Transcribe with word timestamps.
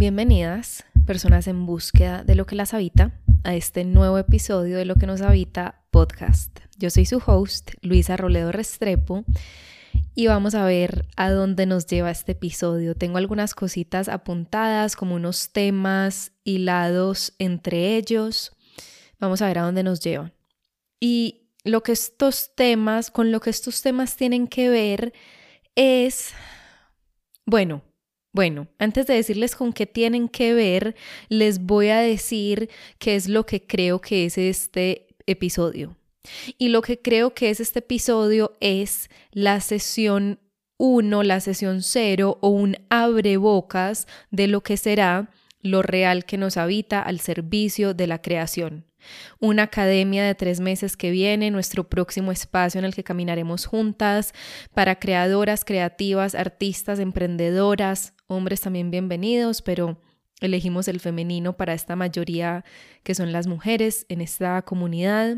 Bienvenidas, 0.00 0.86
personas 1.04 1.46
en 1.46 1.66
búsqueda 1.66 2.24
de 2.24 2.34
lo 2.34 2.46
que 2.46 2.56
las 2.56 2.72
habita, 2.72 3.20
a 3.44 3.54
este 3.54 3.84
nuevo 3.84 4.16
episodio 4.16 4.78
de 4.78 4.86
Lo 4.86 4.94
que 4.94 5.06
nos 5.06 5.20
habita 5.20 5.82
podcast. 5.90 6.58
Yo 6.78 6.88
soy 6.88 7.04
su 7.04 7.22
host, 7.26 7.72
Luisa 7.82 8.16
Roledo 8.16 8.50
Restrepo, 8.50 9.26
y 10.14 10.26
vamos 10.26 10.54
a 10.54 10.64
ver 10.64 11.04
a 11.18 11.30
dónde 11.30 11.66
nos 11.66 11.86
lleva 11.86 12.10
este 12.10 12.32
episodio. 12.32 12.94
Tengo 12.94 13.18
algunas 13.18 13.52
cositas 13.54 14.08
apuntadas, 14.08 14.96
como 14.96 15.16
unos 15.16 15.52
temas 15.52 16.32
hilados 16.44 17.34
entre 17.38 17.98
ellos. 17.98 18.56
Vamos 19.18 19.42
a 19.42 19.48
ver 19.48 19.58
a 19.58 19.64
dónde 19.64 19.82
nos 19.82 20.00
llevan. 20.00 20.32
Y 20.98 21.50
lo 21.62 21.82
que 21.82 21.92
estos 21.92 22.54
temas, 22.54 23.10
con 23.10 23.30
lo 23.32 23.40
que 23.40 23.50
estos 23.50 23.82
temas 23.82 24.16
tienen 24.16 24.46
que 24.46 24.70
ver 24.70 25.12
es, 25.74 26.30
bueno, 27.44 27.82
bueno, 28.32 28.68
antes 28.78 29.06
de 29.06 29.14
decirles 29.14 29.56
con 29.56 29.72
qué 29.72 29.86
tienen 29.86 30.28
que 30.28 30.54
ver, 30.54 30.94
les 31.28 31.60
voy 31.60 31.88
a 31.88 31.98
decir 31.98 32.70
qué 32.98 33.16
es 33.16 33.28
lo 33.28 33.44
que 33.44 33.66
creo 33.66 34.00
que 34.00 34.24
es 34.24 34.38
este 34.38 35.08
episodio. 35.26 35.96
Y 36.58 36.68
lo 36.68 36.82
que 36.82 37.00
creo 37.00 37.34
que 37.34 37.50
es 37.50 37.60
este 37.60 37.80
episodio 37.80 38.52
es 38.60 39.08
la 39.32 39.60
sesión 39.60 40.38
1, 40.76 41.22
la 41.22 41.40
sesión 41.40 41.82
0 41.82 42.38
o 42.40 42.48
un 42.48 42.76
abrebocas 42.88 44.06
de 44.30 44.46
lo 44.46 44.62
que 44.62 44.76
será 44.76 45.30
lo 45.62 45.82
real 45.82 46.24
que 46.24 46.38
nos 46.38 46.56
habita 46.56 47.02
al 47.02 47.20
servicio 47.20 47.94
de 47.94 48.06
la 48.06 48.22
creación. 48.22 48.89
Una 49.38 49.64
academia 49.64 50.24
de 50.24 50.34
tres 50.34 50.60
meses 50.60 50.96
que 50.96 51.10
viene, 51.10 51.50
nuestro 51.50 51.88
próximo 51.88 52.32
espacio 52.32 52.78
en 52.78 52.84
el 52.84 52.94
que 52.94 53.04
caminaremos 53.04 53.66
juntas 53.66 54.32
para 54.74 54.98
creadoras, 54.98 55.64
creativas, 55.64 56.34
artistas, 56.34 56.98
emprendedoras, 56.98 58.14
hombres 58.26 58.60
también 58.60 58.90
bienvenidos, 58.90 59.62
pero 59.62 60.00
elegimos 60.40 60.88
el 60.88 61.00
femenino 61.00 61.56
para 61.56 61.74
esta 61.74 61.96
mayoría 61.96 62.64
que 63.02 63.14
son 63.14 63.32
las 63.32 63.46
mujeres 63.46 64.06
en 64.08 64.20
esta 64.20 64.62
comunidad. 64.62 65.36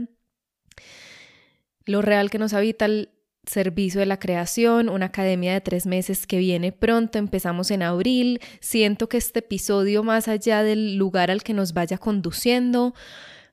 Lo 1.85 2.03
real 2.03 2.31
que 2.31 2.39
nos 2.39 2.53
habita 2.55 2.85
el 2.85 3.11
servicio 3.45 4.01
de 4.01 4.07
la 4.07 4.19
creación, 4.19 4.89
una 4.89 5.07
academia 5.07 5.53
de 5.53 5.61
tres 5.61 5.87
meses 5.87 6.27
que 6.27 6.39
viene 6.39 6.71
pronto, 6.71 7.19
empezamos 7.19 7.71
en 7.71 7.83
abril. 7.83 8.41
Siento 8.61 9.09
que 9.09 9.17
este 9.17 9.41
episodio, 9.41 10.05
más 10.05 10.29
allá 10.29 10.63
del 10.63 10.97
lugar 10.97 11.31
al 11.31 11.43
que 11.43 11.55
nos 11.55 11.73
vaya 11.73 11.99
conduciendo, 11.99 12.95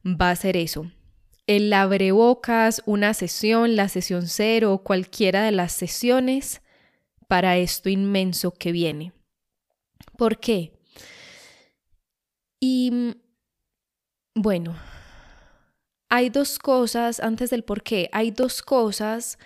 va 0.06 0.32
a 0.32 0.36
ser 0.36 0.58
eso. 0.58 0.92
El 1.48 1.74
abrebocas, 1.74 2.82
una 2.86 3.14
sesión, 3.14 3.76
la 3.76 3.90
sesión 3.90 4.28
cero, 4.28 4.82
cualquiera 4.84 5.44
de 5.44 5.52
las 5.52 5.72
sesiones 5.72 6.62
para 7.28 7.58
esto 7.58 7.90
inmenso 7.90 8.52
que 8.52 8.72
viene. 8.72 9.14
¿Por 10.18 10.40
qué? 10.40 10.74
Y 12.60 13.16
bueno, 14.36 14.76
hay 16.10 16.30
dos 16.30 16.60
cosas, 16.60 17.20
antes 17.20 17.50
del 17.50 17.64
por 17.64 17.84
qué, 17.84 18.10
hay 18.12 18.32
dos 18.32 18.62
cosas 18.62 19.38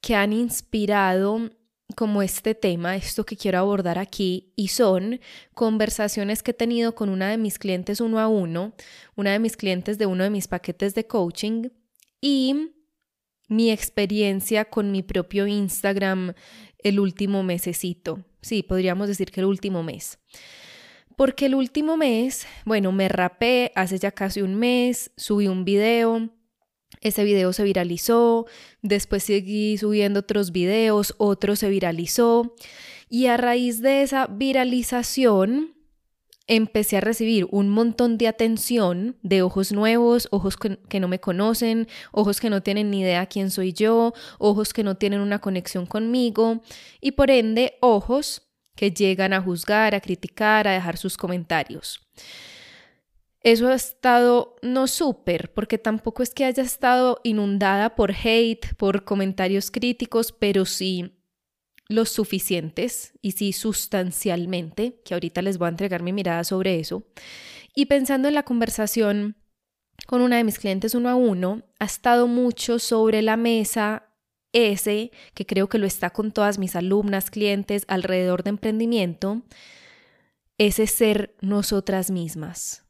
que 0.00 0.14
han 0.14 0.32
inspirado 0.32 1.50
como 1.92 2.22
este 2.22 2.54
tema, 2.54 2.96
esto 2.96 3.24
que 3.24 3.36
quiero 3.36 3.58
abordar 3.58 3.98
aquí, 3.98 4.52
y 4.56 4.68
son 4.68 5.20
conversaciones 5.54 6.42
que 6.42 6.52
he 6.52 6.54
tenido 6.54 6.94
con 6.94 7.08
una 7.08 7.30
de 7.30 7.38
mis 7.38 7.58
clientes 7.58 8.00
uno 8.00 8.18
a 8.18 8.28
uno, 8.28 8.74
una 9.16 9.32
de 9.32 9.38
mis 9.38 9.56
clientes 9.56 9.98
de 9.98 10.06
uno 10.06 10.24
de 10.24 10.30
mis 10.30 10.48
paquetes 10.48 10.94
de 10.94 11.06
coaching, 11.06 11.68
y 12.20 12.72
mi 13.48 13.70
experiencia 13.70 14.66
con 14.66 14.92
mi 14.92 15.02
propio 15.02 15.46
Instagram 15.46 16.34
el 16.78 17.00
último 17.00 17.42
mesecito. 17.42 18.24
Sí, 18.42 18.62
podríamos 18.62 19.08
decir 19.08 19.30
que 19.30 19.40
el 19.40 19.46
último 19.46 19.82
mes. 19.82 20.18
Porque 21.16 21.46
el 21.46 21.54
último 21.54 21.96
mes, 21.96 22.46
bueno, 22.64 22.92
me 22.92 23.08
rapé 23.08 23.72
hace 23.74 23.98
ya 23.98 24.12
casi 24.12 24.40
un 24.40 24.54
mes, 24.54 25.10
subí 25.16 25.48
un 25.48 25.64
video, 25.64 26.30
ese 27.00 27.24
video 27.24 27.52
se 27.52 27.64
viralizó, 27.64 28.46
después 28.82 29.22
seguí 29.22 29.78
subiendo 29.78 30.20
otros 30.20 30.52
videos, 30.52 31.14
otro 31.18 31.56
se 31.56 31.68
viralizó 31.68 32.54
y 33.08 33.26
a 33.26 33.36
raíz 33.36 33.82
de 33.82 34.02
esa 34.02 34.26
viralización 34.26 35.74
empecé 36.46 36.96
a 36.96 37.00
recibir 37.00 37.46
un 37.50 37.68
montón 37.68 38.18
de 38.18 38.26
atención 38.26 39.16
de 39.22 39.42
ojos 39.42 39.72
nuevos, 39.72 40.28
ojos 40.32 40.56
que 40.56 41.00
no 41.00 41.06
me 41.06 41.20
conocen, 41.20 41.86
ojos 42.12 42.40
que 42.40 42.50
no 42.50 42.60
tienen 42.60 42.90
ni 42.90 43.00
idea 43.00 43.26
quién 43.26 43.50
soy 43.50 43.72
yo, 43.72 44.12
ojos 44.38 44.72
que 44.72 44.82
no 44.82 44.96
tienen 44.96 45.20
una 45.20 45.40
conexión 45.40 45.86
conmigo 45.86 46.60
y 47.00 47.12
por 47.12 47.30
ende 47.30 47.78
ojos 47.80 48.42
que 48.74 48.90
llegan 48.90 49.32
a 49.32 49.40
juzgar, 49.40 49.94
a 49.94 50.00
criticar, 50.00 50.66
a 50.66 50.72
dejar 50.72 50.96
sus 50.96 51.16
comentarios. 51.16 52.00
Eso 53.42 53.68
ha 53.68 53.74
estado 53.74 54.56
no 54.60 54.86
súper, 54.86 55.52
porque 55.54 55.78
tampoco 55.78 56.22
es 56.22 56.34
que 56.34 56.44
haya 56.44 56.62
estado 56.62 57.20
inundada 57.24 57.96
por 57.96 58.12
hate, 58.12 58.74
por 58.76 59.04
comentarios 59.04 59.70
críticos, 59.70 60.32
pero 60.32 60.66
sí 60.66 61.16
los 61.88 62.10
suficientes 62.10 63.14
y 63.22 63.32
sí 63.32 63.52
sustancialmente, 63.52 65.00
que 65.04 65.14
ahorita 65.14 65.40
les 65.42 65.56
voy 65.56 65.66
a 65.66 65.70
entregar 65.70 66.02
mi 66.02 66.12
mirada 66.12 66.44
sobre 66.44 66.78
eso. 66.78 67.04
Y 67.74 67.86
pensando 67.86 68.28
en 68.28 68.34
la 68.34 68.42
conversación 68.42 69.36
con 70.06 70.20
una 70.20 70.36
de 70.36 70.44
mis 70.44 70.58
clientes 70.58 70.94
uno 70.94 71.08
a 71.08 71.14
uno, 71.14 71.62
ha 71.78 71.86
estado 71.86 72.26
mucho 72.26 72.78
sobre 72.78 73.22
la 73.22 73.36
mesa 73.36 74.06
ese, 74.52 75.12
que 75.34 75.46
creo 75.46 75.68
que 75.68 75.78
lo 75.78 75.86
está 75.86 76.10
con 76.10 76.30
todas 76.30 76.58
mis 76.58 76.76
alumnas, 76.76 77.30
clientes 77.30 77.84
alrededor 77.88 78.42
de 78.42 78.50
emprendimiento, 78.50 79.42
ese 80.58 80.86
ser 80.86 81.36
nosotras 81.40 82.10
mismas 82.10 82.89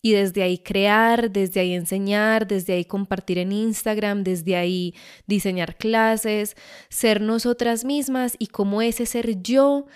y 0.00 0.12
desde 0.12 0.42
ahí 0.42 0.58
crear, 0.58 1.30
desde 1.30 1.60
ahí 1.60 1.74
enseñar, 1.74 2.46
desde 2.46 2.74
ahí 2.74 2.84
compartir 2.84 3.38
en 3.38 3.52
Instagram, 3.52 4.22
desde 4.22 4.56
ahí 4.56 4.94
diseñar 5.26 5.76
clases, 5.76 6.56
ser 6.88 7.20
nosotras 7.20 7.84
mismas 7.84 8.36
y 8.38 8.48
como 8.48 8.80
ese 8.80 9.06
ser 9.06 9.42
yo, 9.42 9.86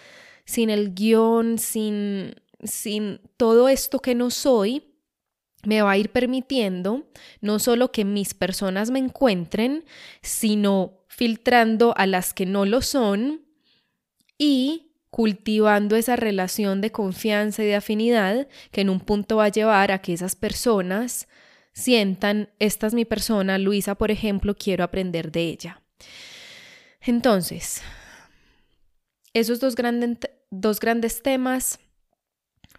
sin 0.45 0.71
el 0.71 0.95
guion, 0.95 1.59
sin, 1.59 2.35
sin 2.65 3.21
todo 3.37 3.69
esto 3.69 4.01
que 4.01 4.15
no 4.15 4.31
soy, 4.31 4.93
me 5.65 5.83
va 5.83 5.93
a 5.93 5.97
ir 5.97 6.11
permitiendo 6.11 7.07
no 7.41 7.61
solo 7.61 7.93
que 7.93 8.05
mis 8.05 8.35
personas 8.35 8.91
me 8.91 8.99
encuentren, 8.99 9.85
sino 10.21 11.05
filtrando 11.09 11.95
a 11.97 12.07
las 12.07 12.35
que 12.35 12.47
no 12.47 12.65
lo 12.65 12.83
son 12.83 13.43
y 14.39 14.92
cultivando 15.13 15.95
esa 15.95 16.17
relación 16.17 16.81
de 16.81 16.91
confianza 16.91 17.63
y 17.63 17.67
de 17.67 17.75
afinidad 17.75 18.49
que 18.71 18.81
en 18.81 18.89
un 18.89 18.99
punto 18.99 19.37
va 19.37 19.45
a 19.45 19.49
llevar 19.51 19.93
a 19.93 20.01
que 20.01 20.15
esas 20.15 20.37
personas 20.37 21.29
sientan, 21.75 22.49
esta 22.59 22.87
es 22.87 22.95
mi 22.95 23.05
persona, 23.05 23.59
Luisa, 23.59 23.95
por 23.95 24.11
ejemplo, 24.11 24.57
quiero 24.57 24.85
aprender 24.85 25.31
de 25.31 25.43
ella. 25.43 25.83
Entonces, 27.03 27.83
esos 29.35 29.61
dos, 29.61 29.75
dos 30.51 30.81
grandes 30.81 31.23
temas 31.23 31.79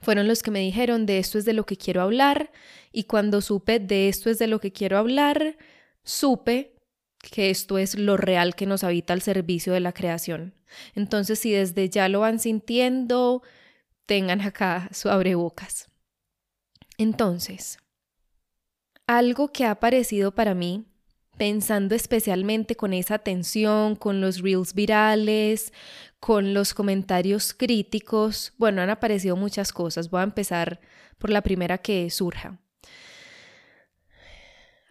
fueron 0.01 0.27
los 0.27 0.41
que 0.41 0.49
me 0.49 0.59
dijeron 0.59 1.05
de 1.05 1.19
esto 1.19 1.37
es 1.37 1.45
de 1.45 1.53
lo 1.53 1.67
que 1.67 1.77
quiero 1.77 2.01
hablar 2.01 2.51
y 2.91 3.03
cuando 3.03 3.41
supe 3.41 3.77
de 3.79 4.09
esto 4.09 4.31
es 4.31 4.39
de 4.39 4.47
lo 4.47 4.59
que 4.59 4.71
quiero 4.71 4.97
hablar, 4.97 5.55
supe 6.03 6.73
que 7.19 7.51
esto 7.51 7.77
es 7.77 7.93
lo 7.95 8.17
real 8.17 8.55
que 8.55 8.65
nos 8.65 8.83
habita 8.83 9.13
al 9.13 9.21
servicio 9.21 9.71
de 9.71 9.81
la 9.81 9.93
creación. 9.93 10.55
Entonces, 10.95 11.39
si 11.39 11.51
desde 11.51 11.89
ya 11.89 12.09
lo 12.09 12.21
van 12.21 12.39
sintiendo, 12.39 13.41
tengan 14.05 14.41
acá 14.41 14.89
su 14.91 15.09
abrebocas. 15.09 15.89
Entonces, 16.97 17.77
algo 19.07 19.51
que 19.51 19.65
ha 19.65 19.71
aparecido 19.71 20.33
para 20.35 20.53
mí, 20.53 20.85
pensando 21.37 21.95
especialmente 21.95 22.75
con 22.75 22.93
esa 22.93 23.15
atención, 23.15 23.95
con 23.95 24.21
los 24.21 24.41
reels 24.41 24.73
virales, 24.73 25.73
con 26.19 26.53
los 26.53 26.73
comentarios 26.73 27.53
críticos, 27.53 28.53
bueno, 28.57 28.81
han 28.81 28.89
aparecido 28.89 29.35
muchas 29.35 29.73
cosas. 29.73 30.09
Voy 30.09 30.21
a 30.21 30.23
empezar 30.23 30.79
por 31.17 31.29
la 31.29 31.41
primera 31.41 31.79
que 31.79 32.09
surja. 32.09 32.59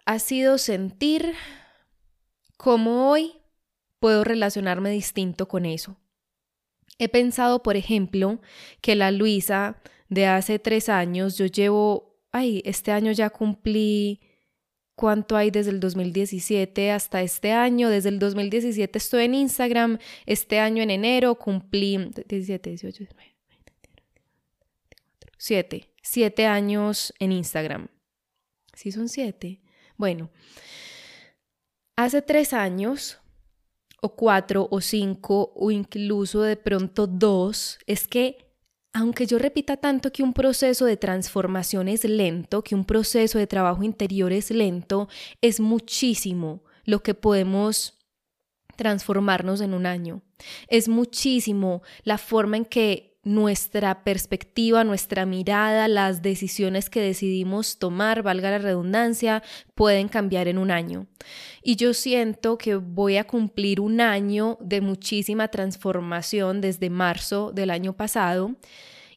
Ha 0.04 0.18
sido 0.18 0.58
sentir 0.58 1.34
¿Cómo 2.62 3.10
hoy 3.10 3.41
puedo 4.02 4.24
relacionarme 4.24 4.90
distinto 4.90 5.46
con 5.46 5.64
eso? 5.64 5.96
He 6.98 7.08
pensado, 7.08 7.62
por 7.62 7.76
ejemplo, 7.76 8.40
que 8.80 8.96
la 8.96 9.12
Luisa 9.12 9.80
de 10.08 10.26
hace 10.26 10.58
tres 10.58 10.88
años, 10.88 11.38
yo 11.38 11.46
llevo, 11.46 12.18
ay, 12.32 12.62
este 12.64 12.90
año 12.90 13.12
ya 13.12 13.30
cumplí, 13.30 14.20
¿cuánto 14.96 15.36
hay 15.36 15.52
desde 15.52 15.70
el 15.70 15.78
2017 15.78 16.90
hasta 16.90 17.22
este 17.22 17.52
año? 17.52 17.90
Desde 17.90 18.08
el 18.08 18.18
2017 18.18 18.98
estoy 18.98 19.24
en 19.26 19.34
Instagram, 19.34 19.98
este 20.26 20.58
año 20.58 20.82
en 20.82 20.90
enero 20.90 21.36
cumplí 21.36 21.96
17, 21.96 22.70
18, 22.70 22.98
19, 22.98 23.36
7, 25.38 25.90
7 26.02 26.46
años 26.46 27.14
en 27.20 27.30
Instagram. 27.30 27.86
¿Sí 28.74 28.90
son 28.90 29.08
siete? 29.08 29.60
Bueno, 29.96 30.30
Hace 31.94 32.22
tres 32.22 32.54
años, 32.54 33.20
o 34.02 34.16
cuatro, 34.16 34.66
o 34.70 34.80
cinco, 34.80 35.52
o 35.54 35.70
incluso 35.70 36.42
de 36.42 36.56
pronto 36.56 37.06
dos, 37.06 37.78
es 37.86 38.08
que 38.08 38.52
aunque 38.92 39.26
yo 39.26 39.38
repita 39.38 39.78
tanto 39.78 40.12
que 40.12 40.22
un 40.22 40.34
proceso 40.34 40.84
de 40.84 40.98
transformación 40.98 41.88
es 41.88 42.04
lento, 42.04 42.62
que 42.62 42.74
un 42.74 42.84
proceso 42.84 43.38
de 43.38 43.46
trabajo 43.46 43.84
interior 43.84 44.32
es 44.32 44.50
lento, 44.50 45.08
es 45.40 45.60
muchísimo 45.60 46.62
lo 46.84 47.02
que 47.02 47.14
podemos 47.14 47.98
transformarnos 48.76 49.60
en 49.60 49.72
un 49.72 49.86
año. 49.86 50.22
Es 50.68 50.88
muchísimo 50.88 51.82
la 52.02 52.18
forma 52.18 52.56
en 52.56 52.64
que 52.64 53.11
nuestra 53.24 54.02
perspectiva, 54.02 54.82
nuestra 54.82 55.26
mirada, 55.26 55.86
las 55.86 56.22
decisiones 56.22 56.90
que 56.90 57.00
decidimos 57.00 57.78
tomar, 57.78 58.22
valga 58.22 58.50
la 58.50 58.58
redundancia, 58.58 59.42
pueden 59.74 60.08
cambiar 60.08 60.48
en 60.48 60.58
un 60.58 60.70
año. 60.70 61.06
Y 61.62 61.76
yo 61.76 61.94
siento 61.94 62.58
que 62.58 62.74
voy 62.74 63.16
a 63.16 63.26
cumplir 63.26 63.80
un 63.80 64.00
año 64.00 64.58
de 64.60 64.80
muchísima 64.80 65.48
transformación 65.48 66.60
desde 66.60 66.90
marzo 66.90 67.52
del 67.52 67.70
año 67.70 67.92
pasado. 67.92 68.56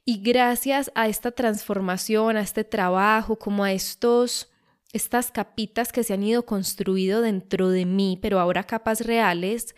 Y 0.06 0.22
gracias 0.22 0.92
a 0.94 1.08
esta 1.08 1.32
transformación, 1.32 2.38
a 2.38 2.42
este 2.42 2.64
trabajo, 2.64 3.38
como 3.38 3.64
a 3.64 3.72
estos 3.72 4.52
estas 4.94 5.30
capitas 5.30 5.92
que 5.92 6.06
se 6.06 6.14
han 6.14 6.24
ido 6.24 6.46
construido 6.46 7.20
dentro 7.20 7.70
de 7.70 7.86
mí, 7.86 8.18
pero 8.22 8.40
ahora 8.40 8.64
capas 8.64 9.02
reales, 9.02 9.76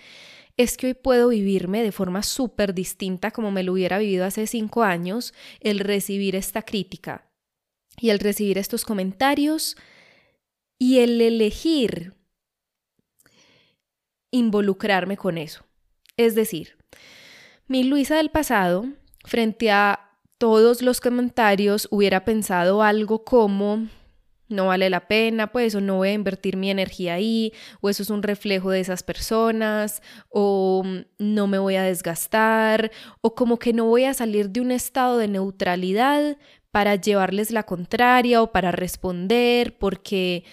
es 0.58 0.76
que 0.76 0.88
hoy 0.88 0.94
puedo 0.96 1.30
vivirme 1.30 1.84
de 1.84 1.92
forma 1.92 2.24
súper 2.24 2.74
distinta 2.74 3.32
como 3.32 3.52
me 3.52 3.64
lo 3.64 3.74
hubiera 3.74 4.00
vivido 4.00 4.26
hace 4.26 4.48
cinco 4.48 4.84
años, 4.84 5.34
el 5.62 5.80
recibir 5.80 6.36
esta 6.36 6.64
crítica 6.64 7.30
y 8.00 8.10
el 8.10 8.20
recibir 8.20 8.58
estos 8.58 8.84
comentarios 8.84 9.78
y 10.80 11.00
el 11.00 11.22
elegir 11.22 12.14
involucrarme 14.32 15.16
con 15.16 15.38
eso. 15.38 15.64
Es 16.18 16.36
decir, 16.36 16.78
mi 17.68 17.84
Luisa 17.84 18.18
del 18.18 18.30
pasado, 18.30 18.88
frente 19.24 19.72
a 19.72 20.20
todos 20.38 20.82
los 20.82 21.02
comentarios, 21.02 21.88
hubiera 21.92 22.26
pensado 22.26 22.82
algo 22.82 23.24
como, 23.24 23.88
no 24.50 24.68
vale 24.68 24.90
la 24.90 25.08
pena, 25.08 25.52
pues, 25.52 25.76
o 25.76 25.82
no 25.82 25.98
voy 25.98 26.10
a 26.10 26.14
invertir 26.14 26.58
mi 26.58 26.70
energía 26.70 27.16
ahí, 27.16 27.54
o 27.82 27.90
eso 27.90 28.04
es 28.04 28.10
un 28.10 28.24
reflejo 28.24 28.72
de 28.72 28.80
esas 28.80 29.04
personas, 29.04 30.02
o 30.30 30.84
mm, 30.86 31.00
no 31.20 31.48
me 31.48 31.60
voy 31.60 31.76
a 31.76 31.84
desgastar, 31.84 32.92
o 33.22 33.36
como 33.36 33.60
que 33.60 33.74
no 33.74 33.86
voy 33.86 34.06
a 34.06 34.14
salir 34.14 34.50
de 34.50 34.62
un 34.62 34.72
estado 34.72 35.18
de 35.18 35.28
neutralidad 35.28 36.38
para 36.72 36.96
llevarles 36.96 37.52
la 37.52 37.64
contraria 37.64 38.42
o 38.42 38.52
para 38.52 38.72
responder, 38.72 39.78
porque 39.78 40.44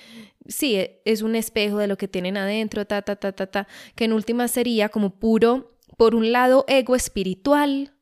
sí, 0.47 0.77
e, 0.77 1.03
es 1.05 1.23
un 1.23 1.37
espejo 1.37 1.79
de 1.79 1.87
lo 1.87 1.97
que 1.97 2.09
tienen 2.09 2.37
adentro, 2.37 2.87
ta, 2.87 3.03
ta, 3.03 3.17
ta, 3.17 3.33
ta, 3.33 3.47
ta, 3.47 3.69
que 3.95 4.05
en 4.05 4.13
última 4.13 4.49
sería 4.49 4.89
como 4.89 5.19
puro, 5.19 5.77
por 5.97 6.15
un 6.15 6.33
lado, 6.33 6.65
ego 6.69 6.97
espiritual, 6.97 7.94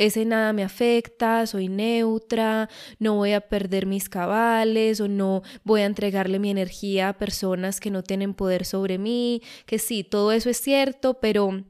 ese 0.00 0.24
nada 0.24 0.54
me 0.54 0.64
afecta, 0.64 1.46
soy 1.46 1.68
neutra, 1.68 2.70
no 2.98 3.16
voy 3.16 3.32
a 3.32 3.42
perder 3.42 3.84
mis 3.84 4.08
cabales 4.08 4.98
o 5.02 5.08
no 5.08 5.42
voy 5.62 5.82
a 5.82 5.84
entregarle 5.84 6.38
mi 6.38 6.50
energía 6.50 7.10
a 7.10 7.18
personas 7.18 7.80
que 7.80 7.90
no 7.90 8.02
tienen 8.02 8.32
poder 8.32 8.64
sobre 8.64 8.96
mí, 8.96 9.42
que 9.66 9.78
sí, 9.78 10.02
todo 10.02 10.32
eso 10.32 10.48
es 10.48 10.56
cierto, 10.56 11.20
pero 11.20 11.64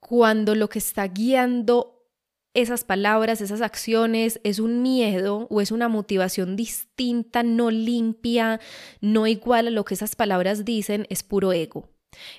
cuando 0.00 0.54
lo 0.54 0.70
que 0.70 0.78
está 0.78 1.06
guiando 1.06 2.08
esas 2.54 2.84
palabras, 2.84 3.42
esas 3.42 3.60
acciones, 3.60 4.40
es 4.42 4.58
un 4.58 4.80
miedo 4.80 5.46
o 5.50 5.60
es 5.60 5.72
una 5.72 5.88
motivación 5.88 6.56
distinta, 6.56 7.42
no 7.42 7.70
limpia, 7.70 8.58
no 9.02 9.26
igual 9.26 9.66
a 9.66 9.70
lo 9.70 9.84
que 9.84 9.92
esas 9.92 10.16
palabras 10.16 10.64
dicen, 10.64 11.06
es 11.10 11.22
puro 11.22 11.52
ego. 11.52 11.90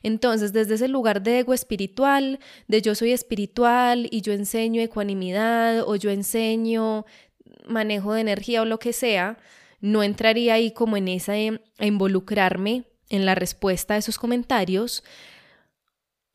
Entonces, 0.04 0.54
desde 0.54 0.76
ese 0.76 0.88
lugar 0.88 1.22
de 1.22 1.40
ego 1.40 1.54
espiritual, 1.54 2.40
de 2.68 2.82
yo 2.82 2.96
soy 2.96 3.12
espiritual 3.12 4.08
y 4.12 4.22
yo 4.22 4.34
enseño 4.34 4.82
ecuanimidad 4.82 5.88
o 5.88 5.96
yo 5.96 6.10
enseño 6.10 7.06
manejo 7.68 8.14
de 8.14 8.22
energía 8.22 8.62
o 8.62 8.66
lo 8.66 8.80
que 8.80 8.94
sea, 8.94 9.38
no 9.80 10.04
entraría 10.04 10.56
ahí 10.56 10.72
como 10.72 10.98
en 10.98 11.08
esa 11.08 11.34
a 11.34 11.86
involucrarme 11.86 12.86
en 13.10 13.26
la 13.26 13.36
respuesta 13.36 13.94
a 13.94 13.98
esos 13.98 14.18
comentarios 14.18 15.04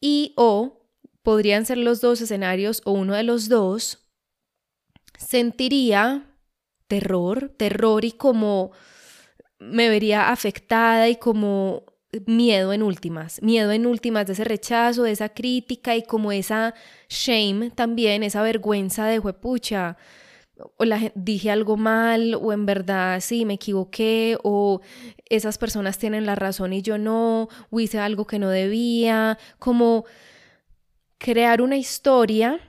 y 0.00 0.32
o 0.36 0.82
podrían 1.22 1.66
ser 1.66 1.78
los 1.78 2.00
dos 2.00 2.20
escenarios 2.20 2.82
o 2.84 2.92
uno 2.92 3.14
de 3.14 3.22
los 3.22 3.48
dos, 3.48 4.10
sentiría 5.16 6.26
terror, 6.88 7.54
terror 7.56 8.04
y 8.04 8.12
como 8.12 8.72
me 9.58 9.88
vería 9.88 10.30
afectada 10.30 11.08
y 11.08 11.16
como 11.16 11.84
miedo 12.26 12.72
en 12.72 12.82
últimas, 12.82 13.40
miedo 13.42 13.72
en 13.72 13.86
últimas 13.86 14.26
de 14.26 14.34
ese 14.34 14.44
rechazo, 14.44 15.04
de 15.04 15.12
esa 15.12 15.30
crítica 15.30 15.96
y 15.96 16.02
como 16.02 16.32
esa 16.32 16.74
shame 17.08 17.70
también, 17.70 18.22
esa 18.22 18.42
vergüenza 18.42 19.06
de 19.06 19.18
juepucha, 19.18 19.96
o 20.76 20.84
la, 20.84 21.12
dije 21.14 21.50
algo 21.50 21.76
mal, 21.76 22.34
o 22.34 22.52
en 22.52 22.66
verdad 22.66 23.20
sí 23.20 23.44
me 23.44 23.54
equivoqué, 23.54 24.36
o 24.42 24.80
esas 25.28 25.58
personas 25.58 25.98
tienen 25.98 26.26
la 26.26 26.34
razón 26.34 26.72
y 26.72 26.82
yo 26.82 26.98
no, 26.98 27.48
o 27.70 27.80
hice 27.80 27.98
algo 27.98 28.26
que 28.26 28.38
no 28.38 28.50
debía, 28.50 29.38
como 29.58 30.04
crear 31.18 31.62
una 31.62 31.76
historia, 31.76 32.60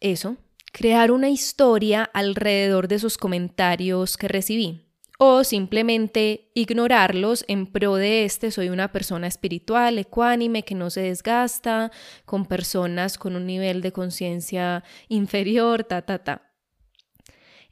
eso, 0.00 0.36
crear 0.72 1.10
una 1.10 1.30
historia 1.30 2.04
alrededor 2.12 2.88
de 2.88 2.96
esos 2.96 3.16
comentarios 3.16 4.16
que 4.16 4.28
recibí 4.28 4.81
o 5.24 5.44
simplemente 5.44 6.50
ignorarlos 6.52 7.44
en 7.46 7.68
pro 7.68 7.94
de 7.94 8.24
este 8.24 8.50
soy 8.50 8.70
una 8.70 8.90
persona 8.90 9.28
espiritual, 9.28 9.96
ecuánime, 10.00 10.64
que 10.64 10.74
no 10.74 10.90
se 10.90 11.02
desgasta, 11.02 11.92
con 12.24 12.44
personas 12.44 13.18
con 13.18 13.36
un 13.36 13.46
nivel 13.46 13.82
de 13.82 13.92
conciencia 13.92 14.82
inferior, 15.06 15.84
ta, 15.84 16.02
ta, 16.02 16.18
ta. 16.24 16.50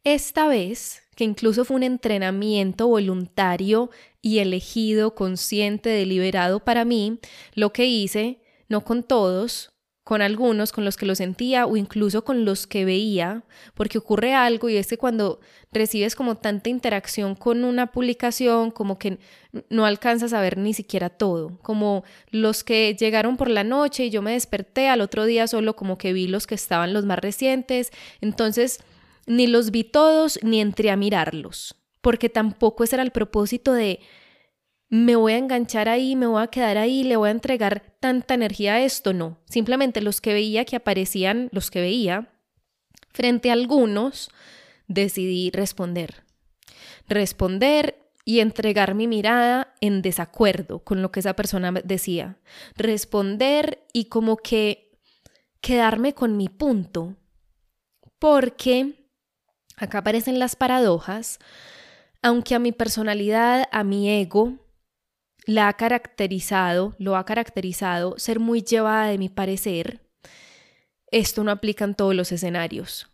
Esta 0.04 0.46
vez, 0.46 1.02
que 1.16 1.24
incluso 1.24 1.64
fue 1.64 1.78
un 1.78 1.82
entrenamiento 1.82 2.86
voluntario 2.86 3.90
y 4.22 4.38
elegido, 4.38 5.16
consciente, 5.16 5.90
deliberado 5.90 6.60
para 6.64 6.84
mí, 6.84 7.18
lo 7.54 7.72
que 7.72 7.86
hice, 7.86 8.42
no 8.68 8.84
con 8.84 9.02
todos, 9.02 9.72
con 10.10 10.22
algunos 10.22 10.72
con 10.72 10.84
los 10.84 10.96
que 10.96 11.06
lo 11.06 11.14
sentía 11.14 11.66
o 11.66 11.76
incluso 11.76 12.24
con 12.24 12.44
los 12.44 12.66
que 12.66 12.84
veía, 12.84 13.44
porque 13.74 13.98
ocurre 13.98 14.34
algo 14.34 14.68
y 14.68 14.76
es 14.76 14.88
que 14.88 14.98
cuando 14.98 15.38
recibes 15.70 16.16
como 16.16 16.34
tanta 16.34 16.68
interacción 16.68 17.36
con 17.36 17.62
una 17.62 17.92
publicación, 17.92 18.72
como 18.72 18.98
que 18.98 19.20
no 19.68 19.86
alcanzas 19.86 20.32
a 20.32 20.40
ver 20.40 20.58
ni 20.58 20.74
siquiera 20.74 21.10
todo, 21.10 21.60
como 21.62 22.02
los 22.32 22.64
que 22.64 22.96
llegaron 22.98 23.36
por 23.36 23.48
la 23.48 23.62
noche 23.62 24.06
y 24.06 24.10
yo 24.10 24.20
me 24.20 24.32
desperté 24.32 24.88
al 24.88 25.00
otro 25.00 25.26
día 25.26 25.46
solo 25.46 25.76
como 25.76 25.96
que 25.96 26.12
vi 26.12 26.26
los 26.26 26.48
que 26.48 26.56
estaban 26.56 26.92
los 26.92 27.04
más 27.04 27.20
recientes, 27.20 27.92
entonces 28.20 28.80
ni 29.28 29.46
los 29.46 29.70
vi 29.70 29.84
todos 29.84 30.40
ni 30.42 30.60
entré 30.60 30.90
a 30.90 30.96
mirarlos, 30.96 31.76
porque 32.00 32.28
tampoco 32.28 32.82
ese 32.82 32.96
era 32.96 33.04
el 33.04 33.12
propósito 33.12 33.72
de 33.74 34.00
me 34.90 35.14
voy 35.14 35.34
a 35.34 35.38
enganchar 35.38 35.88
ahí, 35.88 36.16
me 36.16 36.26
voy 36.26 36.42
a 36.42 36.48
quedar 36.48 36.76
ahí, 36.76 37.04
le 37.04 37.16
voy 37.16 37.28
a 37.28 37.32
entregar 37.32 37.94
tanta 38.00 38.34
energía 38.34 38.74
a 38.74 38.80
esto, 38.80 39.12
no. 39.12 39.38
Simplemente 39.46 40.02
los 40.02 40.20
que 40.20 40.34
veía 40.34 40.64
que 40.64 40.76
aparecían, 40.76 41.48
los 41.52 41.70
que 41.70 41.80
veía, 41.80 42.32
frente 43.08 43.50
a 43.50 43.52
algunos, 43.52 44.30
decidí 44.88 45.50
responder. 45.52 46.24
Responder 47.06 48.12
y 48.24 48.40
entregar 48.40 48.96
mi 48.96 49.06
mirada 49.06 49.74
en 49.80 50.02
desacuerdo 50.02 50.80
con 50.80 51.02
lo 51.02 51.12
que 51.12 51.20
esa 51.20 51.34
persona 51.34 51.70
decía. 51.84 52.38
Responder 52.74 53.86
y 53.92 54.06
como 54.06 54.36
que 54.36 54.98
quedarme 55.60 56.14
con 56.14 56.36
mi 56.36 56.48
punto. 56.48 57.14
Porque, 58.18 59.08
acá 59.76 59.98
aparecen 59.98 60.40
las 60.40 60.56
paradojas, 60.56 61.38
aunque 62.22 62.56
a 62.56 62.58
mi 62.58 62.72
personalidad, 62.72 63.68
a 63.70 63.84
mi 63.84 64.10
ego, 64.10 64.58
la 65.50 65.66
ha 65.66 65.72
caracterizado, 65.72 66.94
lo 66.98 67.16
ha 67.16 67.24
caracterizado 67.24 68.14
ser 68.18 68.38
muy 68.38 68.62
llevada 68.62 69.06
de 69.06 69.18
mi 69.18 69.28
parecer, 69.28 70.00
esto 71.10 71.42
no 71.42 71.50
aplica 71.50 71.84
en 71.84 71.96
todos 71.96 72.14
los 72.14 72.30
escenarios. 72.30 73.10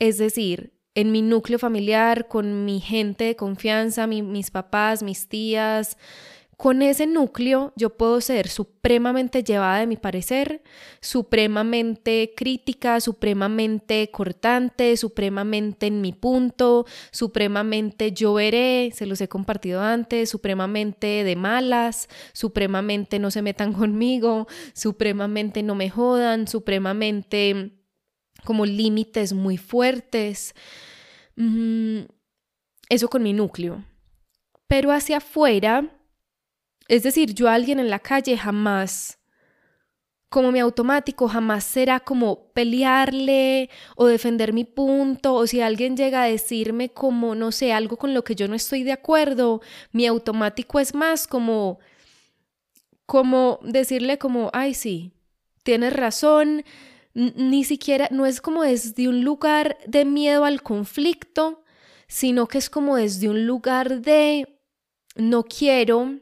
Es 0.00 0.18
decir, 0.18 0.72
en 0.96 1.12
mi 1.12 1.22
núcleo 1.22 1.60
familiar, 1.60 2.26
con 2.26 2.64
mi 2.64 2.80
gente 2.80 3.24
de 3.24 3.36
confianza, 3.36 4.08
mis 4.08 4.50
papás, 4.50 5.04
mis 5.04 5.28
tías, 5.28 5.96
con 6.58 6.82
ese 6.82 7.06
núcleo 7.06 7.72
yo 7.76 7.96
puedo 7.96 8.20
ser 8.20 8.48
supremamente 8.48 9.44
llevada 9.44 9.78
de 9.78 9.86
mi 9.86 9.96
parecer, 9.96 10.60
supremamente 11.00 12.34
crítica, 12.36 13.00
supremamente 13.00 14.10
cortante, 14.10 14.96
supremamente 14.96 15.86
en 15.86 16.00
mi 16.00 16.12
punto, 16.12 16.84
supremamente 17.12 18.10
yo 18.10 18.34
veré, 18.34 18.90
se 18.92 19.06
los 19.06 19.20
he 19.20 19.28
compartido 19.28 19.82
antes, 19.82 20.30
supremamente 20.30 21.22
de 21.22 21.36
malas, 21.36 22.08
supremamente 22.32 23.20
no 23.20 23.30
se 23.30 23.40
metan 23.40 23.72
conmigo, 23.72 24.48
supremamente 24.72 25.62
no 25.62 25.76
me 25.76 25.90
jodan, 25.90 26.48
supremamente 26.48 27.70
como 28.42 28.66
límites 28.66 29.32
muy 29.32 29.58
fuertes. 29.58 30.56
Mm, 31.36 32.00
eso 32.88 33.06
con 33.08 33.22
mi 33.22 33.32
núcleo. 33.32 33.84
Pero 34.66 34.90
hacia 34.90 35.18
afuera 35.18 35.94
es 36.88 37.02
decir, 37.02 37.34
yo 37.34 37.48
a 37.48 37.54
alguien 37.54 37.78
en 37.78 37.90
la 37.90 37.98
calle 37.98 38.36
jamás 38.36 39.18
como 40.28 40.52
mi 40.52 40.58
automático 40.58 41.26
jamás 41.28 41.64
será 41.64 42.00
como 42.00 42.52
pelearle 42.52 43.70
o 43.96 44.06
defender 44.06 44.52
mi 44.52 44.64
punto 44.64 45.34
o 45.34 45.46
si 45.46 45.60
alguien 45.60 45.96
llega 45.96 46.22
a 46.22 46.26
decirme 46.26 46.90
como, 46.90 47.34
no 47.34 47.50
sé, 47.50 47.72
algo 47.72 47.96
con 47.96 48.12
lo 48.12 48.24
que 48.24 48.34
yo 48.34 48.46
no 48.46 48.54
estoy 48.54 48.82
de 48.82 48.92
acuerdo, 48.92 49.62
mi 49.92 50.06
automático 50.06 50.80
es 50.80 50.94
más 50.94 51.26
como, 51.26 51.78
como 53.06 53.58
decirle 53.62 54.18
como, 54.18 54.50
ay 54.52 54.74
sí, 54.74 55.12
tienes 55.62 55.94
razón, 55.94 56.62
ni 57.14 57.64
siquiera, 57.64 58.08
no 58.10 58.26
es 58.26 58.40
como 58.40 58.62
desde 58.62 59.08
un 59.08 59.24
lugar 59.24 59.78
de 59.86 60.04
miedo 60.04 60.44
al 60.44 60.62
conflicto, 60.62 61.64
sino 62.06 62.48
que 62.48 62.58
es 62.58 62.68
como 62.68 62.96
desde 62.96 63.28
un 63.28 63.46
lugar 63.46 64.02
de 64.02 64.60
no 65.16 65.42
quiero 65.44 66.20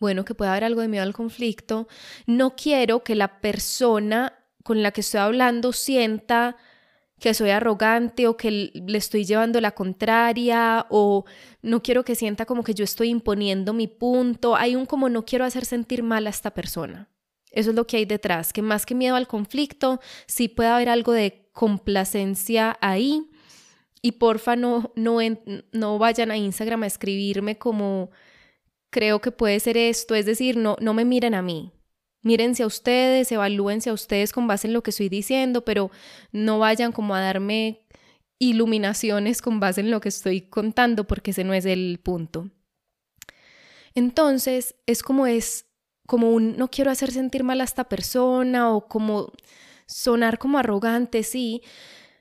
bueno, 0.00 0.24
que 0.24 0.34
pueda 0.34 0.52
haber 0.52 0.64
algo 0.64 0.80
de 0.80 0.88
miedo 0.88 1.02
al 1.02 1.14
conflicto, 1.14 1.88
no 2.26 2.56
quiero 2.56 3.02
que 3.02 3.14
la 3.14 3.40
persona 3.40 4.34
con 4.62 4.82
la 4.82 4.90
que 4.90 5.00
estoy 5.00 5.20
hablando 5.20 5.72
sienta 5.72 6.56
que 7.18 7.32
soy 7.32 7.50
arrogante 7.50 8.26
o 8.26 8.36
que 8.36 8.50
le 8.50 8.98
estoy 8.98 9.24
llevando 9.24 9.60
la 9.60 9.72
contraria 9.72 10.86
o 10.90 11.24
no 11.62 11.82
quiero 11.82 12.04
que 12.04 12.14
sienta 12.14 12.44
como 12.44 12.62
que 12.62 12.74
yo 12.74 12.84
estoy 12.84 13.08
imponiendo 13.08 13.72
mi 13.72 13.86
punto. 13.86 14.54
Hay 14.54 14.76
un 14.76 14.84
como 14.84 15.08
no 15.08 15.24
quiero 15.24 15.44
hacer 15.44 15.64
sentir 15.64 16.02
mal 16.02 16.26
a 16.26 16.30
esta 16.30 16.52
persona. 16.52 17.08
Eso 17.50 17.70
es 17.70 17.76
lo 17.76 17.86
que 17.86 17.96
hay 17.96 18.04
detrás, 18.04 18.52
que 18.52 18.60
más 18.60 18.84
que 18.84 18.94
miedo 18.94 19.16
al 19.16 19.26
conflicto, 19.26 20.00
sí 20.26 20.48
puede 20.48 20.68
haber 20.68 20.90
algo 20.90 21.12
de 21.12 21.48
complacencia 21.52 22.76
ahí. 22.82 23.30
Y 24.02 24.12
porfa, 24.12 24.56
no, 24.56 24.92
no, 24.94 25.18
no 25.72 25.98
vayan 25.98 26.30
a 26.30 26.36
Instagram 26.36 26.82
a 26.82 26.86
escribirme 26.86 27.56
como 27.56 28.10
creo 28.96 29.20
que 29.20 29.30
puede 29.30 29.60
ser 29.60 29.76
esto, 29.76 30.14
es 30.14 30.24
decir, 30.24 30.56
no, 30.56 30.78
no 30.80 30.94
me 30.94 31.04
miren 31.04 31.34
a 31.34 31.42
mí. 31.42 31.70
Mírense 32.22 32.62
a 32.62 32.66
ustedes, 32.66 33.30
evalúense 33.30 33.90
a 33.90 33.92
ustedes 33.92 34.32
con 34.32 34.46
base 34.46 34.68
en 34.68 34.72
lo 34.72 34.82
que 34.82 34.88
estoy 34.88 35.10
diciendo, 35.10 35.66
pero 35.66 35.90
no 36.32 36.58
vayan 36.58 36.92
como 36.92 37.14
a 37.14 37.20
darme 37.20 37.82
iluminaciones 38.38 39.42
con 39.42 39.60
base 39.60 39.82
en 39.82 39.90
lo 39.90 40.00
que 40.00 40.08
estoy 40.08 40.40
contando, 40.40 41.04
porque 41.04 41.32
ese 41.32 41.44
no 41.44 41.52
es 41.52 41.66
el 41.66 42.00
punto. 42.02 42.48
Entonces, 43.94 44.76
es 44.86 45.02
como 45.02 45.26
es, 45.26 45.66
como 46.06 46.30
un 46.30 46.56
no 46.56 46.68
quiero 46.68 46.90
hacer 46.90 47.12
sentir 47.12 47.44
mal 47.44 47.60
a 47.60 47.64
esta 47.64 47.84
persona 47.90 48.74
o 48.74 48.88
como 48.88 49.30
sonar 49.84 50.38
como 50.38 50.56
arrogante, 50.56 51.22
sí. 51.22 51.60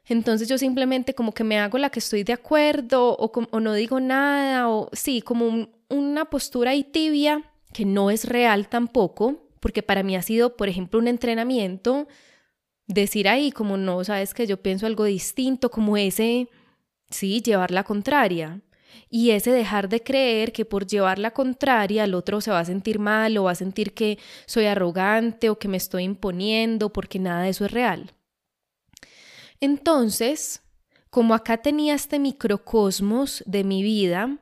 Entonces 0.08 0.50
yo 0.50 0.58
simplemente 0.58 1.16
como 1.16 1.34
que 1.34 1.46
me 1.46 1.58
hago 1.58 1.78
la 1.78 1.90
que 1.90 2.00
estoy 2.00 2.26
de 2.26 2.34
acuerdo 2.34 3.16
o, 3.18 3.32
o 3.32 3.60
no 3.62 3.74
digo 3.74 4.02
nada 4.02 4.68
o 4.70 4.90
sí, 4.92 5.22
como 5.22 5.48
un, 5.48 5.70
una 5.98 6.26
postura 6.26 6.72
ahí 6.72 6.84
tibia 6.84 7.52
que 7.74 7.86
no 7.86 8.10
es 8.10 8.26
real 8.26 8.70
tampoco, 8.70 9.50
porque 9.60 9.84
para 9.84 10.04
mí 10.04 10.16
ha 10.16 10.22
sido, 10.22 10.56
por 10.56 10.70
ejemplo, 10.70 11.00
un 11.00 11.08
entrenamiento, 11.08 12.08
decir 12.88 13.28
ahí 13.28 13.52
como 13.52 13.78
no, 13.78 14.04
sabes 14.04 14.34
que 14.34 14.48
yo 14.48 14.62
pienso 14.62 14.86
algo 14.86 15.04
distinto, 15.06 15.72
como 15.72 15.98
ese, 15.98 16.48
sí, 17.10 17.42
llevar 17.42 17.72
la 17.72 17.84
contraria. 17.84 18.62
Y 19.10 19.32
ese 19.32 19.52
dejar 19.52 19.90
de 19.90 20.02
creer 20.02 20.54
que 20.54 20.64
por 20.64 20.88
llevar 20.88 21.20
la 21.20 21.32
contraria 21.32 22.06
el 22.06 22.14
otro 22.14 22.40
se 22.40 22.52
va 22.52 22.60
a 22.60 22.66
sentir 22.66 22.98
mal 22.98 23.38
o 23.38 23.44
va 23.44 23.52
a 23.52 23.56
sentir 23.56 23.94
que 23.94 24.18
soy 24.46 24.66
arrogante 24.66 25.50
o 25.50 25.60
que 25.60 25.68
me 25.68 25.78
estoy 25.78 26.04
imponiendo 26.04 26.94
porque 26.94 27.20
nada 27.20 27.44
de 27.44 27.50
eso 27.50 27.66
es 27.66 27.72
real. 27.72 28.14
Entonces, 29.60 30.62
como 31.10 31.34
acá 31.34 31.58
tenía 31.58 31.94
este 31.94 32.20
microcosmos 32.20 33.44
de 33.46 33.64
mi 33.64 33.84
vida, 33.84 34.40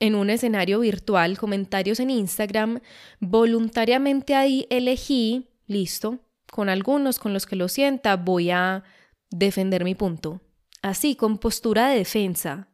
en 0.00 0.14
un 0.14 0.30
escenario 0.30 0.80
virtual, 0.80 1.38
comentarios 1.38 2.00
en 2.00 2.10
Instagram, 2.10 2.80
voluntariamente 3.20 4.34
ahí 4.34 4.66
elegí, 4.70 5.48
listo, 5.66 6.18
con 6.50 6.68
algunos 6.68 7.18
con 7.18 7.32
los 7.32 7.46
que 7.46 7.56
lo 7.56 7.68
sienta 7.68 8.16
voy 8.16 8.50
a 8.50 8.84
defender 9.30 9.84
mi 9.84 9.94
punto. 9.94 10.40
Así, 10.82 11.16
con 11.16 11.38
postura 11.38 11.88
de 11.88 11.98
defensa. 11.98 12.68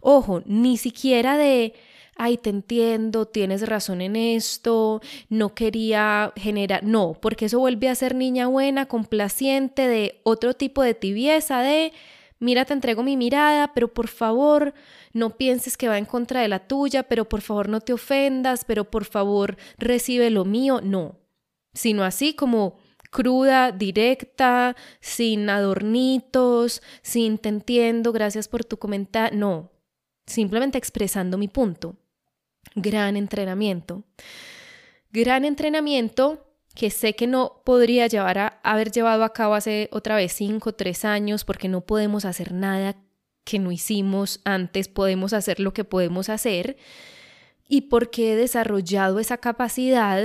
Ojo, 0.00 0.42
ni 0.46 0.76
siquiera 0.76 1.36
de, 1.36 1.74
ay, 2.16 2.36
te 2.36 2.50
entiendo, 2.50 3.26
tienes 3.26 3.68
razón 3.68 4.00
en 4.00 4.16
esto, 4.16 5.00
no 5.28 5.54
quería 5.54 6.32
generar, 6.36 6.84
no, 6.84 7.16
porque 7.20 7.46
eso 7.46 7.58
vuelve 7.58 7.88
a 7.88 7.94
ser 7.94 8.14
niña 8.14 8.46
buena, 8.46 8.86
complaciente, 8.86 9.86
de 9.86 10.20
otro 10.24 10.54
tipo 10.54 10.82
de 10.82 10.94
tibieza, 10.94 11.60
de, 11.60 11.92
mira, 12.38 12.64
te 12.64 12.72
entrego 12.72 13.02
mi 13.02 13.16
mirada, 13.16 13.72
pero 13.74 13.92
por 13.92 14.08
favor, 14.08 14.74
no 15.12 15.36
pienses 15.36 15.76
que 15.76 15.88
va 15.88 15.98
en 15.98 16.04
contra 16.04 16.40
de 16.40 16.48
la 16.48 16.66
tuya, 16.66 17.04
pero 17.04 17.28
por 17.28 17.40
favor 17.40 17.68
no 17.68 17.80
te 17.80 17.92
ofendas, 17.92 18.64
pero 18.64 18.90
por 18.90 19.04
favor 19.04 19.56
recibe 19.78 20.30
lo 20.30 20.44
mío, 20.44 20.80
no, 20.82 21.18
sino 21.74 22.04
así 22.04 22.34
como 22.34 22.78
cruda, 23.10 23.72
directa, 23.72 24.76
sin 25.00 25.48
adornitos, 25.48 26.82
sin 27.02 27.38
te 27.38 27.48
entiendo, 27.48 28.12
gracias 28.12 28.48
por 28.48 28.64
tu 28.64 28.78
comentario, 28.78 29.38
no, 29.38 29.70
simplemente 30.26 30.78
expresando 30.78 31.38
mi 31.38 31.48
punto. 31.48 31.96
Gran 32.74 33.16
entrenamiento. 33.16 34.04
Gran 35.10 35.44
entrenamiento 35.44 36.47
que 36.74 36.90
sé 36.90 37.14
que 37.14 37.26
no 37.26 37.62
podría 37.64 38.06
llevar 38.06 38.38
a 38.38 38.60
haber 38.62 38.90
llevado 38.90 39.24
a 39.24 39.32
cabo 39.32 39.54
hace 39.54 39.88
otra 39.92 40.16
vez 40.16 40.32
cinco 40.32 40.70
o 40.70 40.74
tres 40.74 41.04
años 41.04 41.44
porque 41.44 41.68
no 41.68 41.80
podemos 41.80 42.24
hacer 42.24 42.52
nada 42.52 42.96
que 43.44 43.58
no 43.58 43.72
hicimos 43.72 44.40
antes, 44.44 44.88
podemos 44.88 45.32
hacer 45.32 45.58
lo 45.58 45.72
que 45.72 45.84
podemos 45.84 46.28
hacer 46.28 46.76
y 47.66 47.82
porque 47.82 48.32
he 48.32 48.36
desarrollado 48.36 49.18
esa 49.18 49.38
capacidad 49.38 50.24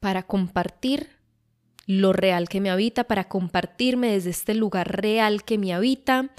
para 0.00 0.22
compartir 0.22 1.10
lo 1.86 2.12
real 2.12 2.48
que 2.48 2.60
me 2.60 2.70
habita, 2.70 3.04
para 3.04 3.28
compartirme 3.28 4.12
desde 4.12 4.30
este 4.30 4.54
lugar 4.54 5.00
real 5.00 5.42
que 5.42 5.56
me 5.56 5.72
habita, 5.72 6.30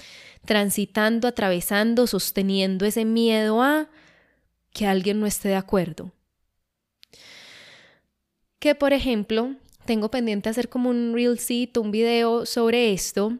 transitando, 0.45 1.27
atravesando, 1.27 2.05
sosteniendo 2.05 2.85
ese 2.85 3.03
miedo 3.03 3.61
a 3.63 3.89
que 4.71 4.85
alguien 4.85 5.19
no 5.19 5.25
esté 5.25 5.49
de 5.49 5.55
acuerdo. 5.55 6.13
Que 8.59 8.75
por 8.75 8.93
ejemplo, 8.93 9.55
tengo 9.85 10.11
pendiente 10.11 10.49
hacer 10.49 10.69
como 10.69 10.89
un 10.89 11.13
reelcito, 11.13 11.81
un 11.81 11.91
video 11.91 12.45
sobre 12.45 12.93
esto, 12.93 13.39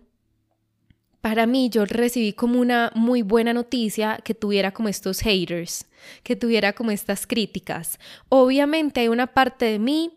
para 1.21 1.45
mí 1.45 1.69
yo 1.69 1.85
recibí 1.85 2.33
como 2.33 2.59
una 2.59 2.91
muy 2.95 3.21
buena 3.21 3.53
noticia 3.53 4.19
que 4.23 4.33
tuviera 4.33 4.71
como 4.71 4.87
estos 4.87 5.19
haters, 5.19 5.85
que 6.23 6.35
tuviera 6.35 6.73
como 6.73 6.91
estas 6.91 7.27
críticas. 7.27 7.99
Obviamente 8.29 9.01
hay 9.01 9.09
una 9.09 9.27
parte 9.27 9.65
de 9.65 9.79
mí 9.79 10.13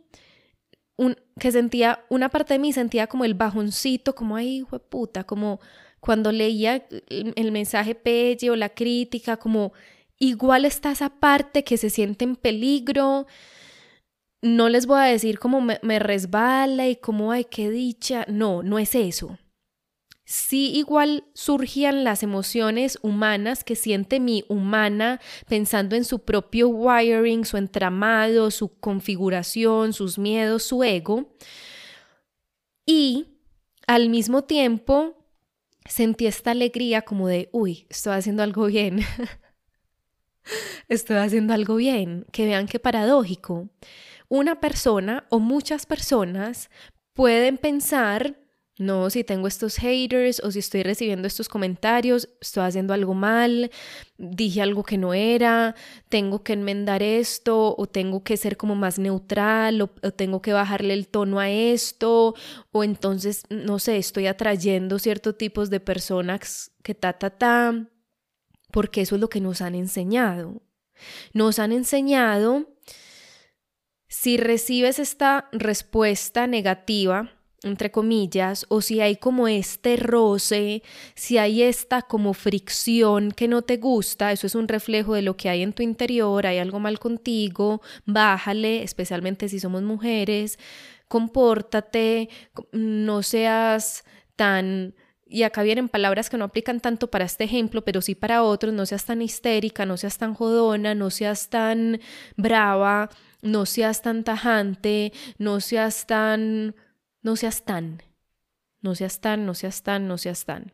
que 1.38 1.50
sentía, 1.50 2.04
una 2.09 2.28
parte 2.28 2.54
de 2.54 2.61
mí 2.61 2.73
sentía 2.73 3.09
como 3.09 3.25
el 3.25 3.35
bajoncito, 3.35 4.14
como 4.14 4.37
ay, 4.37 4.64
puta, 4.88 5.25
como 5.25 5.61
cuando 5.99 6.30
leía 6.30 6.87
el, 7.09 7.52
mensaje 7.52 7.97
pelle 7.97 8.50
o 8.50 8.56
la 8.56 8.68
crítica, 8.68 9.37
como 9.37 9.73
igual 10.18 10.64
está 10.64 10.92
esa 10.92 11.11
parte 11.11 11.64
que 11.64 11.76
se 11.76 11.90
siente 11.90 12.25
en 12.25 12.37
peligro. 12.37 13.26
No 14.42 14.68
les 14.68 14.87
voy 14.87 14.99
a 14.99 15.04
decir 15.04 15.38
como 15.38 15.61
me, 15.61 15.99
resbala 15.99 16.88
y 16.88 16.96
como, 16.96 17.32
ay, 17.32 17.44
qué 17.44 17.70
dicha. 17.70 18.26
No, 18.28 18.62
no 18.62 18.78
es 18.78 18.94
eso 18.94 19.38
sí 20.32 20.72
igual 20.75 21.25
surgían 21.34 22.04
las 22.04 22.22
emociones 22.22 22.99
humanas 23.02 23.64
que 23.64 23.76
siente 23.76 24.18
mi 24.18 24.44
humana 24.49 25.20
pensando 25.46 25.94
en 25.94 26.04
su 26.04 26.20
propio 26.20 26.68
wiring, 26.68 27.44
su 27.44 27.58
entramado, 27.58 28.50
su 28.50 28.78
configuración, 28.78 29.92
sus 29.92 30.18
miedos, 30.18 30.62
su 30.62 30.84
ego. 30.84 31.37
Y 32.87 33.26
al 33.87 34.08
mismo 34.08 34.44
tiempo 34.44 35.18
sentí 35.84 36.26
esta 36.26 36.52
alegría 36.52 37.02
como 37.02 37.28
de, 37.28 37.50
uy, 37.52 37.87
estoy 37.90 38.14
haciendo 38.14 38.42
algo 38.42 38.66
bien. 38.66 39.00
estoy 40.88 41.16
haciendo 41.16 41.52
algo 41.52 41.76
bien. 41.76 42.25
Que 42.32 42.46
vean 42.46 42.66
qué 42.66 42.78
paradójico. 42.78 43.68
Una 44.32 44.60
persona 44.60 45.26
o 45.28 45.40
muchas 45.40 45.84
personas 45.84 46.70
pueden 47.12 47.58
pensar 47.58 48.38
no, 48.78 49.10
si 49.10 49.24
tengo 49.24 49.46
estos 49.46 49.76
haters 49.76 50.40
o 50.42 50.50
si 50.50 50.60
estoy 50.60 50.82
recibiendo 50.82 51.28
estos 51.28 51.50
comentarios, 51.50 52.30
estoy 52.40 52.64
haciendo 52.64 52.94
algo 52.94 53.12
mal, 53.12 53.70
dije 54.16 54.62
algo 54.62 54.84
que 54.84 54.96
no 54.96 55.12
era, 55.12 55.74
tengo 56.08 56.42
que 56.42 56.54
enmendar 56.54 57.02
esto 57.02 57.74
o 57.76 57.86
tengo 57.86 58.24
que 58.24 58.38
ser 58.38 58.56
como 58.56 58.74
más 58.74 58.98
neutral 58.98 59.82
o, 59.82 59.88
tengo 60.12 60.40
que 60.40 60.54
bajarle 60.54 60.94
el 60.94 61.08
tono 61.08 61.38
a 61.38 61.50
esto 61.50 62.34
o 62.70 62.84
entonces, 62.84 63.42
no 63.50 63.78
sé, 63.78 63.98
estoy 63.98 64.28
atrayendo 64.28 64.98
ciertos 64.98 65.36
tipos 65.36 65.68
de 65.68 65.80
personas 65.80 66.72
que 66.82 66.94
ta, 66.94 67.12
ta, 67.12 67.28
ta, 67.28 67.90
porque 68.70 69.02
eso 69.02 69.16
es 69.16 69.20
lo 69.20 69.28
que 69.28 69.42
nos 69.42 69.60
han 69.60 69.74
enseñado. 69.74 70.62
Nos 71.34 71.58
han 71.58 71.72
enseñado, 71.72 72.71
si 74.12 74.37
recibes 74.37 74.99
esta 74.99 75.49
respuesta 75.52 76.47
negativa, 76.47 77.31
entre 77.62 77.90
comillas, 77.90 78.66
o 78.69 78.83
si 78.83 79.00
hay 79.00 79.16
como 79.16 79.49
este 79.49 79.97
roce, 79.97 80.83
si 81.14 81.38
hay 81.38 81.62
esta 81.62 82.02
como 82.02 82.35
fricción 82.35 83.33
que 83.33 83.49
no 83.49 83.62
te 83.62 83.78
gusta, 83.78 84.31
eso 84.31 84.47
es 84.47 84.54
un 84.54 84.69
reflejo 84.69 85.14
de 85.14 85.23
lo 85.23 85.38
que 85.38 85.49
hay 85.49 85.62
en 85.62 85.73
tu 85.73 85.83
interior, 85.83 86.47
hay 86.47 86.59
algo 86.59 86.78
mal 86.78 86.99
contigo, 86.99 87.81
bájale, 88.04 88.83
especialmente 88.83 89.49
si 89.49 89.59
somos 89.59 89.83
mujeres, 89.83 90.59
compórtate, 91.09 92.28
no 92.71 93.23
seas 93.23 94.04
tan 94.37 94.95
y 95.26 95.45
acá 95.45 95.62
vienen 95.62 95.88
palabras 95.88 96.28
que 96.28 96.37
no 96.37 96.45
aplican 96.45 96.81
tanto 96.81 97.11
para 97.11 97.25
este 97.25 97.45
ejemplo, 97.45 97.83
pero 97.83 98.02
sí 98.02 98.14
para 98.14 98.42
otros, 98.42 98.75
no 98.75 98.85
seas 98.85 99.07
tan 99.07 99.23
histérica, 99.23 99.87
no 99.87 99.97
seas 99.97 100.19
tan 100.19 100.35
jodona, 100.35 100.95
no 100.95 101.09
seas 101.09 101.49
tan 101.49 101.99
brava, 102.37 103.09
no 103.42 103.66
seas 103.66 104.02
tan 104.02 104.25
tajante, 104.25 105.12
no 105.38 105.61
seas 105.61 106.06
tan, 106.06 106.75
no 107.22 107.37
seas 107.37 107.64
tan, 107.64 108.02
no 108.80 108.94
seas 108.94 109.20
tan, 109.20 109.44
no 109.44 109.54
seas 109.54 109.82
tan, 109.82 110.08
no 110.08 110.16
seas 110.16 110.44
tan. 110.44 110.72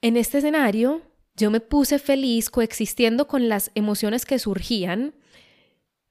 En 0.00 0.16
este 0.16 0.38
escenario, 0.38 1.02
yo 1.36 1.50
me 1.50 1.60
puse 1.60 1.98
feliz 1.98 2.50
coexistiendo 2.50 3.26
con 3.26 3.48
las 3.48 3.70
emociones 3.74 4.24
que 4.24 4.38
surgían, 4.38 5.14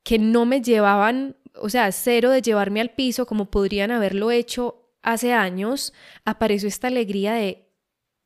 que 0.04 0.20
no 0.20 0.46
me 0.46 0.62
llevaban, 0.62 1.36
o 1.56 1.70
sea, 1.70 1.92
cero 1.92 2.30
de 2.30 2.42
llevarme 2.42 2.80
al 2.80 2.92
piso 2.92 3.26
como 3.26 3.50
podrían 3.50 3.92
haberlo 3.92 4.32
hecho 4.32 4.94
hace 5.02 5.34
años, 5.34 5.94
apareció 6.26 6.68
esta 6.68 6.88
alegría 6.88 7.34
de 7.34 7.70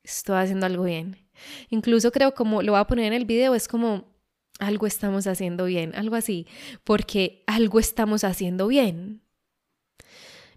estoy 0.03 0.37
haciendo 0.37 0.65
algo 0.65 0.83
bien. 0.83 1.17
Incluso 1.69 2.11
creo 2.11 2.33
como 2.33 2.61
lo 2.61 2.73
voy 2.73 2.81
a 2.81 2.87
poner 2.87 3.05
en 3.05 3.13
el 3.13 3.25
video, 3.25 3.55
es 3.55 3.67
como 3.67 4.10
algo 4.61 4.85
estamos 4.85 5.27
haciendo 5.27 5.65
bien, 5.65 5.93
algo 5.95 6.15
así, 6.15 6.47
porque 6.83 7.43
algo 7.47 7.79
estamos 7.79 8.23
haciendo 8.23 8.67
bien. 8.67 9.21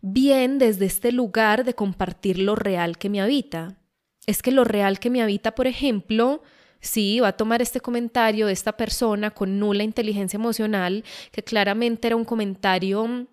Bien 0.03 0.59
desde 0.59 0.85
este 0.85 1.11
lugar 1.11 1.65
de 1.65 1.75
compartir 1.75 2.39
lo 2.39 2.55
real 2.55 2.99
que 2.99 3.09
me 3.09 3.23
habita. 3.23 3.79
Es 4.27 4.43
que 4.43 4.53
lo 4.53 4.65
real 4.65 5.01
que 5.01 5.09
me 5.09 5.23
habita, 5.23 5.55
por 5.55 5.67
ejemplo, 5.67 6.43
sí, 6.81 7.21
va 7.21 7.29
a 7.29 7.37
tomar 7.37 7.63
este 7.63 7.81
comentario 7.81 8.47
de 8.47 8.53
esta 8.53 8.77
persona 8.77 9.31
con 9.31 9.59
nula 9.59 9.83
inteligencia 9.83 10.37
emocional, 10.37 11.03
que 11.33 11.43
claramente 11.43 12.07
era 12.07 12.17
un 12.17 12.27
comentario 12.27 13.27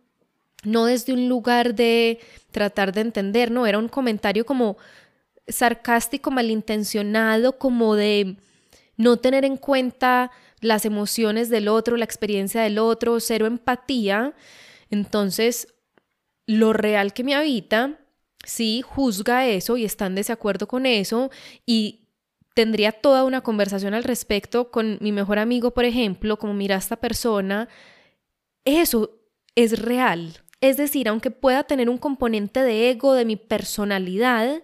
no 0.64 0.86
desde 0.86 1.12
un 1.12 1.28
lugar 1.28 1.76
de 1.76 2.20
tratar 2.52 2.94
de 2.94 3.02
entender, 3.02 3.52
no, 3.52 3.66
era 3.68 3.78
un 3.78 3.90
comentario 3.90 4.46
como 4.46 4.78
sarcástico, 5.48 6.32
malintencionado, 6.32 7.58
como 7.58 7.96
de 7.96 8.38
no 8.96 9.18
tener 9.18 9.44
en 9.44 9.58
cuenta 9.58 10.32
las 10.62 10.86
emociones 10.86 11.50
del 11.50 11.68
otro, 11.68 11.98
la 11.98 12.06
experiencia 12.06 12.62
del 12.62 12.80
otro, 12.80 13.20
cero 13.20 13.48
empatía. 13.48 14.34
Entonces, 14.90 15.68
lo 16.46 16.72
real 16.72 17.14
que 17.14 17.24
me 17.24 17.36
habita, 17.36 18.00
sí, 18.46 18.82
juzga 18.82 19.48
eso 19.48 19.76
y 19.76 19.86
está 19.86 20.06
en 20.06 20.16
desacuerdo 20.16 20.68
con 20.68 20.86
eso 20.86 21.32
y 21.66 22.08
tendría 22.54 22.92
toda 22.92 23.24
una 23.24 23.42
conversación 23.42 23.94
al 23.94 24.04
respecto 24.04 24.72
con 24.72 24.98
mi 25.02 25.12
mejor 25.12 25.40
amigo, 25.40 25.72
por 25.72 25.86
ejemplo, 25.86 26.38
como 26.38 26.54
mira 26.54 26.76
a 26.76 26.80
esta 26.80 26.98
persona, 26.98 27.70
eso 28.66 29.18
es 29.56 29.80
real. 29.80 30.42
Es 30.60 30.78
decir, 30.78 31.08
aunque 31.08 31.32
pueda 31.32 31.64
tener 31.64 31.90
un 31.90 31.98
componente 31.98 32.62
de 32.62 32.92
ego, 32.92 33.14
de 33.14 33.26
mi 33.26 33.36
personalidad, 33.36 34.62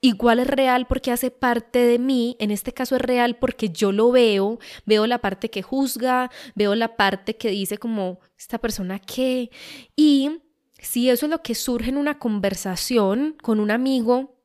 igual 0.00 0.38
es 0.40 0.46
real 0.46 0.86
porque 0.86 1.12
hace 1.12 1.30
parte 1.30 1.80
de 1.80 1.98
mí, 1.98 2.36
en 2.40 2.50
este 2.50 2.72
caso 2.72 2.96
es 2.96 3.02
real 3.02 3.36
porque 3.36 3.70
yo 3.70 3.92
lo 3.92 4.10
veo, 4.10 4.58
veo 4.86 5.06
la 5.06 5.18
parte 5.18 5.50
que 5.50 5.62
juzga, 5.62 6.30
veo 6.54 6.74
la 6.74 6.96
parte 6.96 7.36
que 7.36 7.50
dice 7.50 7.78
como, 7.78 8.20
esta 8.38 8.58
persona 8.58 8.98
qué, 8.98 9.50
y 9.96 10.40
si 10.78 11.10
eso 11.10 11.26
es 11.26 11.30
lo 11.30 11.42
que 11.42 11.54
surge 11.54 11.90
en 11.90 11.98
una 11.98 12.18
conversación 12.18 13.36
con 13.42 13.60
un 13.60 13.70
amigo, 13.70 14.40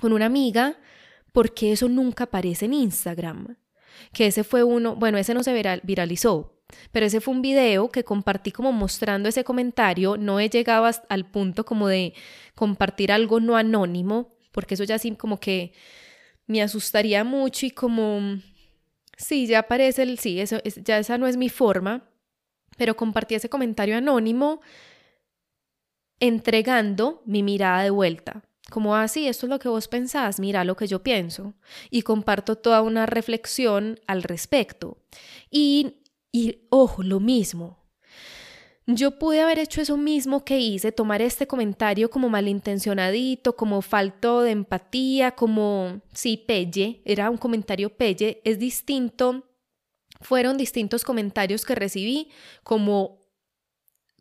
con 0.00 0.12
una 0.12 0.26
amiga, 0.26 0.76
porque 1.32 1.72
eso 1.72 1.88
nunca 1.88 2.24
aparece 2.24 2.64
en 2.64 2.74
Instagram? 2.74 3.56
Que 4.12 4.26
ese 4.26 4.42
fue 4.42 4.64
uno, 4.64 4.96
bueno, 4.96 5.18
ese 5.18 5.34
no 5.34 5.42
se 5.42 5.80
viralizó, 5.82 6.56
pero 6.92 7.06
ese 7.06 7.20
fue 7.20 7.34
un 7.34 7.42
video 7.42 7.90
que 7.90 8.04
compartí 8.04 8.50
como 8.52 8.72
mostrando 8.72 9.28
ese 9.28 9.44
comentario. 9.44 10.16
No 10.16 10.40
he 10.40 10.48
llegado 10.48 10.90
al 11.08 11.30
punto 11.30 11.64
como 11.64 11.88
de 11.88 12.14
compartir 12.54 13.12
algo 13.12 13.40
no 13.40 13.56
anónimo, 13.56 14.35
porque 14.56 14.72
eso 14.72 14.84
ya 14.84 14.98
sí 14.98 15.14
como 15.16 15.38
que 15.38 15.74
me 16.46 16.62
asustaría 16.62 17.24
mucho 17.24 17.66
y 17.66 17.70
como, 17.70 18.40
sí, 19.18 19.46
ya 19.46 19.58
aparece 19.58 20.02
el, 20.02 20.18
sí, 20.18 20.40
eso, 20.40 20.56
ya 20.82 20.98
esa 20.98 21.18
no 21.18 21.26
es 21.26 21.36
mi 21.36 21.50
forma, 21.50 22.08
pero 22.78 22.96
compartí 22.96 23.34
ese 23.34 23.50
comentario 23.50 23.98
anónimo 23.98 24.62
entregando 26.20 27.22
mi 27.26 27.42
mirada 27.42 27.82
de 27.82 27.90
vuelta. 27.90 28.42
Como 28.70 28.96
así, 28.96 29.26
ah, 29.26 29.30
esto 29.30 29.44
es 29.44 29.50
lo 29.50 29.58
que 29.58 29.68
vos 29.68 29.88
pensás, 29.88 30.40
mira 30.40 30.64
lo 30.64 30.74
que 30.74 30.86
yo 30.86 31.02
pienso. 31.02 31.52
Y 31.90 32.00
comparto 32.00 32.56
toda 32.56 32.80
una 32.80 33.04
reflexión 33.04 34.00
al 34.06 34.22
respecto. 34.22 34.96
Y 35.50 36.02
y 36.36 36.66
ojo, 36.68 37.02
lo 37.02 37.18
mismo. 37.18 37.78
Yo 38.88 39.18
pude 39.18 39.40
haber 39.40 39.58
hecho 39.58 39.80
eso 39.80 39.96
mismo 39.96 40.44
que 40.44 40.60
hice, 40.60 40.92
tomar 40.92 41.20
este 41.20 41.48
comentario 41.48 42.08
como 42.08 42.28
malintencionadito, 42.28 43.56
como 43.56 43.82
falto 43.82 44.42
de 44.42 44.52
empatía, 44.52 45.32
como, 45.32 46.02
sí, 46.12 46.36
pelle, 46.36 47.02
era 47.04 47.28
un 47.28 47.36
comentario 47.36 47.90
pelle, 47.90 48.40
es 48.44 48.60
distinto, 48.60 49.42
fueron 50.20 50.56
distintos 50.56 51.02
comentarios 51.02 51.64
que 51.64 51.74
recibí 51.74 52.30
como 52.62 53.25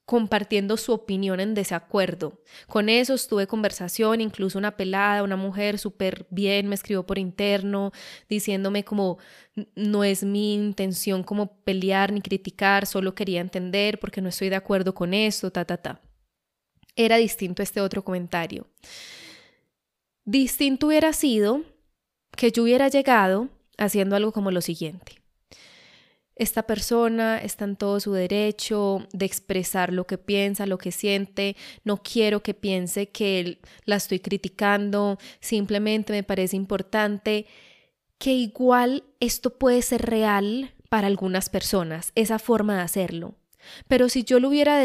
compartiendo 0.05 0.77
su 0.77 0.93
opinión 0.93 1.39
en 1.39 1.55
desacuerdo. 1.55 2.39
Con 2.67 2.89
eso 2.89 3.15
tuve 3.27 3.47
conversación, 3.47 4.21
incluso 4.21 4.57
una 4.57 4.77
pelada, 4.77 5.23
una 5.23 5.35
mujer 5.35 5.79
súper 5.79 6.27
bien, 6.29 6.67
me 6.67 6.75
escribió 6.75 7.05
por 7.05 7.17
interno 7.17 7.91
diciéndome 8.29 8.83
como 8.83 9.17
no 9.75 10.03
es 10.03 10.23
mi 10.23 10.53
intención 10.53 11.23
como 11.23 11.57
pelear 11.63 12.11
ni 12.13 12.21
criticar, 12.21 12.85
solo 12.85 13.15
quería 13.15 13.41
entender 13.41 13.99
porque 13.99 14.21
no 14.21 14.29
estoy 14.29 14.49
de 14.49 14.55
acuerdo 14.55 14.93
con 14.93 15.13
esto, 15.13 15.51
ta, 15.51 15.65
ta, 15.65 15.77
ta. 15.77 16.01
Era 16.95 17.17
distinto 17.17 17.63
este 17.63 17.81
otro 17.81 18.03
comentario. 18.03 18.67
Distinto 20.23 20.87
hubiera 20.87 21.13
sido 21.13 21.63
que 22.37 22.51
yo 22.51 22.63
hubiera 22.63 22.87
llegado 22.89 23.49
haciendo 23.77 24.15
algo 24.15 24.31
como 24.31 24.51
lo 24.51 24.61
siguiente 24.61 25.24
esta 26.35 26.63
persona 26.63 27.37
está 27.37 27.63
en 27.63 27.77
todo 27.77 27.99
su 28.01 28.11
derecho 28.11 29.07
de 29.13 29.25
expresar 29.25 29.93
lo 29.93 30.05
que 30.05 30.17
piensa, 30.17 30.65
lo 30.65 30.77
que 30.77 30.91
siente. 30.91 31.55
No 31.85 32.03
quiero 32.03 32.43
que 32.43 32.53
piense 32.53 33.07
que 33.07 33.59
la 33.85 33.95
estoy 33.95 34.19
criticando. 34.19 35.17
Simplemente 35.39 36.11
me 36.11 36.23
parece 36.23 36.57
importante 36.57 37.45
que 38.17 38.33
igual 38.33 39.03
esto 39.21 39.57
puede 39.57 39.81
ser 39.81 40.01
real 40.01 40.73
para 40.89 41.07
algunas 41.07 41.49
personas, 41.49 42.11
esa 42.15 42.37
forma 42.37 42.75
de 42.75 42.81
hacerlo. 42.81 43.35
Pero 43.87 44.09
si 44.09 44.23
yo 44.23 44.39
lo 44.41 44.49
hubiera, 44.49 44.81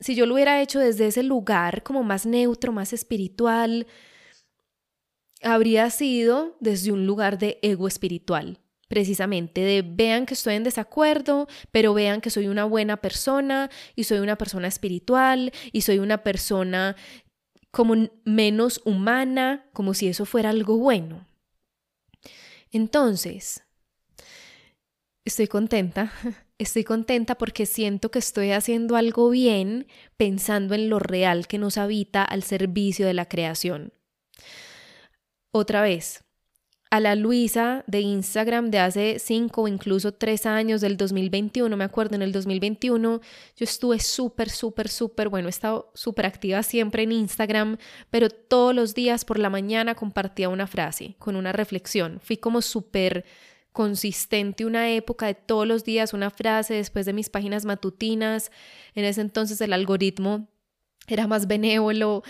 si 0.00 0.14
yo 0.14 0.26
lo 0.26 0.34
hubiera 0.34 0.60
hecho 0.60 0.78
desde 0.78 1.06
ese 1.06 1.22
lugar 1.22 1.82
como 1.82 2.02
más 2.02 2.26
neutro, 2.26 2.72
más 2.72 2.92
espiritual, 2.92 3.86
habría 5.42 5.88
sido 5.88 6.56
desde 6.60 6.92
un 6.92 7.06
lugar 7.06 7.38
de 7.38 7.58
ego 7.62 7.88
espiritual 7.88 8.58
precisamente 8.90 9.60
de 9.60 9.82
vean 9.82 10.26
que 10.26 10.34
estoy 10.34 10.56
en 10.56 10.64
desacuerdo, 10.64 11.46
pero 11.70 11.94
vean 11.94 12.20
que 12.20 12.28
soy 12.28 12.48
una 12.48 12.64
buena 12.64 12.96
persona 12.96 13.70
y 13.94 14.02
soy 14.02 14.18
una 14.18 14.36
persona 14.36 14.66
espiritual 14.66 15.52
y 15.70 15.82
soy 15.82 16.00
una 16.00 16.24
persona 16.24 16.96
como 17.70 17.94
menos 18.24 18.80
humana, 18.84 19.64
como 19.72 19.94
si 19.94 20.08
eso 20.08 20.24
fuera 20.24 20.50
algo 20.50 20.76
bueno. 20.76 21.24
Entonces, 22.72 23.62
estoy 25.24 25.46
contenta, 25.46 26.12
estoy 26.58 26.82
contenta 26.82 27.38
porque 27.38 27.66
siento 27.66 28.10
que 28.10 28.18
estoy 28.18 28.50
haciendo 28.50 28.96
algo 28.96 29.30
bien 29.30 29.86
pensando 30.16 30.74
en 30.74 30.90
lo 30.90 30.98
real 30.98 31.46
que 31.46 31.58
nos 31.58 31.78
habita 31.78 32.24
al 32.24 32.42
servicio 32.42 33.06
de 33.06 33.14
la 33.14 33.28
creación. 33.28 33.92
Otra 35.52 35.80
vez, 35.80 36.24
a 36.90 36.98
la 36.98 37.14
Luisa 37.14 37.84
de 37.86 38.00
Instagram 38.00 38.70
de 38.70 38.80
hace 38.80 39.18
cinco 39.20 39.62
o 39.62 39.68
incluso 39.68 40.12
tres 40.12 40.44
años, 40.44 40.80
del 40.80 40.96
2021, 40.96 41.76
me 41.76 41.84
acuerdo, 41.84 42.16
en 42.16 42.22
el 42.22 42.32
2021, 42.32 43.20
yo 43.56 43.64
estuve 43.64 44.00
súper, 44.00 44.50
súper, 44.50 44.88
súper, 44.88 45.28
bueno, 45.28 45.46
he 45.46 45.50
estado 45.50 45.92
súper 45.94 46.26
activa 46.26 46.64
siempre 46.64 47.04
en 47.04 47.12
Instagram, 47.12 47.78
pero 48.10 48.28
todos 48.28 48.74
los 48.74 48.94
días 48.94 49.24
por 49.24 49.38
la 49.38 49.50
mañana 49.50 49.94
compartía 49.94 50.48
una 50.48 50.66
frase 50.66 51.14
con 51.20 51.36
una 51.36 51.52
reflexión. 51.52 52.18
Fui 52.20 52.36
como 52.36 52.60
súper 52.60 53.24
consistente 53.72 54.64
una 54.64 54.90
época 54.90 55.26
de 55.26 55.34
todos 55.34 55.66
los 55.66 55.84
días 55.84 56.12
una 56.12 56.30
frase 56.30 56.74
después 56.74 57.06
de 57.06 57.12
mis 57.12 57.30
páginas 57.30 57.64
matutinas. 57.64 58.50
En 58.96 59.04
ese 59.04 59.20
entonces 59.20 59.60
el 59.60 59.72
algoritmo 59.72 60.48
era 61.06 61.28
más 61.28 61.46
benévolo, 61.46 62.24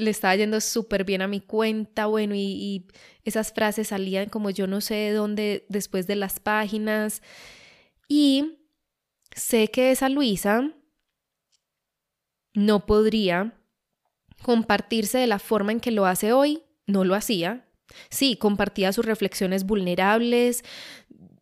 le 0.00 0.10
estaba 0.10 0.34
yendo 0.36 0.60
súper 0.60 1.04
bien 1.04 1.22
a 1.22 1.28
mi 1.28 1.40
cuenta, 1.40 2.06
bueno, 2.06 2.34
y, 2.34 2.86
esas 3.24 3.52
frases 3.52 3.88
salían 3.88 4.28
como 4.28 4.50
yo 4.50 4.66
no 4.66 4.80
sé 4.80 4.94
de 4.94 5.12
dónde 5.12 5.66
después 5.68 6.06
de 6.06 6.16
las 6.16 6.40
páginas. 6.40 7.22
Y 8.08 8.58
sé 9.36 9.68
que 9.68 9.90
esa 9.90 10.08
Luisa 10.08 10.72
no 12.54 12.86
podría 12.86 13.54
compartirse 14.42 15.18
de 15.18 15.26
la 15.26 15.38
forma 15.38 15.72
en 15.72 15.80
que 15.80 15.90
lo 15.90 16.06
hace 16.06 16.32
hoy, 16.32 16.62
no 16.86 17.04
lo 17.04 17.14
hacía. 17.14 17.68
Sí, 18.08 18.36
compartía 18.36 18.92
sus 18.92 19.04
reflexiones 19.04 19.64
vulnerables 19.64 20.64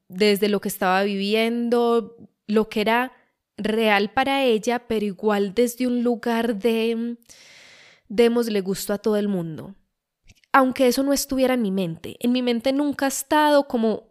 desde 0.09 0.49
lo 0.49 0.61
que 0.61 0.69
estaba 0.69 1.03
viviendo, 1.05 2.17
lo 2.47 2.69
que 2.69 2.81
era 2.81 3.13
real 3.57 4.11
para 4.13 4.45
ella, 4.45 4.87
pero 4.87 5.05
igual 5.05 5.55
desde 5.55 5.87
un 5.87 6.03
lugar 6.03 6.57
de 6.59 7.17
démosle 8.09 8.61
gusto 8.61 8.93
a 8.93 8.99
todo 8.99 9.17
el 9.17 9.29
mundo. 9.29 9.75
Aunque 10.53 10.89
eso 10.89 11.03
no 11.03 11.13
estuviera 11.13 11.55
en 11.55 11.63
mi 11.63 11.71
mente, 11.71 12.17
en 12.21 12.33
mi 12.33 12.43
mente 12.43 12.73
nunca 12.73 13.07
ha 13.07 13.09
estado 13.09 13.69
como 13.69 14.09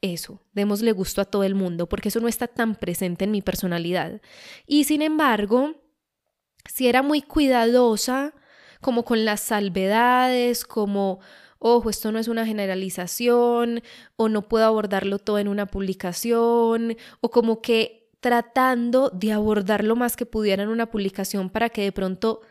eso, 0.00 0.40
démosle 0.52 0.92
gusto 0.92 1.20
a 1.20 1.24
todo 1.24 1.44
el 1.44 1.54
mundo, 1.54 1.88
porque 1.88 2.08
eso 2.08 2.20
no 2.20 2.28
está 2.28 2.46
tan 2.46 2.74
presente 2.74 3.24
en 3.24 3.30
mi 3.30 3.42
personalidad. 3.42 4.20
Y 4.66 4.84
sin 4.84 5.02
embargo, 5.02 5.74
si 6.68 6.88
era 6.88 7.02
muy 7.02 7.22
cuidadosa, 7.22 8.34
como 8.80 9.04
con 9.04 9.24
las 9.24 9.40
salvedades, 9.40 10.64
como, 10.64 11.20
ojo, 11.58 11.90
esto 11.90 12.12
no 12.12 12.18
es 12.18 12.28
una 12.28 12.46
generalización, 12.46 13.82
o 14.16 14.28
no 14.28 14.48
puedo 14.48 14.64
abordarlo 14.64 15.18
todo 15.18 15.38
en 15.38 15.48
una 15.48 15.66
publicación, 15.66 16.96
o 17.20 17.30
como 17.30 17.60
que 17.60 18.10
tratando 18.20 19.10
de 19.10 19.32
abordar 19.32 19.84
lo 19.84 19.96
más 19.96 20.16
que 20.16 20.26
pudiera 20.26 20.62
en 20.62 20.68
una 20.68 20.90
publicación 20.90 21.50
para 21.50 21.70
que 21.70 21.82
de 21.82 21.92
pronto 21.92 22.42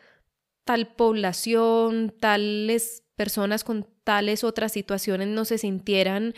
tal 0.69 0.85
población, 0.85 2.13
tales 2.19 3.01
personas 3.15 3.63
con 3.63 3.87
tales 4.03 4.43
otras 4.43 4.71
situaciones 4.71 5.27
no 5.27 5.43
se 5.43 5.57
sintieran 5.57 6.35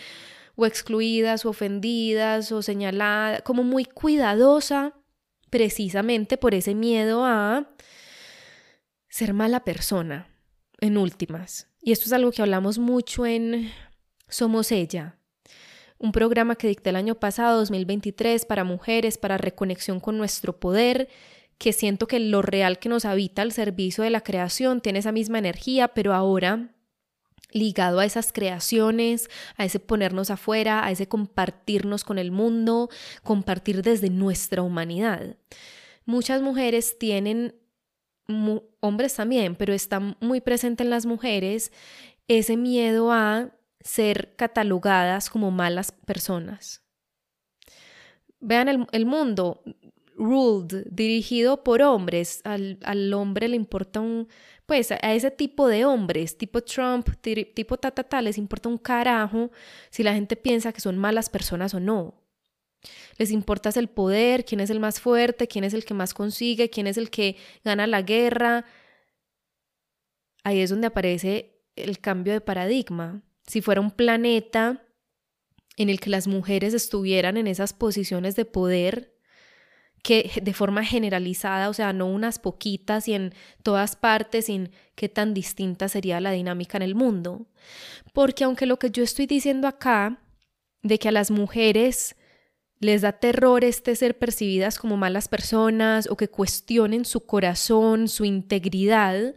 o 0.56 0.66
excluidas 0.66 1.46
o 1.46 1.50
ofendidas 1.50 2.54
o 2.54 2.62
señaladas, 2.62 3.42
como 3.42 3.66
muy 3.66 3.84
cuidadosa 3.84 4.94
precisamente 5.50 6.38
por 6.38 6.56
ese 6.56 6.76
miedo 6.76 7.26
a 7.26 7.74
ser 9.10 9.34
mala 9.34 9.66
persona, 9.66 10.30
en 10.80 10.98
últimas. 10.98 11.68
Y 11.82 11.92
esto 11.92 12.06
es 12.06 12.14
algo 12.14 12.32
que 12.32 12.42
hablamos 12.42 12.80
mucho 12.80 13.26
en 13.26 13.70
Somos 14.30 14.72
ella, 14.72 15.18
un 16.00 16.14
programa 16.14 16.56
que 16.56 16.70
dicté 16.70 16.92
el 16.92 16.96
año 16.96 17.16
pasado, 17.16 17.58
2023, 17.58 18.46
para 18.46 18.64
mujeres, 18.64 19.18
para 19.18 19.38
reconexión 19.38 20.00
con 20.00 20.18
nuestro 20.18 20.58
poder, 20.58 21.10
que 21.62 21.74
siento 21.74 22.08
que 22.08 22.20
lo 22.20 22.42
real 22.42 22.80
que 22.80 22.90
nos 22.90 23.06
habita 23.06 23.44
al 23.44 23.52
servicio 23.52 24.04
de 24.04 24.10
la 24.10 24.22
creación 24.22 24.82
tiene 24.82 24.98
esa 24.98 25.12
misma 25.12 25.38
energía, 25.38 25.90
pero 25.90 26.16
ahora 26.16 26.72
ligado 27.52 28.00
a 28.00 28.06
esas 28.06 28.34
creaciones, 28.34 29.30
a 29.58 29.66
ese 29.66 29.80
ponernos 29.80 30.32
afuera, 30.32 30.84
a 30.84 30.90
ese 30.90 31.08
compartirnos 31.08 32.04
con 32.04 32.18
el 32.18 32.32
mundo, 32.32 32.90
compartir 33.22 33.84
desde 33.84 34.10
nuestra 34.10 34.64
humanidad. 34.64 35.38
Muchas 36.04 36.42
mujeres 36.42 36.98
tienen, 36.98 37.54
hombres 38.80 39.14
también, 39.14 39.56
pero 39.56 39.72
está 39.72 40.00
muy 40.20 40.42
presente 40.42 40.82
en 40.82 40.90
las 40.90 41.06
mujeres 41.06 41.72
ese 42.28 42.58
miedo 42.58 43.12
a 43.12 43.52
ser 43.82 44.36
catalogadas 44.36 45.30
como 45.30 45.52
malas 45.52 45.92
personas. 45.92 46.82
Vean 48.40 48.68
el, 48.68 48.88
el 48.94 49.06
mundo, 49.06 49.62
ruled, 50.22 50.86
dirigido 50.90 51.64
por 51.64 51.82
hombres, 51.82 52.42
al, 52.44 52.78
al 52.84 53.14
hombre 53.14 53.48
le 53.48 53.56
importa 53.56 54.00
un, 54.00 54.28
pues 54.66 54.92
a 54.92 55.14
ese 55.14 55.32
tipo 55.32 55.68
de 55.68 55.84
hombres, 55.84 56.38
tipo 56.38 56.62
Trump, 56.62 57.10
tipo 57.22 57.78
ta, 57.78 58.22
les 58.22 58.38
importa 58.38 58.70
un 58.70 58.78
carajo 58.78 59.52
si 59.90 60.04
la 60.04 60.14
gente 60.14 60.36
piensa 60.36 60.72
que 60.72 60.80
son 60.80 60.98
malas 60.98 61.30
personas 61.30 61.74
o 61.74 61.80
no. 61.80 62.16
Les 63.18 63.32
importa 63.32 63.70
el 63.76 63.90
poder, 63.90 64.46
quién 64.46 64.62
es 64.62 64.70
el 64.70 64.80
más 64.80 65.00
fuerte, 65.00 65.48
quién 65.48 65.64
es 65.64 65.74
el 65.74 65.86
que 65.86 65.94
más 65.94 66.14
consigue, 66.14 66.70
quién 66.70 66.88
es 66.88 66.98
el 66.98 67.10
que 67.10 67.36
gana 67.64 67.86
la 67.86 68.02
guerra. 68.02 68.66
Ahí 70.44 70.62
es 70.62 70.70
donde 70.70 70.88
aparece 70.88 71.62
el 71.76 72.00
cambio 72.00 72.34
de 72.34 72.42
paradigma. 72.42 73.24
Si 73.46 73.62
fuera 73.62 73.82
un 73.82 73.92
planeta 73.92 74.84
en 75.78 75.90
el 75.90 76.00
que 76.00 76.10
las 76.10 76.28
mujeres 76.28 76.74
estuvieran 76.74 77.38
en 77.38 77.48
esas 77.48 77.74
posiciones 77.74 78.36
de 78.36 78.46
poder, 78.46 79.11
que 80.02 80.32
de 80.42 80.54
forma 80.54 80.84
generalizada, 80.84 81.70
o 81.70 81.74
sea, 81.74 81.94
no 81.94 82.08
unas 82.08 82.40
poquitas 82.40 83.08
y 83.08 83.14
en 83.14 83.34
todas 83.64 83.96
partes, 83.96 84.46
sin 84.46 84.72
qué 84.96 85.10
tan 85.10 85.34
distinta 85.34 85.90
sería 85.90 86.20
la 86.20 86.32
dinámica 86.32 86.78
en 86.78 86.84
el 86.84 86.96
mundo. 86.96 87.48
Porque 88.14 88.44
aunque 88.44 88.66
lo 88.66 88.80
que 88.80 88.90
yo 88.92 89.04
estoy 89.04 89.28
diciendo 89.28 89.68
acá, 89.68 90.22
de 90.82 90.98
que 90.98 91.10
a 91.10 91.12
las 91.12 91.30
mujeres 91.30 92.16
les 92.80 93.04
da 93.04 93.12
terror 93.12 93.64
este 93.64 93.96
ser 93.96 94.18
percibidas 94.18 94.80
como 94.80 94.98
malas 94.98 95.28
personas 95.28 96.10
o 96.10 96.18
que 96.18 96.30
cuestionen 96.30 97.06
su 97.06 97.28
corazón, 97.28 98.08
su 98.08 98.26
integridad, 98.26 99.36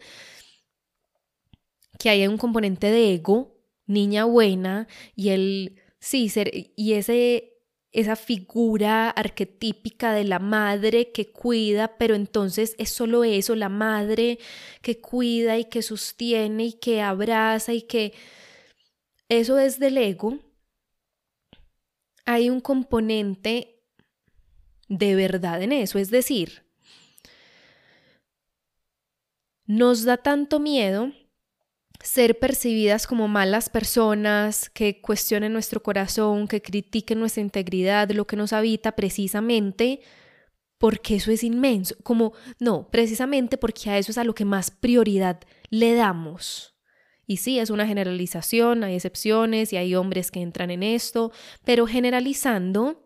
que 1.98 2.08
haya 2.08 2.30
un 2.30 2.38
componente 2.38 2.90
de 2.90 3.12
ego, 3.12 3.58
niña 3.86 4.24
buena, 4.24 4.88
y 5.14 5.28
el 5.28 5.82
sí, 5.98 6.32
y 6.74 6.94
ese 6.94 7.53
esa 7.94 8.16
figura 8.16 9.08
arquetípica 9.08 10.12
de 10.12 10.24
la 10.24 10.40
madre 10.40 11.12
que 11.12 11.30
cuida, 11.30 11.96
pero 11.96 12.16
entonces 12.16 12.74
es 12.76 12.90
solo 12.90 13.22
eso, 13.22 13.54
la 13.54 13.68
madre 13.68 14.40
que 14.82 15.00
cuida 15.00 15.56
y 15.58 15.66
que 15.66 15.80
sostiene 15.80 16.66
y 16.66 16.72
que 16.72 17.00
abraza 17.00 17.72
y 17.72 17.82
que 17.82 18.12
eso 19.28 19.58
es 19.60 19.78
del 19.78 19.96
ego. 19.96 20.38
Hay 22.26 22.50
un 22.50 22.60
componente 22.60 23.80
de 24.88 25.14
verdad 25.14 25.62
en 25.62 25.72
eso, 25.72 25.98
es 26.00 26.10
decir, 26.10 26.64
nos 29.66 30.04
da 30.04 30.16
tanto 30.16 30.58
miedo 30.58 31.12
ser 32.04 32.38
percibidas 32.38 33.06
como 33.06 33.28
malas 33.28 33.70
personas, 33.70 34.68
que 34.68 35.00
cuestionen 35.00 35.54
nuestro 35.54 35.82
corazón, 35.82 36.46
que 36.46 36.60
critiquen 36.60 37.18
nuestra 37.18 37.40
integridad, 37.40 38.10
lo 38.10 38.26
que 38.26 38.36
nos 38.36 38.52
habita, 38.52 38.92
precisamente 38.92 40.00
porque 40.76 41.16
eso 41.16 41.30
es 41.30 41.42
inmenso. 41.42 41.96
Como, 42.02 42.34
no, 42.60 42.90
precisamente 42.90 43.56
porque 43.56 43.88
a 43.88 43.96
eso 43.96 44.12
es 44.12 44.18
a 44.18 44.24
lo 44.24 44.34
que 44.34 44.44
más 44.44 44.70
prioridad 44.70 45.40
le 45.70 45.94
damos. 45.94 46.76
Y 47.26 47.38
sí, 47.38 47.58
es 47.58 47.70
una 47.70 47.86
generalización, 47.86 48.84
hay 48.84 48.96
excepciones 48.96 49.72
y 49.72 49.78
hay 49.78 49.94
hombres 49.94 50.30
que 50.30 50.42
entran 50.42 50.70
en 50.70 50.82
esto, 50.82 51.32
pero 51.64 51.86
generalizando, 51.86 53.02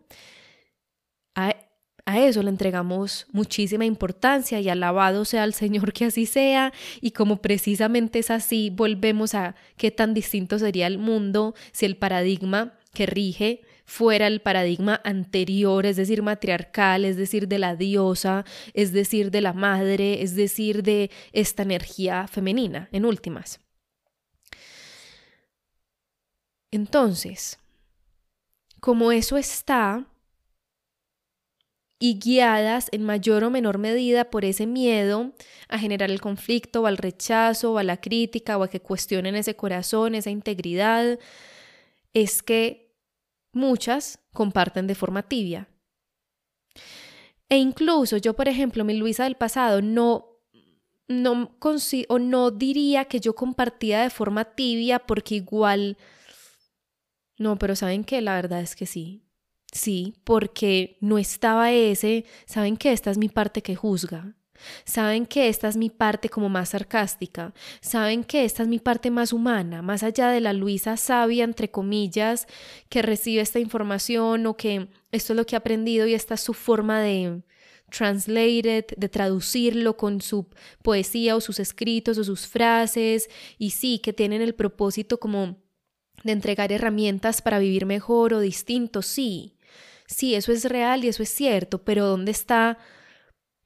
a 2.09 2.19
eso 2.25 2.41
le 2.41 2.49
entregamos 2.49 3.27
muchísima 3.31 3.85
importancia 3.85 4.59
y 4.59 4.67
alabado 4.67 5.25
sea 5.25 5.43
el 5.43 5.53
Señor 5.53 5.93
que 5.93 6.05
así 6.05 6.25
sea 6.25 6.73
y 7.01 7.11
como 7.11 7.41
precisamente 7.41 8.19
es 8.19 8.31
así, 8.31 8.71
volvemos 8.71 9.35
a 9.35 9.55
qué 9.77 9.91
tan 9.91 10.15
distinto 10.15 10.57
sería 10.57 10.87
el 10.87 10.97
mundo 10.97 11.53
si 11.71 11.85
el 11.85 11.97
paradigma 11.97 12.73
que 12.93 13.05
rige 13.05 13.61
fuera 13.85 14.25
el 14.25 14.41
paradigma 14.41 15.01
anterior, 15.03 15.85
es 15.85 15.97
decir, 15.97 16.21
matriarcal, 16.21 17.05
es 17.05 17.15
decir, 17.15 17.47
de 17.47 17.59
la 17.59 17.75
diosa, 17.75 18.43
es 18.73 18.91
decir, 18.91 19.29
de 19.29 19.41
la 19.41 19.53
madre, 19.53 20.23
es 20.23 20.35
decir, 20.35 20.83
de 20.83 21.11
esta 21.31 21.63
energía 21.63 22.27
femenina, 22.27 22.89
en 22.91 23.05
últimas. 23.05 23.59
Entonces, 26.71 27.59
como 28.79 29.11
eso 29.11 29.37
está, 29.37 30.05
y 31.99 32.17
guiadas 32.17 32.87
en 32.93 33.03
mayor 33.03 33.43
o 33.43 33.49
menor 33.49 33.77
medida 33.77 34.29
por 34.29 34.45
ese 34.45 34.65
miedo 34.65 35.33
a 35.67 35.77
generar 35.77 36.09
el 36.09 36.21
conflicto 36.21 36.81
o 36.81 36.87
al 36.87 36.97
rechazo 36.97 37.73
o 37.73 37.77
a 37.77 37.83
la 37.83 37.97
crítica 37.97 38.57
o 38.57 38.63
a 38.63 38.69
que 38.69 38.79
cuestionen 38.79 39.35
ese 39.35 39.57
corazón, 39.57 40.15
esa 40.15 40.29
integridad, 40.29 41.19
es 42.13 42.41
que 42.41 42.95
muchas 43.51 44.19
comparten 44.33 44.87
de 44.87 44.95
forma 44.95 45.23
tibia. 45.23 45.67
E 47.49 47.57
incluso 47.57 48.15
yo, 48.17 48.33
por 48.35 48.47
ejemplo, 48.47 48.85
mi 48.85 48.93
Luisa 48.93 49.25
del 49.25 49.35
pasado 49.35 49.81
no, 49.81 50.39
no, 51.07 51.57
o 52.07 52.19
no 52.19 52.51
diría 52.51 53.05
que 53.05 53.19
yo 53.19 53.35
compartía 53.35 54.03
de 54.03 54.09
forma 54.09 54.45
tibia 54.55 54.99
porque 54.99 55.35
igual... 55.35 55.97
No, 57.37 57.57
pero 57.57 57.75
¿saben 57.75 58.03
qué? 58.03 58.21
La 58.21 58.35
verdad 58.35 58.61
es 58.61 58.75
que 58.75 58.85
sí. 58.85 59.28
Sí, 59.71 60.15
porque 60.23 60.97
no 60.99 61.17
estaba 61.17 61.71
ese, 61.71 62.25
saben 62.45 62.75
que 62.75 62.91
esta 62.91 63.11
es 63.11 63.17
mi 63.17 63.29
parte 63.29 63.61
que 63.61 63.75
juzga, 63.75 64.35
saben 64.83 65.25
que 65.25 65.47
esta 65.47 65.67
es 65.67 65.77
mi 65.77 65.89
parte 65.91 66.29
como 66.29 66.49
más 66.49 66.69
sarcástica, 66.69 67.53
saben 67.79 68.23
que 68.23 68.45
esta 68.45 68.63
es 68.63 68.69
mi 68.69 68.79
parte 68.79 69.11
más 69.11 69.31
humana, 69.31 69.81
más 69.83 70.01
allá 70.01 70.29
de 70.29 70.41
la 70.41 70.53
Luisa 70.53 70.97
sabia, 70.97 71.43
entre 71.43 71.69
comillas, 71.69 72.47
que 72.89 73.03
recibe 73.03 73.41
esta 73.41 73.59
información 73.59 74.47
o 74.47 74.57
que 74.57 74.87
esto 75.11 75.33
es 75.33 75.37
lo 75.37 75.45
que 75.45 75.55
ha 75.55 75.59
aprendido 75.59 76.07
y 76.07 76.15
esta 76.15 76.33
es 76.33 76.41
su 76.41 76.53
forma 76.53 76.99
de 76.99 77.43
translate 77.91 78.87
de 78.95 79.09
traducirlo 79.09 79.97
con 79.97 80.21
su 80.21 80.47
poesía 80.83 81.35
o 81.35 81.41
sus 81.41 81.59
escritos 81.59 82.17
o 82.17 82.23
sus 82.23 82.47
frases, 82.47 83.29
y 83.57 83.71
sí, 83.71 83.99
que 83.99 84.13
tienen 84.13 84.41
el 84.41 84.55
propósito 84.55 85.19
como 85.19 85.57
de 86.23 86.31
entregar 86.33 86.71
herramientas 86.71 87.41
para 87.41 87.59
vivir 87.59 87.85
mejor 87.85 88.33
o 88.33 88.39
distinto, 88.39 89.01
sí, 89.01 89.55
sí, 90.09 90.35
eso 90.35 90.51
es 90.51 90.65
real 90.65 91.05
y 91.05 91.07
eso 91.07 91.23
es 91.23 91.29
cierto, 91.29 91.83
pero 91.83 92.05
¿dónde 92.05 92.31
está 92.31 92.77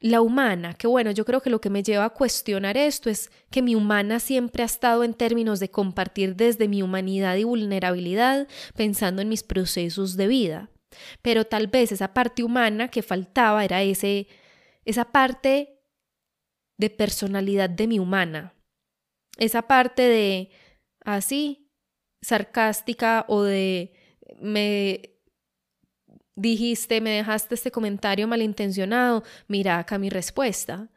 la 0.03 0.19
humana, 0.19 0.73
que 0.73 0.85
bueno, 0.85 1.11
yo 1.11 1.23
creo 1.23 1.41
que 1.41 1.49
lo 1.49 1.61
que 1.61 1.69
me 1.69 1.81
lleva 1.81 2.03
a 2.03 2.09
cuestionar 2.09 2.75
esto 2.75 3.09
es 3.09 3.31
que 3.49 3.61
mi 3.61 3.73
humana 3.73 4.19
siempre 4.19 4.61
ha 4.61 4.65
estado 4.65 5.05
en 5.05 5.13
términos 5.13 5.61
de 5.61 5.71
compartir 5.71 6.35
desde 6.35 6.67
mi 6.67 6.83
humanidad 6.83 7.37
y 7.37 7.45
vulnerabilidad, 7.45 8.49
pensando 8.75 9.21
en 9.21 9.29
mis 9.29 9.43
procesos 9.43 10.17
de 10.17 10.27
vida. 10.27 10.69
Pero 11.21 11.45
tal 11.45 11.67
vez 11.67 11.93
esa 11.93 12.13
parte 12.13 12.43
humana 12.43 12.89
que 12.89 13.01
faltaba 13.01 13.63
era 13.63 13.81
ese, 13.81 14.27
esa 14.83 15.05
parte 15.05 15.79
de 16.77 16.89
personalidad 16.89 17.69
de 17.69 17.87
mi 17.87 17.97
humana, 17.97 18.55
esa 19.37 19.61
parte 19.61 20.01
de 20.01 20.49
así, 21.05 21.71
sarcástica 22.21 23.23
o 23.29 23.43
de 23.43 23.93
me 24.41 25.12
dijiste, 26.35 27.01
me 27.01 27.11
dejaste 27.11 27.55
este 27.55 27.71
comentario 27.71 28.27
malintencionado, 28.27 29.23
mira 29.47 29.79
acá 29.79 29.97
mi 29.97 30.09
respuesta, 30.09 30.89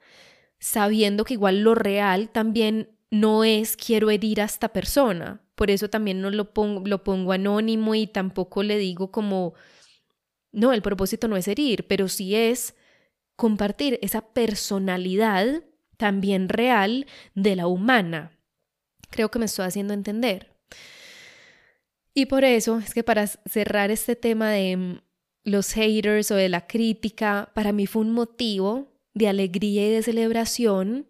sabiendo 0.59 1.25
que 1.25 1.35
igual 1.35 1.63
lo 1.63 1.75
real 1.75 2.31
también 2.31 2.97
no 3.11 3.45
es 3.45 3.77
quiero 3.77 4.11
herir 4.11 4.41
a 4.41 4.45
esta 4.45 4.69
persona. 4.69 5.43
Por 5.55 5.71
eso 5.71 5.89
también 5.89 6.21
no 6.21 6.31
lo 6.31 6.53
pongo, 6.53 6.87
lo 6.87 7.03
pongo 7.03 7.33
anónimo 7.33 7.95
y 7.95 8.07
tampoco 8.07 8.63
le 8.63 8.77
digo 8.79 9.11
como, 9.11 9.55
no, 10.53 10.73
el 10.73 10.83
propósito 10.83 11.29
no 11.29 11.37
es 11.37 11.49
herir, 11.49 11.87
pero 11.87 12.09
sí 12.09 12.35
es 12.35 12.75
compartir 13.37 13.99
esa 14.03 14.23
personalidad 14.33 15.63
también 15.97 16.49
real 16.49 17.07
de 17.35 17.57
la 17.57 17.67
humana. 17.67 18.33
Creo 19.11 19.31
que 19.31 19.39
me 19.39 19.47
estoy 19.47 19.67
haciendo 19.67 19.95
entender. 19.95 20.57
Y 22.13 22.27
por 22.27 22.45
eso 22.45 22.79
es 22.79 22.95
que 22.95 23.05
para 23.05 23.27
cerrar 23.27 23.91
este 23.91 24.17
tema 24.17 24.51
de 24.51 25.03
los 25.47 25.73
haters 25.73 26.33
o 26.33 26.35
de 26.35 26.49
la 26.49 26.67
crítica, 26.67 27.51
para 27.55 27.73
mí 27.73 27.87
fue 27.87 28.03
un 28.03 28.11
motivo 28.11 28.93
de 29.15 29.29
alegría 29.29 29.87
y 29.87 29.91
de 29.91 30.03
celebración 30.03 31.07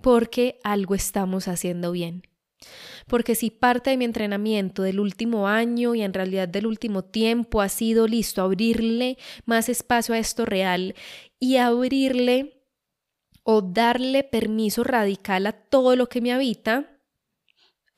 porque 0.00 0.60
algo 0.62 0.94
estamos 0.94 1.48
haciendo 1.48 1.90
bien. 1.90 2.22
Porque 3.08 3.34
si 3.34 3.50
parte 3.50 3.90
de 3.90 3.96
mi 3.96 4.04
entrenamiento 4.04 4.82
del 4.82 5.00
último 5.00 5.48
año 5.48 5.96
y 5.96 6.02
en 6.02 6.14
realidad 6.14 6.48
del 6.48 6.66
último 6.66 7.04
tiempo 7.04 7.60
ha 7.60 7.68
sido 7.68 8.06
listo 8.06 8.40
abrirle 8.40 9.18
más 9.44 9.68
espacio 9.68 10.14
a 10.14 10.18
esto 10.18 10.44
real 10.44 10.94
y 11.40 11.56
abrirle 11.56 12.62
o 13.42 13.62
darle 13.62 14.22
permiso 14.22 14.84
radical 14.84 15.46
a 15.46 15.52
todo 15.52 15.96
lo 15.96 16.08
que 16.08 16.20
me 16.20 16.32
habita, 16.32 16.95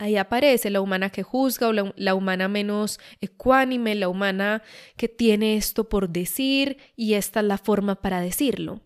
Ahí 0.00 0.16
aparece 0.16 0.70
la 0.70 0.80
humana 0.80 1.10
que 1.10 1.24
juzga 1.24 1.66
o 1.66 1.72
la, 1.72 2.14
humana 2.14 2.46
menos 2.46 3.00
ecuánime, 3.20 3.96
la 3.96 4.08
humana 4.08 4.62
que 4.96 5.08
tiene 5.08 5.56
esto 5.56 5.88
por 5.88 6.08
decir 6.08 6.78
y 6.94 7.14
esta 7.14 7.40
es 7.40 7.46
la 7.46 7.58
forma 7.58 7.96
para 7.96 8.20
decirlo. 8.20 8.80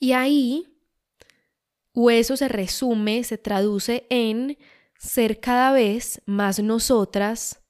Y 0.00 0.12
ahí, 0.12 0.80
o 1.92 2.10
eso 2.10 2.38
se 2.38 2.48
resume, 2.48 3.22
se 3.22 3.36
traduce 3.36 4.06
en 4.08 4.56
ser 4.98 5.40
cada 5.40 5.72
vez 5.72 6.22
más 6.24 6.58
nosotras 6.60 7.60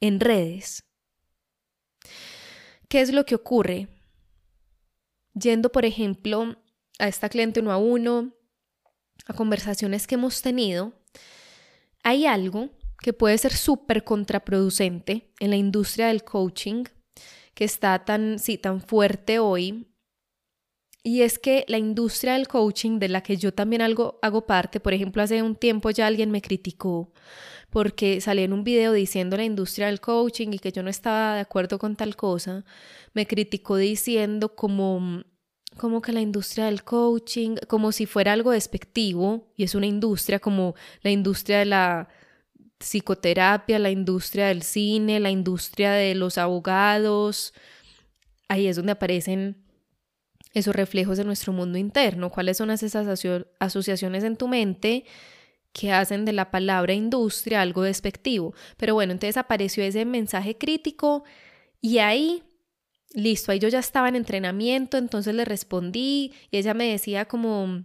en 0.00 0.20
redes. 0.20 0.84
¿Qué 2.88 3.00
es 3.00 3.10
lo 3.10 3.24
que 3.24 3.36
ocurre? 3.36 3.88
Yendo, 5.32 5.72
por 5.72 5.86
ejemplo, 5.86 6.56
a 6.98 7.08
esta 7.08 7.30
cliente 7.30 7.60
uno 7.60 7.72
a 7.72 7.78
uno, 7.78 8.34
a 9.24 9.32
conversaciones 9.32 10.06
que 10.06 10.16
hemos 10.16 10.42
tenido, 10.42 10.92
hay 12.02 12.26
algo 12.26 12.70
que 13.00 13.12
puede 13.12 13.36
ser 13.38 13.52
súper 13.52 14.04
contraproducente 14.04 15.30
en 15.40 15.50
la 15.50 15.56
industria 15.56 16.08
del 16.08 16.24
coaching, 16.24 16.84
que 17.54 17.64
está 17.64 18.04
tan, 18.04 18.38
sí, 18.38 18.58
tan 18.58 18.80
fuerte 18.80 19.38
hoy, 19.38 19.86
y 21.04 21.22
es 21.22 21.38
que 21.38 21.64
la 21.66 21.78
industria 21.78 22.34
del 22.34 22.46
coaching, 22.46 23.00
de 23.00 23.08
la 23.08 23.22
que 23.22 23.36
yo 23.36 23.52
también 23.52 23.82
algo, 23.82 24.20
hago 24.22 24.46
parte, 24.46 24.78
por 24.78 24.94
ejemplo, 24.94 25.20
hace 25.20 25.42
un 25.42 25.56
tiempo 25.56 25.90
ya 25.90 26.06
alguien 26.06 26.30
me 26.30 26.40
criticó 26.40 27.12
porque 27.72 28.20
salí 28.20 28.42
en 28.42 28.52
un 28.52 28.64
video 28.64 28.92
diciendo 28.92 29.36
la 29.38 29.44
industria 29.44 29.86
del 29.86 30.00
coaching 30.00 30.48
y 30.52 30.58
que 30.58 30.72
yo 30.72 30.82
no 30.82 30.90
estaba 30.90 31.34
de 31.36 31.40
acuerdo 31.40 31.78
con 31.78 31.96
tal 31.96 32.16
cosa, 32.16 32.64
me 33.14 33.26
criticó 33.26 33.76
diciendo 33.76 34.54
como 34.54 35.24
como 35.76 36.02
que 36.02 36.12
la 36.12 36.20
industria 36.20 36.66
del 36.66 36.84
coaching, 36.84 37.56
como 37.68 37.92
si 37.92 38.06
fuera 38.06 38.32
algo 38.32 38.50
despectivo, 38.50 39.52
y 39.56 39.64
es 39.64 39.74
una 39.74 39.86
industria 39.86 40.38
como 40.38 40.74
la 41.02 41.10
industria 41.10 41.60
de 41.60 41.64
la 41.66 42.08
psicoterapia, 42.78 43.78
la 43.78 43.90
industria 43.90 44.48
del 44.48 44.62
cine, 44.62 45.20
la 45.20 45.30
industria 45.30 45.92
de 45.92 46.14
los 46.14 46.38
abogados. 46.38 47.54
Ahí 48.48 48.66
es 48.66 48.76
donde 48.76 48.92
aparecen 48.92 49.64
esos 50.52 50.74
reflejos 50.74 51.16
de 51.16 51.24
nuestro 51.24 51.52
mundo 51.52 51.78
interno. 51.78 52.30
¿Cuáles 52.30 52.58
son 52.58 52.70
esas 52.70 53.24
asociaciones 53.58 54.24
en 54.24 54.36
tu 54.36 54.48
mente 54.48 55.04
que 55.72 55.92
hacen 55.92 56.24
de 56.24 56.32
la 56.32 56.50
palabra 56.50 56.92
industria 56.92 57.62
algo 57.62 57.82
despectivo? 57.82 58.52
Pero 58.76 58.94
bueno, 58.94 59.12
entonces 59.12 59.36
apareció 59.36 59.82
ese 59.82 60.04
mensaje 60.04 60.58
crítico 60.58 61.24
y 61.80 61.98
ahí 61.98 62.42
listo, 63.14 63.52
ahí 63.52 63.58
yo 63.58 63.68
ya 63.68 63.78
estaba 63.78 64.08
en 64.08 64.16
entrenamiento, 64.16 64.96
entonces 64.96 65.34
le 65.34 65.44
respondí 65.44 66.32
y 66.50 66.58
ella 66.58 66.74
me 66.74 66.90
decía 66.90 67.26
como, 67.26 67.84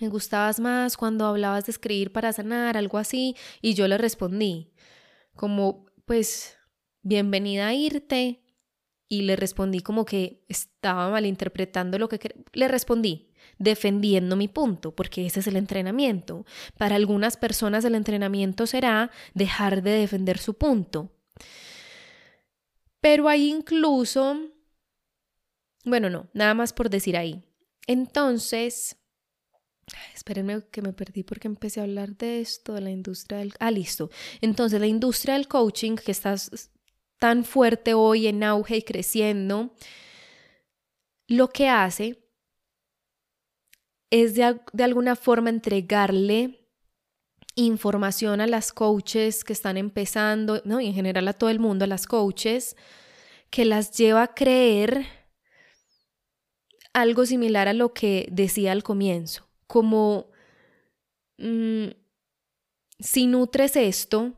me 0.00 0.08
gustabas 0.08 0.60
más 0.60 0.96
cuando 0.96 1.26
hablabas 1.26 1.66
de 1.66 1.72
escribir 1.72 2.12
para 2.12 2.32
sanar, 2.32 2.76
algo 2.76 2.98
así, 2.98 3.36
y 3.60 3.74
yo 3.74 3.88
le 3.88 3.98
respondí 3.98 4.72
como, 5.34 5.86
pues, 6.04 6.56
bienvenida 7.02 7.68
a 7.68 7.74
irte, 7.74 8.44
y 9.08 9.22
le 9.22 9.36
respondí 9.36 9.80
como 9.80 10.04
que 10.04 10.44
estaba 10.48 11.10
malinterpretando 11.10 11.98
lo 11.98 12.08
que 12.08 12.18
le 12.52 12.68
respondí 12.68 13.30
defendiendo 13.58 14.36
mi 14.36 14.48
punto, 14.48 14.94
porque 14.94 15.26
ese 15.26 15.40
es 15.40 15.46
el 15.46 15.56
entrenamiento. 15.56 16.44
Para 16.78 16.96
algunas 16.96 17.36
personas 17.36 17.84
el 17.84 17.94
entrenamiento 17.94 18.66
será 18.66 19.10
dejar 19.34 19.82
de 19.82 19.92
defender 19.92 20.38
su 20.38 20.54
punto. 20.54 21.12
Pero 23.04 23.28
hay 23.28 23.50
incluso, 23.50 24.34
bueno, 25.84 26.08
no, 26.08 26.30
nada 26.32 26.54
más 26.54 26.72
por 26.72 26.88
decir 26.88 27.18
ahí. 27.18 27.44
Entonces, 27.86 28.96
espérenme 30.14 30.62
que 30.70 30.80
me 30.80 30.94
perdí 30.94 31.22
porque 31.22 31.46
empecé 31.46 31.80
a 31.80 31.82
hablar 31.82 32.16
de 32.16 32.40
esto, 32.40 32.72
de 32.72 32.80
la 32.80 32.90
industria 32.90 33.40
del... 33.40 33.52
Ah, 33.60 33.70
listo. 33.70 34.08
Entonces, 34.40 34.80
la 34.80 34.86
industria 34.86 35.34
del 35.34 35.48
coaching 35.48 35.96
que 35.96 36.12
está 36.12 36.34
tan 37.18 37.44
fuerte 37.44 37.92
hoy 37.92 38.26
en 38.26 38.42
auge 38.42 38.78
y 38.78 38.82
creciendo, 38.82 39.74
lo 41.28 41.50
que 41.50 41.68
hace 41.68 42.26
es 44.08 44.34
de, 44.34 44.62
de 44.72 44.82
alguna 44.82 45.14
forma 45.14 45.50
entregarle 45.50 46.63
información 47.54 48.40
a 48.40 48.46
las 48.46 48.72
coaches 48.72 49.44
que 49.44 49.52
están 49.52 49.76
empezando, 49.76 50.60
¿no? 50.64 50.80
y 50.80 50.86
en 50.86 50.94
general 50.94 51.28
a 51.28 51.32
todo 51.32 51.50
el 51.50 51.60
mundo, 51.60 51.84
a 51.84 51.88
las 51.88 52.06
coaches, 52.06 52.76
que 53.50 53.64
las 53.64 53.96
lleva 53.96 54.22
a 54.22 54.34
creer 54.34 55.06
algo 56.92 57.26
similar 57.26 57.68
a 57.68 57.72
lo 57.72 57.92
que 57.92 58.26
decía 58.30 58.72
al 58.72 58.82
comienzo, 58.82 59.48
como 59.66 60.30
mm, 61.38 61.88
si 62.98 63.26
nutres 63.26 63.76
esto, 63.76 64.32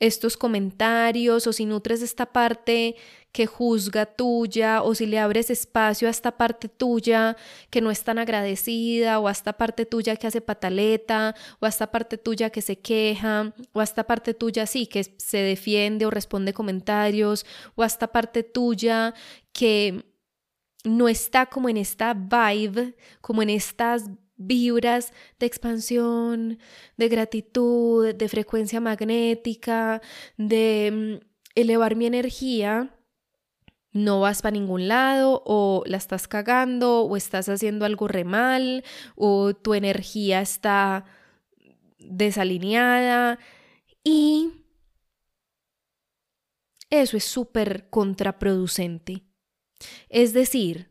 estos 0.00 0.36
comentarios 0.36 1.46
o 1.46 1.52
si 1.52 1.66
nutres 1.66 2.02
esta 2.02 2.26
parte 2.26 2.96
que 3.32 3.46
juzga 3.46 4.06
tuya 4.06 4.82
o 4.82 4.94
si 4.94 5.06
le 5.06 5.18
abres 5.18 5.50
espacio 5.50 6.08
a 6.08 6.10
esta 6.10 6.36
parte 6.36 6.68
tuya 6.68 7.36
que 7.70 7.80
no 7.80 7.90
es 7.90 8.02
tan 8.02 8.18
agradecida 8.18 9.18
o 9.18 9.28
a 9.28 9.32
esta 9.32 9.52
parte 9.52 9.86
tuya 9.86 10.16
que 10.16 10.26
hace 10.26 10.40
pataleta 10.40 11.34
o 11.60 11.66
a 11.66 11.68
esta 11.68 11.90
parte 11.90 12.18
tuya 12.18 12.50
que 12.50 12.62
se 12.62 12.78
queja 12.78 13.52
o 13.72 13.80
a 13.80 13.84
esta 13.84 14.04
parte 14.04 14.34
tuya 14.34 14.66
sí 14.66 14.86
que 14.86 15.04
se 15.04 15.38
defiende 15.38 16.06
o 16.06 16.10
responde 16.10 16.52
comentarios 16.52 17.46
o 17.74 17.82
a 17.82 17.86
esta 17.86 18.08
parte 18.08 18.42
tuya 18.42 19.14
que 19.52 20.04
no 20.84 21.08
está 21.08 21.46
como 21.46 21.68
en 21.68 21.76
esta 21.76 22.14
vibe, 22.14 22.94
como 23.20 23.42
en 23.42 23.50
estas 23.50 24.10
vibras 24.36 25.12
de 25.38 25.46
expansión, 25.46 26.58
de 26.96 27.08
gratitud, 27.08 28.14
de 28.14 28.28
frecuencia 28.28 28.80
magnética, 28.80 30.00
de 30.36 31.18
mm, 31.20 31.26
elevar 31.54 31.96
mi 31.96 32.06
energía, 32.06 32.94
no 34.04 34.20
vas 34.20 34.42
para 34.42 34.52
ningún 34.52 34.88
lado 34.88 35.42
o 35.44 35.82
la 35.86 35.96
estás 35.96 36.28
cagando 36.28 37.02
o 37.02 37.16
estás 37.16 37.48
haciendo 37.48 37.84
algo 37.84 38.08
re 38.08 38.24
mal 38.24 38.84
o 39.16 39.54
tu 39.54 39.74
energía 39.74 40.40
está 40.40 41.04
desalineada 41.98 43.38
y 44.04 44.52
eso 46.90 47.16
es 47.16 47.24
súper 47.24 47.90
contraproducente. 47.90 49.24
Es 50.08 50.32
decir, 50.32 50.90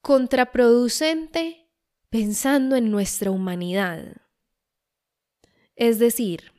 contraproducente 0.00 1.68
pensando 2.08 2.76
en 2.76 2.90
nuestra 2.90 3.30
humanidad. 3.30 4.16
Es 5.74 5.98
decir, 5.98 6.52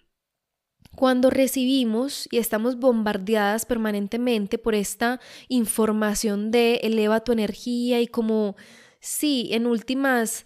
cuando 0.96 1.30
recibimos 1.30 2.28
y 2.32 2.38
estamos 2.38 2.78
bombardeadas 2.78 3.66
permanentemente 3.66 4.58
por 4.58 4.76
esta 4.76 5.20
información 5.48 6.52
de 6.52 6.76
eleva 6.84 7.24
tu 7.24 7.32
energía 7.32 8.02
y 8.02 8.08
como, 8.08 8.56
sí, 9.00 9.50
en 9.52 9.68
últimas, 9.68 10.46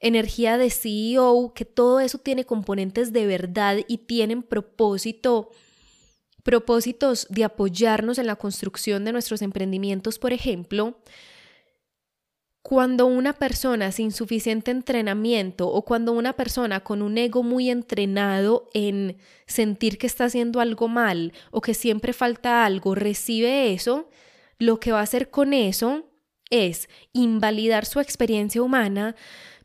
energía 0.00 0.58
de 0.58 0.70
CEO, 0.70 1.52
que 1.54 1.64
todo 1.64 2.00
eso 2.00 2.18
tiene 2.18 2.44
componentes 2.44 3.12
de 3.12 3.26
verdad 3.26 3.78
y 3.88 3.98
tienen 3.98 4.42
propósito, 4.42 5.50
propósitos 6.42 7.26
de 7.30 7.44
apoyarnos 7.44 8.18
en 8.18 8.26
la 8.26 8.36
construcción 8.36 9.04
de 9.04 9.12
nuestros 9.12 9.42
emprendimientos, 9.42 10.18
por 10.18 10.32
ejemplo, 10.32 10.98
cuando 12.68 13.06
una 13.06 13.32
persona 13.32 13.92
sin 13.92 14.12
suficiente 14.12 14.70
entrenamiento 14.70 15.68
o 15.68 15.86
cuando 15.86 16.12
una 16.12 16.34
persona 16.34 16.80
con 16.80 17.00
un 17.00 17.16
ego 17.16 17.42
muy 17.42 17.70
entrenado 17.70 18.68
en 18.74 19.16
sentir 19.46 19.96
que 19.96 20.06
está 20.06 20.26
haciendo 20.26 20.60
algo 20.60 20.86
mal 20.86 21.32
o 21.50 21.62
que 21.62 21.72
siempre 21.72 22.12
falta 22.12 22.66
algo 22.66 22.94
recibe 22.94 23.72
eso, 23.72 24.10
lo 24.58 24.80
que 24.80 24.92
va 24.92 25.00
a 25.00 25.04
hacer 25.04 25.30
con 25.30 25.54
eso 25.54 26.10
es 26.50 26.90
invalidar 27.14 27.86
su 27.86 28.00
experiencia 28.00 28.60
humana, 28.60 29.16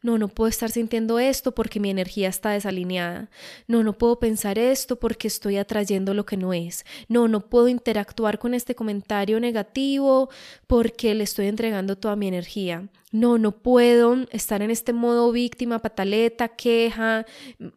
no, 0.03 0.17
no 0.17 0.27
puedo 0.27 0.49
estar 0.49 0.69
sintiendo 0.69 1.17
esto 1.17 1.55
porque 1.55 1.79
mi 1.79 1.89
energía 1.89 2.27
está 2.27 2.51
desalineada. 2.51 3.29
No, 3.67 3.83
no 3.83 3.97
puedo 3.97 4.19
pensar 4.19 4.59
esto 4.59 4.97
porque 4.97 5.29
estoy 5.29 5.55
atrayendo 5.55 6.13
lo 6.13 6.25
que 6.25 6.35
no 6.35 6.53
es. 6.53 6.85
No, 7.07 7.29
no 7.29 7.39
puedo 7.49 7.69
interactuar 7.69 8.37
con 8.37 8.53
este 8.53 8.75
comentario 8.75 9.39
negativo 9.39 10.29
porque 10.67 11.15
le 11.15 11.23
estoy 11.23 11.47
entregando 11.47 11.97
toda 11.97 12.17
mi 12.17 12.27
energía. 12.27 12.89
No, 13.13 13.37
no 13.37 13.51
puedo 13.53 14.17
estar 14.31 14.61
en 14.61 14.71
este 14.71 14.91
modo 14.91 15.31
víctima, 15.31 15.79
pataleta, 15.79 16.49
queja, 16.49 17.25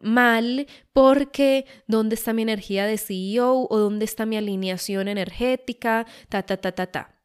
mal, 0.01 0.67
porque 0.91 1.65
¿dónde 1.87 2.15
está 2.15 2.33
mi 2.33 2.41
energía 2.41 2.85
de 2.85 2.97
CEO 2.97 3.67
o 3.69 3.77
dónde 3.77 4.03
está 4.03 4.25
mi 4.25 4.35
alineación 4.35 5.07
energética? 5.07 6.05
Ta, 6.27 6.43
ta, 6.43 6.57
ta, 6.57 6.73
ta, 6.73 6.87
ta. 6.87 7.16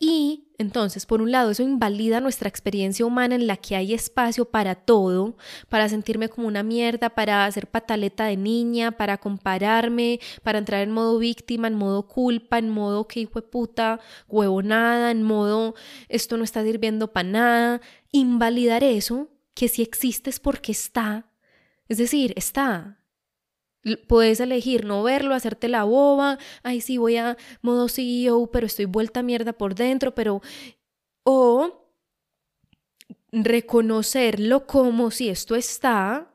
Y 0.00 0.52
entonces, 0.58 1.06
por 1.06 1.20
un 1.22 1.32
lado, 1.32 1.50
eso 1.50 1.62
invalida 1.64 2.20
nuestra 2.20 2.48
experiencia 2.48 3.04
humana 3.04 3.34
en 3.34 3.48
la 3.48 3.56
que 3.56 3.74
hay 3.74 3.94
espacio 3.94 4.44
para 4.44 4.76
todo, 4.76 5.36
para 5.68 5.88
sentirme 5.88 6.28
como 6.28 6.46
una 6.46 6.62
mierda, 6.62 7.10
para 7.10 7.44
hacer 7.44 7.68
pataleta 7.68 8.26
de 8.26 8.36
niña, 8.36 8.92
para 8.92 9.18
compararme, 9.18 10.20
para 10.44 10.58
entrar 10.58 10.82
en 10.82 10.92
modo 10.92 11.18
víctima, 11.18 11.66
en 11.66 11.74
modo 11.74 12.06
culpa, 12.06 12.58
en 12.58 12.68
modo 12.68 13.08
que 13.08 13.20
hijo 13.20 13.40
de 13.40 13.48
puta, 13.48 14.00
huevonada, 14.28 15.10
en 15.10 15.24
modo 15.24 15.74
esto 16.08 16.36
no 16.36 16.44
está 16.44 16.62
sirviendo 16.62 17.12
para 17.12 17.28
nada. 17.28 17.80
Invalidar 18.12 18.84
eso, 18.84 19.28
que 19.54 19.68
si 19.68 19.82
existe 19.82 20.30
es 20.30 20.38
porque 20.38 20.72
está. 20.72 21.26
Es 21.88 21.98
decir, 21.98 22.34
está, 22.36 22.98
Puedes 24.06 24.40
elegir 24.40 24.84
no 24.84 25.02
verlo, 25.02 25.34
hacerte 25.34 25.68
la 25.68 25.84
boba, 25.84 26.38
ay 26.62 26.80
sí, 26.80 26.98
voy 26.98 27.16
a 27.16 27.36
modo 27.62 27.88
CEO, 27.88 28.50
pero 28.50 28.66
estoy 28.66 28.84
vuelta 28.86 29.22
mierda 29.22 29.52
por 29.52 29.74
dentro, 29.74 30.14
pero... 30.14 30.42
O 31.24 31.88
reconocerlo 33.30 34.66
como 34.66 35.10
si 35.10 35.28
esto 35.28 35.54
está, 35.54 36.32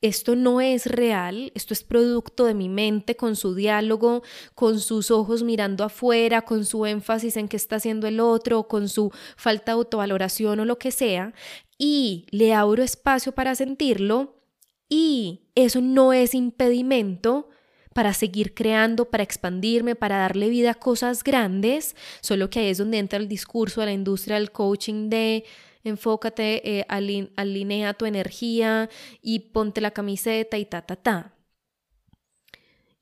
esto 0.00 0.36
no 0.36 0.60
es 0.60 0.86
real, 0.86 1.52
esto 1.54 1.74
es 1.74 1.84
producto 1.84 2.44
de 2.44 2.54
mi 2.54 2.68
mente 2.68 3.16
con 3.16 3.36
su 3.36 3.54
diálogo, 3.54 4.22
con 4.54 4.80
sus 4.80 5.10
ojos 5.10 5.42
mirando 5.42 5.84
afuera, 5.84 6.42
con 6.42 6.64
su 6.64 6.86
énfasis 6.86 7.36
en 7.36 7.48
qué 7.48 7.56
está 7.56 7.76
haciendo 7.76 8.06
el 8.06 8.20
otro, 8.20 8.66
con 8.68 8.88
su 8.88 9.12
falta 9.36 9.72
de 9.72 9.76
autovaloración 9.76 10.60
o 10.60 10.64
lo 10.64 10.78
que 10.78 10.90
sea, 10.90 11.34
y 11.76 12.26
le 12.30 12.54
abro 12.54 12.82
espacio 12.82 13.32
para 13.32 13.54
sentirlo, 13.54 14.39
y 14.90 15.40
eso 15.54 15.80
no 15.80 16.12
es 16.12 16.34
impedimento 16.34 17.48
para 17.94 18.12
seguir 18.12 18.54
creando, 18.54 19.06
para 19.06 19.22
expandirme, 19.22 19.94
para 19.94 20.18
darle 20.18 20.48
vida 20.48 20.72
a 20.72 20.74
cosas 20.74 21.24
grandes, 21.24 21.96
solo 22.20 22.50
que 22.50 22.60
ahí 22.60 22.66
es 22.66 22.78
donde 22.78 22.98
entra 22.98 23.18
el 23.18 23.28
discurso 23.28 23.80
de 23.80 23.86
la 23.86 23.92
industria 23.92 24.36
del 24.36 24.52
coaching 24.52 25.08
de 25.08 25.44
enfócate, 25.82 26.78
eh, 26.80 26.86
alinea 27.36 27.94
tu 27.94 28.04
energía 28.04 28.90
y 29.22 29.38
ponte 29.38 29.80
la 29.80 29.92
camiseta 29.92 30.58
y 30.58 30.66
ta, 30.66 30.82
ta, 30.82 30.96
ta. 30.96 31.34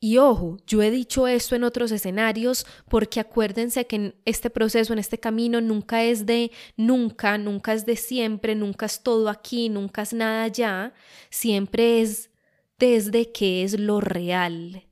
Y 0.00 0.18
ojo, 0.18 0.58
yo 0.64 0.80
he 0.80 0.92
dicho 0.92 1.26
esto 1.26 1.56
en 1.56 1.64
otros 1.64 1.90
escenarios 1.90 2.66
porque 2.88 3.18
acuérdense 3.18 3.86
que 3.88 3.96
en 3.96 4.14
este 4.24 4.48
proceso, 4.48 4.92
en 4.92 5.00
este 5.00 5.18
camino, 5.18 5.60
nunca 5.60 6.04
es 6.04 6.24
de 6.24 6.52
nunca, 6.76 7.36
nunca 7.36 7.72
es 7.72 7.84
de 7.84 7.96
siempre, 7.96 8.54
nunca 8.54 8.86
es 8.86 9.02
todo 9.02 9.28
aquí, 9.28 9.68
nunca 9.68 10.02
es 10.02 10.12
nada 10.12 10.44
allá, 10.44 10.94
siempre 11.30 12.00
es 12.00 12.30
desde 12.78 13.32
que 13.32 13.64
es 13.64 13.78
lo 13.78 14.00
real. 14.00 14.86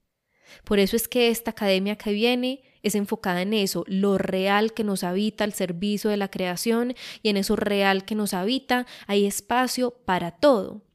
Por 0.65 0.81
eso 0.81 0.97
es 0.97 1.07
que 1.07 1.29
esta 1.29 1.53
academia 1.53 1.97
que 1.97 2.13
viene 2.13 2.63
es 2.83 2.97
enfocada 2.97 3.43
en 3.43 3.53
eso, 3.53 3.85
lo 3.87 4.19
real 4.19 4.73
que 4.73 4.83
nos 4.83 5.05
habita 5.05 5.45
al 5.45 5.53
servicio 5.53 6.11
de 6.11 6.17
la 6.17 6.31
creación 6.31 6.95
y 7.23 7.29
en 7.29 7.37
eso 7.37 7.55
real 7.55 8.05
que 8.05 8.17
nos 8.17 8.35
habita 8.35 8.87
hay 9.07 9.27
espacio 9.27 9.93
para 10.05 10.33
todo. 10.33 10.86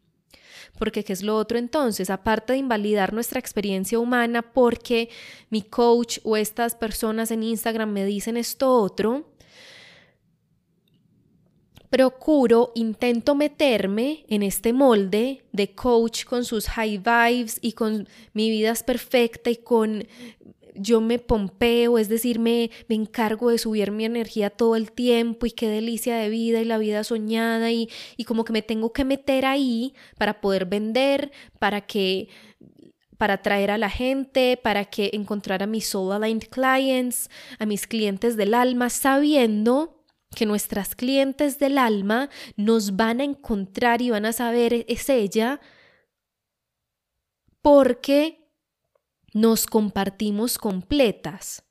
Porque 0.81 1.03
¿qué 1.03 1.13
es 1.13 1.21
lo 1.21 1.37
otro 1.37 1.59
entonces? 1.59 2.09
Aparte 2.09 2.53
de 2.53 2.57
invalidar 2.57 3.13
nuestra 3.13 3.39
experiencia 3.39 3.99
humana 3.99 4.41
porque 4.41 5.09
mi 5.51 5.61
coach 5.61 6.17
o 6.23 6.35
estas 6.35 6.73
personas 6.73 7.29
en 7.29 7.43
Instagram 7.43 7.91
me 7.91 8.03
dicen 8.03 8.35
esto 8.35 8.73
otro, 8.73 9.31
procuro, 11.91 12.71
intento 12.73 13.35
meterme 13.35 14.25
en 14.27 14.41
este 14.41 14.73
molde 14.73 15.43
de 15.51 15.75
coach 15.75 16.25
con 16.25 16.43
sus 16.43 16.67
high 16.69 16.97
vibes 16.97 17.59
y 17.61 17.73
con 17.73 18.09
mi 18.33 18.49
vida 18.49 18.71
es 18.71 18.81
perfecta 18.81 19.51
y 19.51 19.57
con 19.57 20.07
yo 20.75 21.01
me 21.01 21.19
pompeo, 21.19 21.97
es 21.97 22.09
decir, 22.09 22.39
me, 22.39 22.69
encargo 22.89 23.49
de 23.49 23.57
subir 23.57 23.91
mi 23.91 24.05
energía 24.05 24.49
todo 24.49 24.75
el 24.75 24.91
tiempo 24.91 25.45
y 25.45 25.51
qué 25.51 25.67
delicia 25.67 26.15
de 26.15 26.29
vida 26.29 26.61
y 26.61 26.65
la 26.65 26.77
vida 26.77 27.03
soñada 27.03 27.71
y, 27.71 27.89
y 28.17 28.25
como 28.25 28.43
que 28.43 28.53
me 28.53 28.61
tengo 28.61 28.93
que 28.93 29.05
meter 29.05 29.45
ahí 29.45 29.93
para 30.17 30.41
poder 30.41 30.65
vender, 30.65 31.31
para 31.59 31.81
que 31.81 32.29
para 33.17 33.35
atraer 33.35 33.69
a 33.69 33.77
la 33.77 33.91
gente, 33.91 34.57
para 34.57 34.85
que 34.85 35.11
encontrar 35.13 35.61
a 35.61 35.67
mis 35.67 35.85
soul 35.85 36.11
aligned 36.11 36.47
clients, 36.49 37.29
a 37.59 37.67
mis 37.67 37.85
clientes 37.85 38.35
del 38.35 38.55
alma, 38.55 38.89
sabiendo 38.89 40.01
que 40.35 40.45
nuestras 40.45 40.95
clientes 40.95 41.59
del 41.59 41.77
alma 41.77 42.29
nos 42.55 42.95
van 42.95 43.19
a 43.19 43.23
encontrar 43.23 44.01
y 44.01 44.09
van 44.09 44.25
a 44.25 44.33
saber 44.33 44.85
es 44.87 45.09
ella 45.09 45.59
porque 47.61 48.40
nos 49.33 49.65
compartimos 49.65 50.57
completas. 50.57 51.63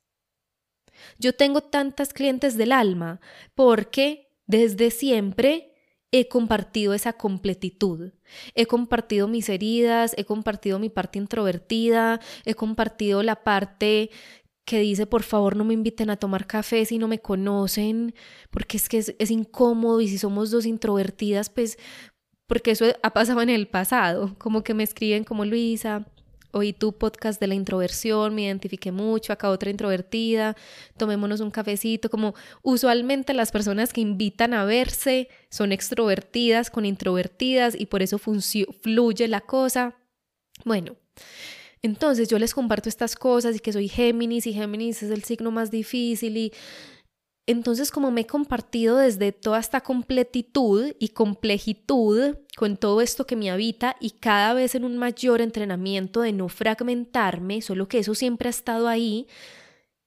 Yo 1.17 1.33
tengo 1.33 1.61
tantas 1.61 2.13
clientes 2.13 2.57
del 2.57 2.71
alma 2.71 3.19
porque 3.55 4.31
desde 4.45 4.91
siempre 4.91 5.73
he 6.11 6.27
compartido 6.27 6.93
esa 6.93 7.13
completitud. 7.13 8.11
He 8.53 8.65
compartido 8.65 9.27
mis 9.27 9.47
heridas, 9.49 10.13
he 10.17 10.25
compartido 10.25 10.77
mi 10.77 10.89
parte 10.89 11.19
introvertida, 11.19 12.19
he 12.45 12.53
compartido 12.53 13.23
la 13.23 13.43
parte 13.43 14.09
que 14.65 14.79
dice, 14.79 15.05
por 15.05 15.23
favor, 15.23 15.55
no 15.55 15.63
me 15.63 15.73
inviten 15.73 16.09
a 16.09 16.17
tomar 16.17 16.47
café 16.47 16.85
si 16.85 16.97
no 16.97 17.07
me 17.07 17.19
conocen, 17.19 18.13
porque 18.51 18.77
es 18.77 18.89
que 18.89 18.99
es, 18.99 19.31
incómodo 19.31 20.01
y 20.01 20.07
si 20.07 20.17
somos 20.17 20.51
dos 20.51 20.65
introvertidas, 20.65 21.49
pues, 21.49 21.77
porque 22.47 22.71
eso 22.71 22.85
ha 23.01 23.13
pasado 23.13 23.41
en 23.41 23.49
el 23.49 23.67
pasado, 23.67 24.35
como 24.37 24.63
que 24.63 24.73
me 24.73 24.83
escriben 24.83 25.23
como 25.23 25.45
Luisa, 25.45 26.05
oí 26.51 26.73
tu 26.73 26.93
podcast 26.93 27.39
de 27.39 27.47
la 27.47 27.55
introversión, 27.55 28.35
me 28.35 28.43
identifiqué 28.43 28.91
mucho, 28.91 29.33
acá 29.33 29.49
otra 29.49 29.69
introvertida, 29.69 30.55
tomémonos 30.97 31.39
un 31.39 31.51
cafecito, 31.51 32.09
como 32.09 32.33
usualmente 32.61 33.33
las 33.33 33.51
personas 33.51 33.93
que 33.93 34.01
invitan 34.01 34.53
a 34.53 34.65
verse 34.65 35.29
son 35.49 35.71
extrovertidas 35.71 36.69
con 36.69 36.85
introvertidas 36.85 37.79
y 37.79 37.85
por 37.85 38.01
eso 38.01 38.17
fluye 38.17 39.27
la 39.27 39.41
cosa. 39.41 39.95
Bueno, 40.65 40.95
entonces 41.81 42.29
yo 42.29 42.37
les 42.37 42.53
comparto 42.53 42.89
estas 42.89 43.15
cosas 43.15 43.55
y 43.55 43.59
que 43.59 43.73
soy 43.73 43.87
Géminis 43.87 44.45
y 44.45 44.53
Géminis 44.53 45.01
es 45.01 45.11
el 45.11 45.23
signo 45.23 45.51
más 45.51 45.71
difícil 45.71 46.37
y 46.37 46.53
entonces, 47.47 47.91
como 47.91 48.11
me 48.11 48.21
he 48.21 48.27
compartido 48.27 48.97
desde 48.97 49.31
toda 49.31 49.59
esta 49.59 49.81
completitud 49.81 50.93
y 50.99 51.09
complejitud 51.09 52.37
con 52.55 52.77
todo 52.77 53.01
esto 53.01 53.25
que 53.25 53.35
me 53.35 53.49
habita 53.49 53.95
y 53.99 54.11
cada 54.11 54.53
vez 54.53 54.75
en 54.75 54.85
un 54.85 54.97
mayor 54.97 55.41
entrenamiento 55.41 56.21
de 56.21 56.33
no 56.33 56.49
fragmentarme, 56.49 57.61
solo 57.61 57.87
que 57.87 57.99
eso 57.99 58.13
siempre 58.13 58.47
ha 58.47 58.51
estado 58.51 58.87
ahí 58.87 59.27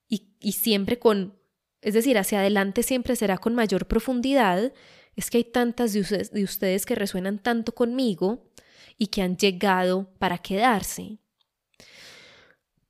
y, 0.07 0.51
siempre 0.53 0.97
con, 0.97 1.37
es 1.81 1.93
decir, 1.93 2.17
hacia 2.17 2.39
adelante 2.39 2.83
siempre 2.83 3.15
será 3.15 3.37
con 3.37 3.55
mayor 3.55 3.87
profundidad, 3.87 4.71
es 5.15 5.29
que 5.29 5.37
hay 5.37 5.43
tantas 5.43 5.91
de 5.93 6.01
ustedes, 6.01 6.31
de 6.31 6.43
ustedes 6.43 6.85
que 6.85 6.95
resuenan 6.95 7.39
tanto 7.39 7.73
conmigo 7.73 8.51
y 8.97 9.07
que 9.07 9.21
han 9.23 9.37
llegado 9.37 10.13
para 10.19 10.37
quedarse. 10.37 11.17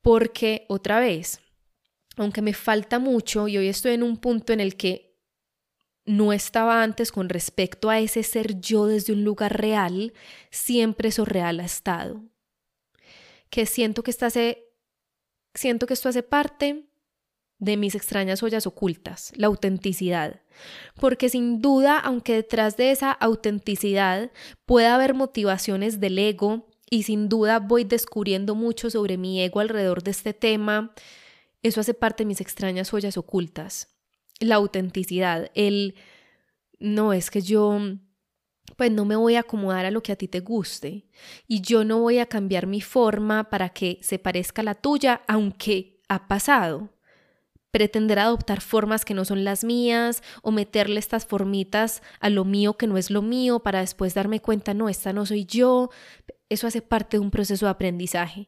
Porque, 0.01 0.65
otra 0.67 0.99
vez, 0.99 1.39
aunque 2.17 2.41
me 2.41 2.53
falta 2.53 2.99
mucho 2.99 3.47
y 3.47 3.57
hoy 3.57 3.67
estoy 3.67 3.93
en 3.93 4.03
un 4.03 4.17
punto 4.17 4.53
en 4.53 4.59
el 4.59 4.75
que 4.75 5.15
no 6.05 6.33
estaba 6.33 6.83
antes 6.83 7.11
con 7.11 7.29
respecto 7.29 7.89
a 7.89 7.99
ese 7.99 8.23
ser 8.23 8.59
yo 8.59 8.85
desde 8.85 9.13
un 9.13 9.23
lugar 9.23 9.59
real, 9.59 10.13
siempre 10.51 11.09
eso 11.09 11.25
real 11.25 11.59
ha 11.59 11.65
estado. 11.65 12.23
que 13.49 13.65
siento 13.65 14.03
que, 14.03 14.11
esto 14.11 14.25
hace, 14.25 14.67
siento 15.53 15.87
que 15.87 15.93
esto 15.93 16.09
hace 16.09 16.23
parte 16.23 16.89
de 17.57 17.77
mis 17.77 17.95
extrañas 17.95 18.43
ollas 18.43 18.67
ocultas, 18.67 19.31
la 19.35 19.47
autenticidad. 19.47 20.41
Porque 20.99 21.29
sin 21.29 21.61
duda, 21.61 21.99
aunque 21.99 22.33
detrás 22.33 22.75
de 22.75 22.91
esa 22.91 23.11
autenticidad 23.11 24.31
pueda 24.65 24.95
haber 24.95 25.13
motivaciones 25.13 25.99
del 25.99 26.19
ego, 26.19 26.67
y 26.89 27.03
sin 27.03 27.29
duda 27.29 27.59
voy 27.59 27.83
descubriendo 27.83 28.55
mucho 28.55 28.89
sobre 28.89 29.17
mi 29.17 29.41
ego 29.41 29.59
alrededor 29.59 30.03
de 30.03 30.11
este 30.11 30.33
tema, 30.33 30.93
eso 31.67 31.81
hace 31.81 31.93
parte 31.93 32.23
de 32.23 32.27
mis 32.27 32.41
extrañas 32.41 32.93
ollas 32.93 33.17
ocultas. 33.17 33.95
La 34.39 34.55
autenticidad, 34.55 35.51
el 35.55 35.95
no 36.79 37.13
es 37.13 37.31
que 37.31 37.41
yo 37.41 37.79
pues 38.75 38.91
no 38.91 39.05
me 39.05 39.15
voy 39.15 39.35
a 39.35 39.41
acomodar 39.41 39.85
a 39.85 39.91
lo 39.91 40.03
que 40.03 40.11
a 40.11 40.15
ti 40.15 40.27
te 40.27 40.41
guste 40.41 41.07
y 41.47 41.61
yo 41.61 41.85
no 41.85 41.99
voy 41.99 42.17
a 42.19 42.25
cambiar 42.25 42.67
mi 42.67 42.81
forma 42.81 43.49
para 43.49 43.69
que 43.69 43.99
se 44.01 44.19
parezca 44.19 44.61
a 44.61 44.65
la 44.65 44.75
tuya, 44.75 45.21
aunque 45.27 46.01
ha 46.09 46.27
pasado 46.27 46.89
pretender 47.75 48.19
adoptar 48.19 48.61
formas 48.61 49.03
que 49.03 49.13
no 49.13 49.25
son 49.25 49.43
las 49.43 49.65
mías 49.65 50.23
o 50.41 50.51
meterle 50.51 50.97
estas 50.97 51.25
formitas 51.25 52.01
a 52.21 52.29
lo 52.29 52.45
mío 52.45 52.77
que 52.77 52.87
no 52.87 52.97
es 52.97 53.11
lo 53.11 53.21
mío 53.21 53.59
para 53.59 53.81
después 53.81 54.13
darme 54.13 54.39
cuenta, 54.39 54.73
no, 54.73 54.87
esta 54.87 55.11
no 55.11 55.25
soy 55.25 55.43
yo. 55.43 55.89
Eso 56.47 56.67
hace 56.67 56.81
parte 56.81 57.17
de 57.17 57.21
un 57.21 57.31
proceso 57.31 57.65
de 57.65 57.71
aprendizaje. 57.71 58.47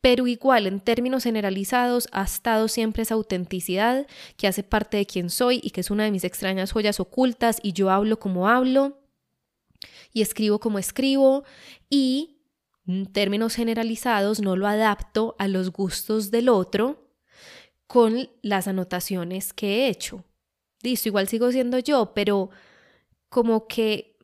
Pero 0.00 0.28
igual, 0.28 0.68
en 0.68 0.78
términos 0.78 1.24
generalizados, 1.24 2.06
ha 2.12 2.22
estado 2.22 2.68
siempre 2.68 3.02
esa 3.02 3.14
autenticidad 3.14 4.06
que 4.36 4.46
hace 4.46 4.62
parte 4.62 4.96
de 4.96 5.06
quien 5.06 5.28
soy 5.28 5.60
y 5.60 5.70
que 5.70 5.80
es 5.80 5.90
una 5.90 6.04
de 6.04 6.12
mis 6.12 6.22
extrañas 6.22 6.70
joyas 6.70 7.00
ocultas 7.00 7.58
y 7.60 7.72
yo 7.72 7.90
hablo 7.90 8.20
como 8.20 8.48
hablo 8.48 9.00
y 10.12 10.22
escribo 10.22 10.60
como 10.60 10.78
escribo 10.78 11.42
y 11.90 12.36
en 12.86 13.06
términos 13.06 13.56
generalizados 13.56 14.40
no 14.40 14.54
lo 14.54 14.68
adapto 14.68 15.34
a 15.40 15.48
los 15.48 15.72
gustos 15.72 16.30
del 16.30 16.48
otro 16.48 17.07
con 17.88 18.30
las 18.42 18.68
anotaciones 18.68 19.52
que 19.52 19.66
he 19.66 19.88
hecho. 19.88 20.24
Listo, 20.82 21.08
igual 21.08 21.26
sigo 21.26 21.50
siendo 21.50 21.80
yo, 21.80 22.12
pero 22.14 22.50
como 23.28 23.66
que 23.66 24.16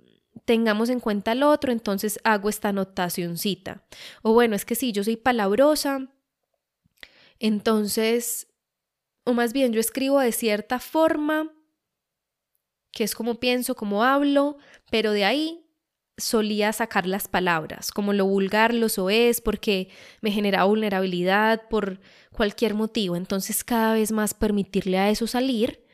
tengamos 0.44 0.90
en 0.90 1.00
cuenta 1.00 1.32
al 1.32 1.42
otro, 1.42 1.72
entonces 1.72 2.20
hago 2.22 2.48
esta 2.48 2.68
anotacioncita. 2.68 3.84
O 4.22 4.34
bueno, 4.34 4.54
es 4.54 4.64
que 4.64 4.74
si 4.74 4.92
yo 4.92 5.02
soy 5.02 5.16
palabrosa, 5.16 6.08
entonces, 7.40 8.48
o 9.24 9.32
más 9.32 9.52
bien 9.52 9.72
yo 9.72 9.80
escribo 9.80 10.20
de 10.20 10.32
cierta 10.32 10.78
forma, 10.78 11.50
que 12.92 13.02
es 13.02 13.14
como 13.14 13.40
pienso, 13.40 13.74
como 13.74 14.04
hablo, 14.04 14.58
pero 14.90 15.12
de 15.12 15.24
ahí 15.24 15.63
solía 16.16 16.72
sacar 16.72 17.06
las 17.06 17.28
palabras, 17.28 17.90
como 17.90 18.12
lo 18.12 18.26
vulgar 18.26 18.72
lo 18.72 18.88
es, 19.10 19.40
porque 19.40 19.88
me 20.20 20.30
generaba 20.30 20.64
vulnerabilidad 20.64 21.62
por 21.68 22.00
cualquier 22.32 22.74
motivo. 22.74 23.16
Entonces 23.16 23.64
cada 23.64 23.94
vez 23.94 24.12
más 24.12 24.34
permitirle 24.34 24.98
a 24.98 25.10
eso 25.10 25.26
salir, 25.26 25.84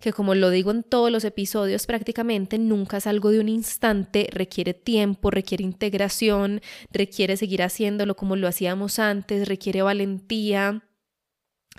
que 0.00 0.12
como 0.12 0.34
lo 0.34 0.50
digo 0.50 0.70
en 0.70 0.82
todos 0.82 1.10
los 1.10 1.24
episodios 1.24 1.86
prácticamente, 1.86 2.58
nunca 2.58 2.98
es 2.98 3.06
algo 3.06 3.30
de 3.30 3.40
un 3.40 3.48
instante, 3.48 4.28
requiere 4.30 4.74
tiempo, 4.74 5.30
requiere 5.30 5.64
integración, 5.64 6.60
requiere 6.90 7.36
seguir 7.36 7.62
haciéndolo 7.62 8.14
como 8.14 8.36
lo 8.36 8.46
hacíamos 8.46 8.98
antes, 8.98 9.48
requiere 9.48 9.82
valentía, 9.82 10.84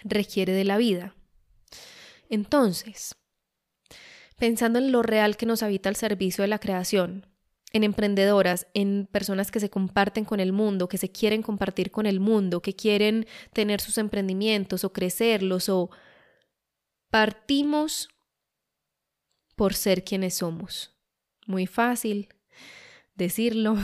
requiere 0.03 0.53
de 0.53 0.65
la 0.65 0.77
vida. 0.77 1.15
Entonces, 2.29 3.15
pensando 4.37 4.79
en 4.79 4.91
lo 4.91 5.03
real 5.03 5.37
que 5.37 5.45
nos 5.45 5.61
habita 5.61 5.89
al 5.89 5.95
servicio 5.95 6.41
de 6.41 6.47
la 6.47 6.59
creación, 6.59 7.27
en 7.75 7.83
emprendedoras, 7.83 8.67
en 8.73 9.05
personas 9.11 9.51
que 9.51 9.59
se 9.59 9.69
comparten 9.69 10.23
con 10.23 10.39
el 10.39 10.53
mundo, 10.53 10.87
que 10.87 10.97
se 10.97 11.11
quieren 11.11 11.41
compartir 11.41 11.91
con 11.91 12.05
el 12.05 12.21
mundo, 12.21 12.61
que 12.61 12.73
quieren 12.73 13.27
tener 13.51 13.81
sus 13.81 13.97
emprendimientos 13.97 14.85
o 14.85 14.93
crecerlos 14.93 15.67
o 15.67 15.89
partimos 17.11 18.07
por 19.57 19.73
ser 19.73 20.05
quienes 20.05 20.35
somos. 20.35 20.95
Muy 21.47 21.67
fácil 21.67 22.29
decirlo. 23.13 23.75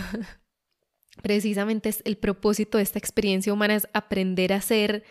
Precisamente 1.22 1.94
el 2.06 2.18
propósito 2.18 2.78
de 2.78 2.86
esta 2.86 2.98
experiencia 2.98 3.52
humana 3.52 3.76
es 3.76 3.90
aprender 3.92 4.54
a 4.54 4.62
ser 4.62 5.04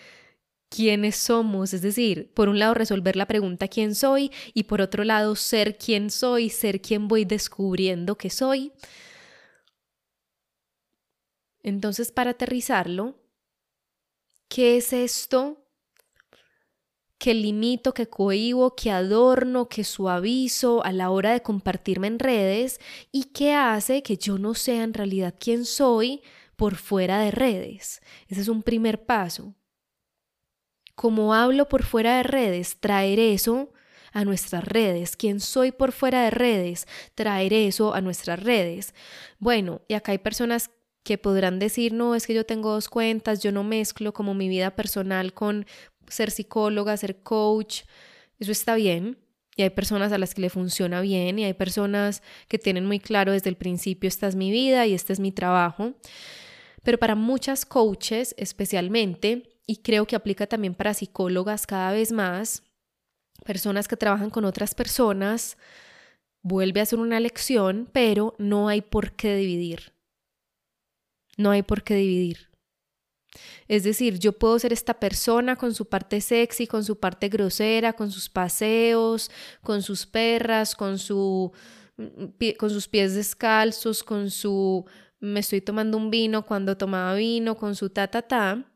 quiénes 0.70 1.16
somos, 1.16 1.74
es 1.74 1.82
decir, 1.82 2.32
por 2.32 2.48
un 2.48 2.58
lado 2.58 2.74
resolver 2.74 3.16
la 3.16 3.26
pregunta 3.26 3.68
quién 3.68 3.94
soy 3.94 4.30
y 4.54 4.62
por 4.64 4.80
otro 4.80 5.04
lado 5.04 5.36
ser 5.36 5.76
quién 5.76 6.10
soy, 6.10 6.48
ser 6.48 6.80
quien 6.80 7.08
voy 7.08 7.24
descubriendo 7.24 8.16
que 8.16 8.30
soy. 8.30 8.72
Entonces, 11.62 12.12
para 12.12 12.30
aterrizarlo, 12.30 13.18
¿qué 14.48 14.78
es 14.78 14.92
esto 14.92 15.66
que 17.18 17.34
limito, 17.34 17.92
que 17.92 18.08
cohibo, 18.08 18.74
que 18.76 18.90
adorno, 18.90 19.68
que 19.68 19.84
suavizo 19.84 20.82
a 20.84 20.92
la 20.92 21.10
hora 21.10 21.32
de 21.32 21.42
compartirme 21.42 22.06
en 22.06 22.18
redes 22.18 22.80
y 23.12 23.24
que 23.24 23.54
hace 23.54 24.02
que 24.02 24.16
yo 24.16 24.38
no 24.38 24.54
sea 24.54 24.84
en 24.84 24.94
realidad 24.94 25.34
quién 25.38 25.66
soy 25.66 26.22
por 26.56 26.76
fuera 26.76 27.20
de 27.20 27.30
redes? 27.30 28.00
Ese 28.28 28.40
es 28.40 28.48
un 28.48 28.62
primer 28.62 29.04
paso 29.04 29.54
como 31.00 31.32
hablo 31.32 31.66
por 31.66 31.82
fuera 31.82 32.18
de 32.18 32.24
redes, 32.24 32.76
traer 32.78 33.18
eso 33.18 33.72
a 34.12 34.26
nuestras 34.26 34.62
redes. 34.62 35.16
¿Quién 35.16 35.40
soy 35.40 35.72
por 35.72 35.92
fuera 35.92 36.24
de 36.24 36.30
redes? 36.30 36.86
Traer 37.14 37.54
eso 37.54 37.94
a 37.94 38.02
nuestras 38.02 38.42
redes. 38.42 38.94
Bueno, 39.38 39.80
y 39.88 39.94
acá 39.94 40.12
hay 40.12 40.18
personas 40.18 40.70
que 41.02 41.16
podrán 41.16 41.58
decir, 41.58 41.94
no, 41.94 42.14
es 42.14 42.26
que 42.26 42.34
yo 42.34 42.44
tengo 42.44 42.72
dos 42.72 42.90
cuentas, 42.90 43.42
yo 43.42 43.50
no 43.50 43.64
mezclo 43.64 44.12
como 44.12 44.34
mi 44.34 44.50
vida 44.50 44.76
personal 44.76 45.32
con 45.32 45.64
ser 46.06 46.30
psicóloga, 46.30 46.94
ser 46.98 47.22
coach. 47.22 47.84
Eso 48.38 48.52
está 48.52 48.74
bien. 48.74 49.16
Y 49.56 49.62
hay 49.62 49.70
personas 49.70 50.12
a 50.12 50.18
las 50.18 50.34
que 50.34 50.42
le 50.42 50.50
funciona 50.50 51.00
bien 51.00 51.38
y 51.38 51.44
hay 51.44 51.54
personas 51.54 52.22
que 52.46 52.58
tienen 52.58 52.84
muy 52.84 53.00
claro 53.00 53.32
desde 53.32 53.48
el 53.48 53.56
principio, 53.56 54.06
esta 54.06 54.28
es 54.28 54.36
mi 54.36 54.50
vida 54.50 54.86
y 54.86 54.92
este 54.92 55.14
es 55.14 55.18
mi 55.18 55.32
trabajo. 55.32 55.94
Pero 56.82 56.98
para 56.98 57.14
muchas 57.14 57.64
coaches 57.64 58.34
especialmente, 58.36 59.49
y 59.70 59.76
creo 59.76 60.04
que 60.04 60.16
aplica 60.16 60.48
también 60.48 60.74
para 60.74 60.94
psicólogas 60.94 61.64
cada 61.64 61.92
vez 61.92 62.10
más, 62.10 62.64
personas 63.44 63.86
que 63.86 63.96
trabajan 63.96 64.28
con 64.28 64.44
otras 64.44 64.74
personas, 64.74 65.56
vuelve 66.42 66.80
a 66.80 66.86
ser 66.86 66.98
una 66.98 67.20
lección, 67.20 67.88
pero 67.92 68.34
no 68.38 68.66
hay 68.66 68.80
por 68.80 69.12
qué 69.12 69.36
dividir. 69.36 69.92
No 71.36 71.52
hay 71.52 71.62
por 71.62 71.84
qué 71.84 71.94
dividir. 71.94 72.50
Es 73.68 73.84
decir, 73.84 74.18
yo 74.18 74.32
puedo 74.32 74.58
ser 74.58 74.72
esta 74.72 74.98
persona 74.98 75.54
con 75.54 75.72
su 75.72 75.88
parte 75.88 76.20
sexy, 76.20 76.66
con 76.66 76.82
su 76.82 76.98
parte 76.98 77.28
grosera, 77.28 77.92
con 77.92 78.10
sus 78.10 78.28
paseos, 78.28 79.30
con 79.62 79.82
sus 79.82 80.04
perras, 80.04 80.74
con, 80.74 80.98
su, 80.98 81.52
mm, 81.96 82.56
con 82.58 82.70
sus 82.70 82.88
pies 82.88 83.14
descalzos, 83.14 84.02
con 84.02 84.32
su 84.32 84.84
me 85.20 85.38
estoy 85.38 85.60
tomando 85.60 85.96
un 85.96 86.10
vino 86.10 86.44
cuando 86.44 86.76
tomaba 86.76 87.14
vino, 87.14 87.56
con 87.56 87.76
su 87.76 87.88
ta 87.88 88.08
ta 88.08 88.22
ta 88.22 88.66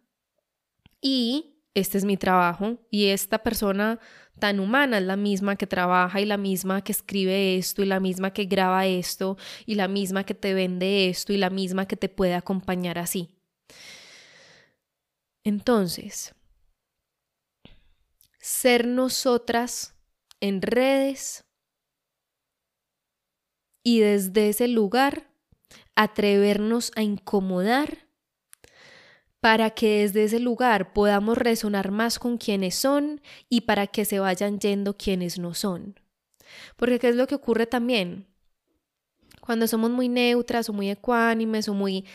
y 1.05 1.61
este 1.75 1.99
es 1.99 2.07
mi 2.07 2.17
trabajo 2.17 2.79
y 2.91 3.09
esta 3.09 3.43
persona 3.43 4.01
tan 4.39 4.59
humana 4.59 4.97
es 4.97 5.05
la 5.05 5.17
misma 5.17 5.55
que 5.55 5.67
trabaja 5.67 6.19
y 6.19 6.25
la 6.25 6.39
misma 6.39 6.83
que 6.83 6.93
escribe 6.93 7.59
esto 7.59 7.83
y 7.83 7.85
la 7.85 8.01
misma 8.01 8.33
que 8.33 8.47
graba 8.47 8.87
esto 8.87 9.37
y 9.67 9.75
la 9.75 9.87
misma 9.87 10.25
que 10.25 10.33
te 10.33 10.55
vende 10.55 11.11
esto 11.11 11.35
y 11.35 11.37
la 11.37 11.51
misma 11.51 11.87
que 11.87 11.97
te 11.97 12.09
puede 12.09 12.35
acompañar 12.35 12.99
así. 12.99 13.37
Entonces, 15.45 16.35
ser 18.41 18.87
nosotras 18.87 19.95
en 20.41 20.63
redes 20.63 21.45
y 23.83 24.01
desde 24.01 24.49
ese 24.49 24.69
lugar 24.69 25.31
atrevernos 25.97 26.93
a 26.97 27.03
incomodar 27.03 28.05
para 29.45 29.69
que 29.69 29.99
desde 29.99 30.25
ese 30.25 30.41
lugar 30.41 30.95
podamos 30.95 31.37
resonar 31.37 31.91
más 31.91 32.19
con 32.19 32.39
quienes 32.39 32.77
son 32.77 33.21
y 33.51 33.61
para 33.61 33.87
que 33.87 34.07
se 34.07 34.19
vayan 34.19 34.59
yendo 34.59 34.97
quienes 34.97 35.39
no 35.39 35.53
son. 35.53 36.01
Porque 36.77 36.99
¿qué 36.99 37.11
es 37.11 37.15
lo 37.15 37.27
que 37.27 37.35
ocurre 37.35 37.67
también? 37.67 38.27
Cuando 39.43 39.69
somos 39.69 39.91
muy 39.91 40.09
neutras 40.09 40.71
o 40.71 40.73
muy 40.73 40.89
ecuánimes 40.89 41.69
o 41.69 41.75
muy... 41.75 42.07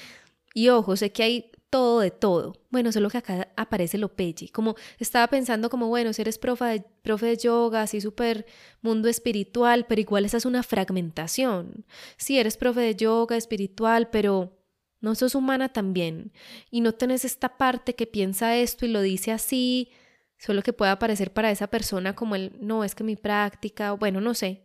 Y 0.55 0.69
ojo, 0.69 0.95
sé 0.95 1.11
que 1.11 1.21
hay 1.21 1.51
todo 1.69 1.99
de 1.99 2.09
todo. 2.09 2.55
Bueno, 2.71 2.91
solo 2.91 3.11
que 3.11 3.19
acá 3.19 3.49
aparece 3.55 3.99
lo 3.99 4.15
pelle. 4.15 4.49
Como 4.49 4.73
estaba 4.97 5.27
pensando 5.27 5.69
como, 5.69 5.87
bueno, 5.87 6.13
si 6.13 6.23
eres 6.23 6.39
profe 6.39 6.65
de, 6.65 6.85
profe 7.03 7.27
de 7.27 7.37
yoga, 7.37 7.83
así 7.83 8.01
súper 8.01 8.47
mundo 8.81 9.07
espiritual, 9.07 9.85
pero 9.87 10.01
igual 10.01 10.25
esa 10.25 10.37
es 10.37 10.45
una 10.45 10.63
fragmentación. 10.63 11.85
Si 12.17 12.39
eres 12.39 12.57
profe 12.57 12.79
de 12.79 12.95
yoga 12.95 13.37
espiritual, 13.37 14.09
pero 14.09 14.58
no 15.01 15.15
sos 15.15 15.35
humana 15.35 15.69
también 15.69 16.31
y 16.71 16.81
no 16.81 16.93
tenés 16.93 17.25
esta 17.25 17.57
parte 17.57 17.95
que 17.95 18.07
piensa 18.07 18.55
esto 18.57 18.85
y 18.85 18.89
lo 18.89 19.01
dice 19.01 19.31
así, 19.31 19.91
solo 20.37 20.61
que 20.61 20.73
pueda 20.73 20.99
parecer 20.99 21.33
para 21.33 21.51
esa 21.51 21.67
persona 21.67 22.15
como 22.15 22.35
el, 22.35 22.53
no, 22.59 22.83
es 22.83 22.95
que 22.95 23.03
mi 23.03 23.15
práctica, 23.15 23.93
bueno, 23.93 24.21
no 24.21 24.33
sé. 24.33 24.63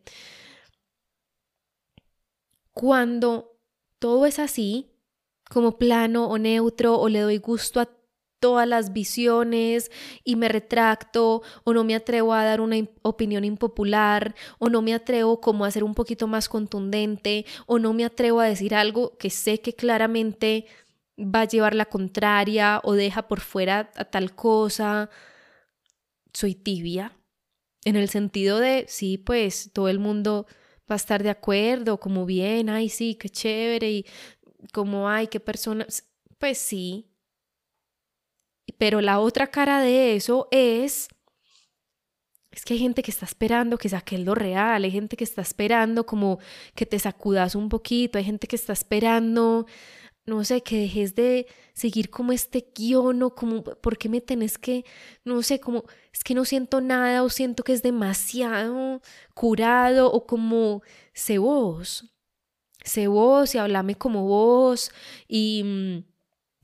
Cuando 2.72 3.58
todo 3.98 4.26
es 4.26 4.38
así, 4.38 4.90
como 5.48 5.78
plano 5.78 6.26
o 6.28 6.38
neutro 6.38 6.98
o 6.98 7.08
le 7.08 7.20
doy 7.20 7.38
gusto 7.38 7.80
a 7.80 7.88
todas 8.44 8.68
las 8.68 8.92
visiones 8.92 9.90
y 10.22 10.36
me 10.36 10.50
retracto 10.50 11.40
o 11.64 11.72
no 11.72 11.82
me 11.82 11.94
atrevo 11.94 12.34
a 12.34 12.44
dar 12.44 12.60
una 12.60 12.76
opinión 13.00 13.42
impopular 13.42 14.34
o 14.58 14.68
no 14.68 14.82
me 14.82 14.92
atrevo 14.92 15.40
como 15.40 15.64
a 15.64 15.70
ser 15.70 15.82
un 15.82 15.94
poquito 15.94 16.26
más 16.26 16.50
contundente 16.50 17.46
o 17.64 17.78
no 17.78 17.94
me 17.94 18.04
atrevo 18.04 18.40
a 18.40 18.44
decir 18.44 18.74
algo 18.74 19.16
que 19.16 19.30
sé 19.30 19.62
que 19.62 19.72
claramente 19.72 20.66
va 21.18 21.40
a 21.40 21.44
llevar 21.46 21.74
la 21.74 21.86
contraria 21.86 22.82
o 22.84 22.92
deja 22.92 23.28
por 23.28 23.40
fuera 23.40 23.90
a 23.96 24.04
tal 24.04 24.34
cosa. 24.34 25.08
Soy 26.34 26.54
tibia 26.54 27.16
en 27.86 27.96
el 27.96 28.10
sentido 28.10 28.58
de, 28.58 28.84
sí, 28.88 29.16
pues 29.16 29.70
todo 29.72 29.88
el 29.88 30.00
mundo 30.00 30.44
va 30.90 30.96
a 30.96 30.96
estar 30.96 31.22
de 31.22 31.30
acuerdo, 31.30 31.98
como 31.98 32.26
bien, 32.26 32.68
ay, 32.68 32.90
sí, 32.90 33.14
qué 33.14 33.30
chévere 33.30 33.90
y 33.90 34.06
como, 34.70 35.08
ay, 35.08 35.28
qué 35.28 35.40
persona, 35.40 35.86
pues 36.38 36.58
sí, 36.58 37.13
pero 38.78 39.00
la 39.00 39.18
otra 39.20 39.48
cara 39.48 39.80
de 39.80 40.16
eso 40.16 40.48
es, 40.50 41.08
es 42.50 42.64
que 42.64 42.74
hay 42.74 42.80
gente 42.80 43.02
que 43.02 43.10
está 43.10 43.26
esperando 43.26 43.78
que 43.78 43.88
saques 43.88 44.20
lo 44.20 44.34
real, 44.34 44.84
hay 44.84 44.90
gente 44.90 45.16
que 45.16 45.24
está 45.24 45.42
esperando 45.42 46.06
como 46.06 46.38
que 46.74 46.86
te 46.86 46.98
sacudas 46.98 47.54
un 47.54 47.68
poquito, 47.68 48.18
hay 48.18 48.24
gente 48.24 48.46
que 48.46 48.56
está 48.56 48.72
esperando, 48.72 49.66
no 50.26 50.44
sé, 50.44 50.62
que 50.62 50.78
dejes 50.78 51.14
de 51.14 51.46
seguir 51.74 52.10
como 52.10 52.32
este 52.32 52.70
guion 52.74 53.22
o 53.22 53.34
como, 53.34 53.64
¿por 53.64 53.98
qué 53.98 54.08
me 54.08 54.20
tenés 54.20 54.58
que, 54.58 54.84
no 55.24 55.42
sé, 55.42 55.60
como, 55.60 55.84
es 56.12 56.24
que 56.24 56.34
no 56.34 56.44
siento 56.44 56.80
nada 56.80 57.22
o 57.22 57.28
siento 57.28 57.64
que 57.64 57.72
es 57.72 57.82
demasiado 57.82 59.02
curado 59.34 60.10
o 60.12 60.26
como, 60.26 60.82
sé 61.12 61.38
vos, 61.38 62.14
sé 62.84 63.08
vos 63.08 63.54
y 63.54 63.58
háblame 63.58 63.96
como 63.96 64.24
vos 64.26 64.92
y 65.26 65.62
mm, 65.64 66.13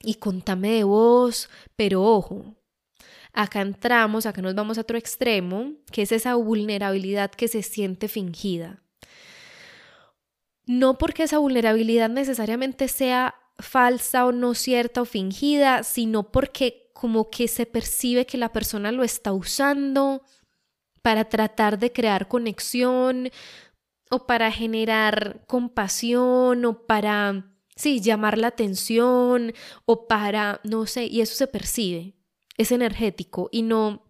y 0.02 0.14
contame 0.14 0.72
de 0.72 0.84
vos, 0.84 1.48
pero 1.76 2.02
ojo, 2.02 2.56
acá 3.32 3.60
entramos, 3.60 4.26
acá 4.26 4.42
nos 4.42 4.54
vamos 4.54 4.78
a 4.78 4.82
otro 4.82 4.98
extremo, 4.98 5.72
que 5.92 6.02
es 6.02 6.12
esa 6.12 6.34
vulnerabilidad 6.34 7.30
que 7.30 7.48
se 7.48 7.62
siente 7.62 8.08
fingida. 8.08 8.82
No 10.66 10.98
porque 10.98 11.24
esa 11.24 11.38
vulnerabilidad 11.38 12.08
necesariamente 12.08 12.88
sea 12.88 13.34
falsa 13.58 14.24
o 14.24 14.32
no 14.32 14.54
cierta 14.54 15.02
o 15.02 15.04
fingida, 15.04 15.82
sino 15.82 16.30
porque 16.30 16.90
como 16.94 17.30
que 17.30 17.48
se 17.48 17.66
percibe 17.66 18.26
que 18.26 18.38
la 18.38 18.52
persona 18.52 18.92
lo 18.92 19.02
está 19.02 19.32
usando 19.32 20.22
para 21.02 21.28
tratar 21.28 21.78
de 21.78 21.92
crear 21.92 22.28
conexión 22.28 23.30
o 24.10 24.26
para 24.26 24.50
generar 24.52 25.44
compasión 25.46 26.64
o 26.64 26.86
para 26.86 27.49
sí, 27.80 28.00
llamar 28.00 28.36
la 28.36 28.48
atención 28.48 29.54
o 29.86 30.06
para, 30.06 30.60
no 30.64 30.86
sé, 30.86 31.06
y 31.06 31.22
eso 31.22 31.34
se 31.34 31.46
percibe, 31.46 32.14
es 32.58 32.72
energético 32.72 33.48
y 33.50 33.62
no, 33.62 34.04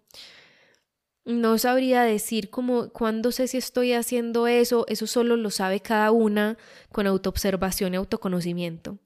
no 1.25 1.57
sabría 1.57 2.03
decir 2.03 2.51
como 2.51 2.91
cuándo 2.91 3.31
sé 3.31 3.47
si 3.47 3.59
estoy 3.59 3.93
haciendo 3.93 4.49
eso, 4.49 4.87
eso 4.89 5.07
solo 5.07 5.37
lo 5.37 5.51
sabe 5.51 5.79
cada 5.81 6.11
una 6.11 6.59
con 6.91 7.07
autoobservación 7.07 7.95
y 7.95 7.97
autoconocimiento. 7.99 8.99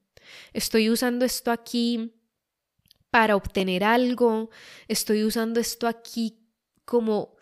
Estoy 0.51 0.89
usando 0.89 1.25
esto 1.25 1.51
aquí 1.51 2.15
para 3.11 3.35
obtener 3.35 3.83
algo, 3.83 4.49
estoy 4.87 5.23
usando 5.23 5.59
esto 5.59 5.87
aquí 5.87 6.39
como, 6.85 7.35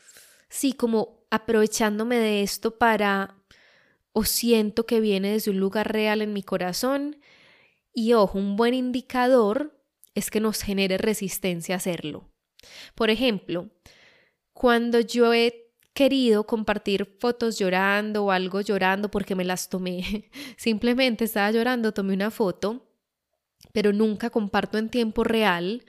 sí, 0.50 0.74
como 0.74 1.26
aprovechándome 1.32 2.18
de 2.18 2.44
esto 2.44 2.78
para 2.78 3.43
o 4.14 4.24
siento 4.24 4.86
que 4.86 5.02
viene 5.02 5.32
desde 5.32 5.52
un 5.52 5.60
lugar 5.60 5.92
real 5.92 6.22
en 6.22 6.34
mi 6.34 6.44
corazón. 6.44 7.18
Y 7.94 8.14
ojo, 8.14 8.38
un 8.38 8.56
buen 8.56 8.74
indicador 8.74 9.80
es 10.16 10.30
que 10.30 10.40
nos 10.40 10.62
genere 10.62 10.98
resistencia 10.98 11.76
a 11.76 11.78
hacerlo. 11.78 12.30
Por 12.96 13.10
ejemplo, 13.10 13.72
cuando 14.54 15.00
yo 15.00 15.34
he 15.34 15.72
querido 15.94 16.46
compartir 16.46 17.18
fotos 17.20 17.58
llorando 17.60 18.26
o 18.26 18.32
algo 18.32 18.62
llorando 18.62 19.10
porque 19.10 19.36
me 19.36 19.44
las 19.44 19.70
tomé, 19.70 20.30
simplemente 20.58 21.26
estaba 21.26 21.52
llorando, 21.52 21.92
tomé 21.92 22.14
una 22.14 22.32
foto, 22.32 22.88
pero 23.72 23.94
nunca 23.94 24.30
comparto 24.30 24.78
en 24.78 24.90
tiempo 24.90 25.24
real. 25.24 25.84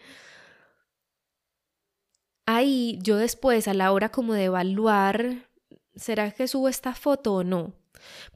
Ahí 2.47 2.99
yo 3.03 3.17
después 3.17 3.69
a 3.69 3.75
la 3.75 3.93
hora 3.93 4.11
como 4.11 4.35
de 4.35 4.45
evaluar, 4.45 5.49
¿será 5.95 6.31
que 6.31 6.49
subo 6.49 6.69
esta 6.69 6.95
foto 6.95 7.35
o 7.35 7.45
no? 7.45 7.84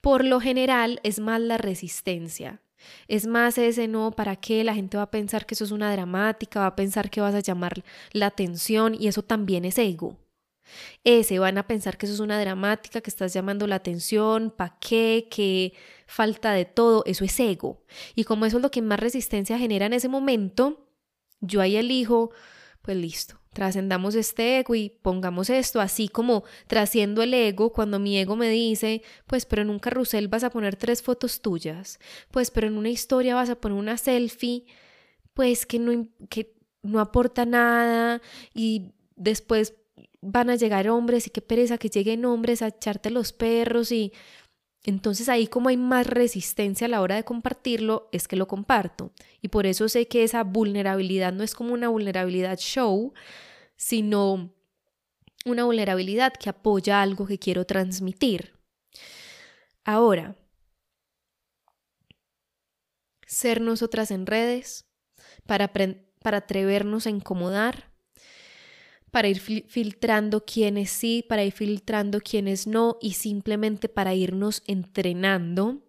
Por 0.03 0.25
lo 0.25 0.41
general 0.41 1.01
es 1.03 1.21
más 1.21 1.41
la 1.41 1.59
resistencia. 1.59 2.61
Es 3.09 3.27
más 3.27 3.59
ese 3.59 3.89
no, 3.89 4.13
¿para 4.13 4.37
qué? 4.37 4.65
La 4.65 4.75
gente 4.75 4.97
va 4.97 5.05
a 5.05 5.11
pensar 5.11 5.47
que 5.47 5.55
eso 5.55 5.65
es 5.65 5.71
una 5.71 5.93
dramática, 5.93 6.61
va 6.61 6.67
a 6.67 6.77
pensar 6.77 7.11
que 7.11 7.21
vas 7.21 7.35
a 7.35 7.41
llamar 7.41 7.83
la 8.13 8.27
atención 8.27 8.95
y 8.95 9.09
eso 9.09 9.23
también 9.23 9.65
es 9.65 9.79
ego. 9.79 10.17
Ese 11.05 11.39
van 11.39 11.59
a 11.59 11.67
pensar 11.67 11.97
que 11.97 12.07
eso 12.07 12.15
es 12.15 12.21
una 12.21 12.41
dramática, 12.41 13.01
que 13.01 13.11
estás 13.11 13.33
llamando 13.33 13.67
la 13.67 13.77
atención, 13.77 14.51
¿para 14.51 14.77
qué? 14.81 15.29
Que 15.31 15.73
falta 16.07 16.53
de 16.53 16.65
todo, 16.65 17.03
eso 17.07 17.25
es 17.25 17.39
ego. 17.41 17.83
Y 18.15 18.25
como 18.25 18.47
eso 18.47 18.59
es 18.59 18.63
lo 18.63 18.71
que 18.71 18.83
más 18.83 19.01
resistencia 19.01 19.59
genera 19.59 19.87
en 19.87 19.95
ese 19.95 20.09
momento, 20.09 20.89
yo 21.41 21.61
ahí 21.61 21.77
elijo, 21.77 22.33
pues 22.83 22.97
listo, 22.97 23.41
trascendamos 23.53 24.15
este 24.15 24.59
ego 24.59 24.75
y 24.75 24.91
pongamos 25.03 25.51
esto, 25.51 25.81
así 25.81 26.09
como 26.09 26.45
trasciendo 26.67 27.23
el 27.23 27.35
ego, 27.35 27.73
cuando 27.73 27.99
mi 27.99 28.19
ego 28.19 28.37
me 28.37 28.49
dice, 28.49 29.03
pues 29.27 29.47
pero 29.47 29.63
en 29.63 29.71
un 29.71 29.79
carrusel 29.79 30.29
vas 30.29 30.45
a 30.45 30.51
poner 30.51 30.77
tres 30.77 31.03
fotos 31.03 31.41
tuyas, 31.41 31.99
pues 32.31 32.51
pero 32.51 32.67
en 32.67 32.77
una 32.77 32.91
historia 32.91 33.35
vas 33.35 33.51
a 33.51 33.61
poner 33.61 33.79
una 33.79 33.97
selfie, 33.97 34.65
pues 35.35 35.67
que 35.67 35.79
no, 35.79 36.09
que 36.29 36.55
no 36.83 37.01
aporta 37.01 37.47
nada 37.47 38.21
y 38.55 38.93
después 39.17 39.75
van 40.21 40.51
a 40.51 40.57
llegar 40.57 40.89
hombres 40.89 41.27
y 41.27 41.31
qué 41.31 41.41
pereza 41.41 41.79
que 41.79 41.89
lleguen 41.89 42.25
hombres 42.25 42.63
a 42.63 42.69
echarte 42.69 43.11
los 43.11 43.33
perros 43.33 43.93
y 43.93 44.13
entonces 44.89 45.29
ahí 45.29 45.49
como 45.49 45.69
hay 45.69 45.77
más 45.77 46.07
resistencia 46.07 46.87
a 46.87 46.89
la 46.89 47.03
hora 47.03 47.17
de 47.17 47.25
compartirlo, 47.25 48.09
es 48.11 48.27
que 48.27 48.37
lo 48.37 48.49
comparto. 48.49 49.13
Y 49.43 49.49
por 49.49 49.67
eso 49.67 49.87
sé 49.91 50.09
que 50.09 50.25
esa 50.25 50.45
vulnerabilidad 50.45 51.31
no 51.31 51.45
es 51.45 51.55
como 51.55 51.75
una 51.75 51.89
vulnerabilidad 51.89 52.57
show, 52.59 53.13
sino 53.77 54.55
una 55.45 55.65
vulnerabilidad 55.65 56.33
que 56.33 56.49
apoya 56.49 57.03
algo 57.03 57.27
que 57.27 57.39
quiero 57.39 57.67
transmitir. 57.67 58.55
Ahora, 59.85 60.39
ser 63.27 63.61
nosotras 63.61 64.11
en 64.11 64.25
redes 64.25 64.87
para, 65.45 65.71
para 65.71 66.39
atrevernos 66.39 67.07
a 67.07 67.11
incomodar, 67.11 67.88
para 69.11 69.29
ir 69.29 69.41
filtrando 69.41 70.45
quienes 70.45 70.91
sí, 70.91 71.25
para 71.29 71.45
ir 71.45 71.53
filtrando 71.53 72.21
quienes 72.21 72.67
no 72.67 72.99
y 73.01 73.15
simplemente 73.15 73.89
para 73.89 74.15
irnos 74.15 74.63
entrenando 74.67 75.83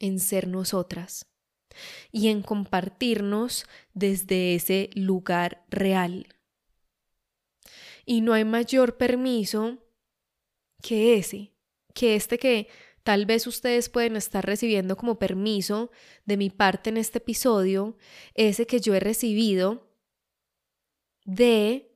en 0.00 0.20
ser 0.20 0.48
nosotras 0.48 1.26
y 2.12 2.28
en 2.28 2.42
compartirnos 2.42 3.66
desde 3.94 4.54
ese 4.54 4.90
lugar 4.94 5.64
real. 5.68 6.26
Y 8.06 8.20
no 8.20 8.32
hay 8.34 8.44
mayor 8.44 8.96
permiso 8.96 9.78
que 10.82 11.16
ese, 11.16 11.52
que 11.94 12.16
este 12.16 12.38
que 12.38 12.68
tal 13.02 13.26
vez 13.26 13.46
ustedes 13.46 13.88
pueden 13.88 14.16
estar 14.16 14.44
recibiendo 14.44 14.96
como 14.96 15.18
permiso 15.18 15.90
de 16.24 16.36
mi 16.36 16.50
parte 16.50 16.90
en 16.90 16.98
este 16.98 17.18
episodio, 17.18 17.96
ese 18.34 18.66
que 18.66 18.80
yo 18.80 18.94
he 18.94 19.00
recibido 19.00 19.93
de 21.24 21.90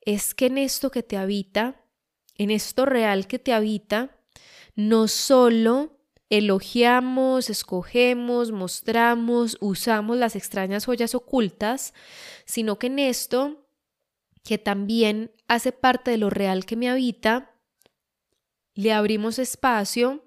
es 0.00 0.34
que 0.34 0.46
en 0.46 0.58
esto 0.58 0.90
que 0.90 1.02
te 1.02 1.16
habita, 1.16 1.84
en 2.36 2.50
esto 2.50 2.86
real 2.86 3.26
que 3.26 3.38
te 3.38 3.52
habita, 3.52 4.16
no 4.74 5.08
solo 5.08 5.98
elogiamos, 6.30 7.50
escogemos, 7.50 8.52
mostramos, 8.52 9.58
usamos 9.60 10.16
las 10.16 10.36
extrañas 10.36 10.86
joyas 10.86 11.14
ocultas, 11.14 11.92
sino 12.44 12.78
que 12.78 12.86
en 12.86 13.00
esto, 13.00 13.68
que 14.44 14.56
también 14.56 15.32
hace 15.48 15.72
parte 15.72 16.12
de 16.12 16.18
lo 16.18 16.30
real 16.30 16.64
que 16.64 16.76
me 16.76 16.88
habita, 16.88 17.54
le 18.74 18.92
abrimos 18.92 19.38
espacio 19.38 20.24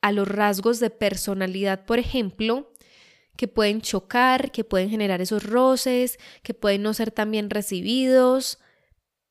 a 0.00 0.12
los 0.12 0.28
rasgos 0.28 0.78
de 0.78 0.90
personalidad, 0.90 1.84
por 1.84 1.98
ejemplo, 1.98 2.72
que 3.38 3.46
pueden 3.46 3.80
chocar, 3.82 4.50
que 4.50 4.64
pueden 4.64 4.90
generar 4.90 5.20
esos 5.20 5.44
roces, 5.44 6.18
que 6.42 6.54
pueden 6.54 6.82
no 6.82 6.92
ser 6.92 7.12
tan 7.12 7.30
bien 7.30 7.50
recibidos, 7.50 8.58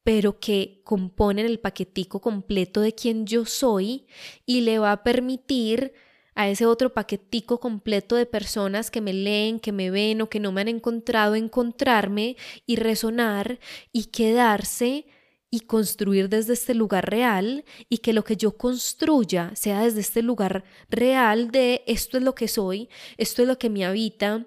pero 0.05 0.39
que 0.39 0.79
componen 0.85 1.45
el 1.45 1.59
paquetico 1.59 2.21
completo 2.21 2.79
de 2.79 2.95
quien 2.95 3.27
yo 3.27 3.43
soy 3.43 4.07
y 4.45 4.61
le 4.61 4.79
va 4.79 4.93
a 4.93 5.03
permitir 5.03 5.91
a 6.35 6.47
ese 6.47 6.65
otro 6.65 6.93
paquetico 6.93 7.59
completo 7.59 8.15
de 8.15 8.25
personas 8.25 8.91
que 8.91 9.01
me 9.01 9.11
leen, 9.11 9.59
que 9.59 9.73
me 9.73 9.91
ven 9.91 10.21
o 10.21 10.29
que 10.29 10.39
no 10.39 10.53
me 10.53 10.61
han 10.61 10.69
encontrado 10.69 11.35
encontrarme 11.35 12.37
y 12.65 12.77
resonar 12.77 13.59
y 13.91 14.05
quedarse 14.05 15.05
y 15.49 15.61
construir 15.61 16.29
desde 16.29 16.53
este 16.53 16.73
lugar 16.73 17.09
real 17.09 17.63
y 17.89 17.99
que 17.99 18.13
lo 18.13 18.23
que 18.23 18.35
yo 18.35 18.57
construya 18.57 19.51
sea 19.55 19.81
desde 19.81 20.01
este 20.01 20.21
lugar 20.21 20.63
real 20.89 21.51
de 21.51 21.83
esto 21.87 22.17
es 22.17 22.23
lo 22.23 22.35
que 22.35 22.47
soy, 22.47 22.89
esto 23.17 23.41
es 23.41 23.47
lo 23.47 23.57
que 23.57 23.69
me 23.69 23.85
habita, 23.85 24.45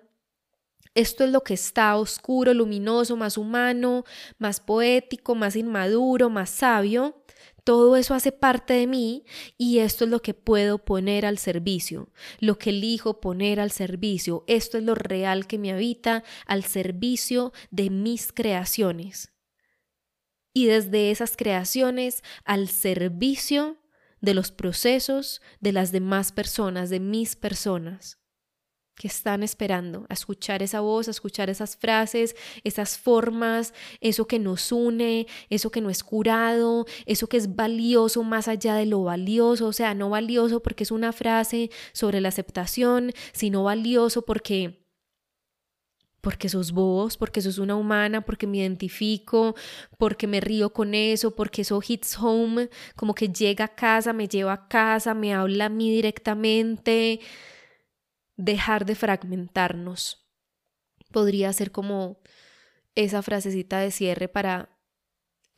esto 0.95 1.25
es 1.25 1.31
lo 1.31 1.43
que 1.43 1.55
está 1.55 1.97
oscuro, 1.97 2.53
luminoso, 2.53 3.17
más 3.17 3.39
humano, 3.39 4.05
más 4.39 4.61
poético, 4.61 5.35
más 5.35 5.55
inmaduro, 5.55 6.31
más 6.31 6.51
sabio. 6.51 7.23
Todo 7.63 7.97
eso 7.97 8.15
hace 8.15 8.33
parte 8.33 8.75
de 8.75 8.87
mí 8.87 9.25
y 9.57 9.79
esto 9.79 10.05
es 10.05 10.11
lo 10.11 10.21
que 10.21 10.35
puedo 10.35 10.79
poner 10.79 11.27
al 11.27 11.39
servicio, 11.39 12.11
lo 12.41 12.59
que 12.59 12.71
elijo 12.71 13.21
poner 13.21 13.61
al 13.61 13.71
servicio. 13.71 14.45
Esto 14.49 14.79
es 14.79 14.85
lo 14.85 14.95
real 14.95 15.47
que 15.47 15.59
me 15.59 15.73
habita 15.73 16.25
al 16.47 16.65
servicio 16.65 17.53
de 17.71 17.91
mis 17.91 18.33
creaciones. 18.33 19.30
Y 20.53 20.67
desde 20.67 21.11
esas 21.11 21.37
creaciones 21.37 22.23
al 22.45 22.69
servicio 22.69 23.79
de 24.21 24.35
los 24.35 24.51
procesos 24.51 25.41
de 25.61 25.73
las 25.73 25.93
demás 25.93 26.33
personas, 26.33 26.91
de 26.91 27.01
mis 27.01 27.37
personas 27.37 28.19
que 29.01 29.09
están 29.09 29.43
esperando 29.43 30.05
a 30.11 30.13
escuchar 30.13 30.63
esa 30.63 30.81
voz, 30.81 31.09
a 31.09 31.13
escuchar 31.13 31.49
esas 31.49 31.75
frases, 31.75 32.37
esas 32.65 32.99
formas, 32.99 33.73
eso 34.03 34.27
que 34.27 34.39
nos 34.39 34.73
une, 34.73 35.27
eso 35.49 35.71
que 35.71 35.81
no 35.81 35.89
es 35.89 36.05
curado, 36.05 36.85
eso 37.07 37.27
que 37.27 37.39
es 37.39 37.57
valioso 37.57 38.23
más 38.25 38.47
allá 38.47 38.75
de 38.75 38.85
lo 38.85 39.03
valioso, 39.05 39.69
o 39.69 39.73
sea, 39.73 39.95
no 39.95 40.11
valioso 40.11 40.63
porque 40.63 40.85
es 40.85 40.91
una 40.91 41.15
frase 41.15 41.71
sobre 41.95 42.21
la 42.21 42.29
aceptación, 42.29 43.13
sino 43.33 43.63
valioso 43.63 44.23
porque 44.27 44.80
porque 46.21 46.49
sos 46.49 46.73
vos, 46.73 47.17
porque 47.17 47.41
sos 47.41 47.59
una 47.59 47.77
humana, 47.77 48.23
porque 48.23 48.47
me 48.47 48.59
identifico, 48.59 49.55
porque 49.99 50.27
me 50.27 50.41
río 50.41 50.73
con 50.73 50.95
eso, 50.95 51.35
porque 51.35 51.63
eso 51.63 51.81
hits 51.87 52.19
home, 52.19 52.69
como 52.97 53.15
que 53.15 53.29
llega 53.29 53.67
a 53.67 53.75
casa, 53.75 54.13
me 54.13 54.29
lleva 54.29 54.53
a 54.53 54.69
casa, 54.69 55.15
me 55.15 55.35
habla 55.35 55.67
a 55.67 55.69
mí 55.69 55.91
directamente, 55.91 57.21
dejar 58.37 58.85
de 58.87 58.95
fragmentarnos. 58.95 60.27
Podría 61.13 61.53
ser 61.53 61.73
como 61.73 62.21
esa 62.95 63.23
frasecita 63.23 63.81
de 63.81 63.91
cierre 63.91 64.29
para 64.29 64.80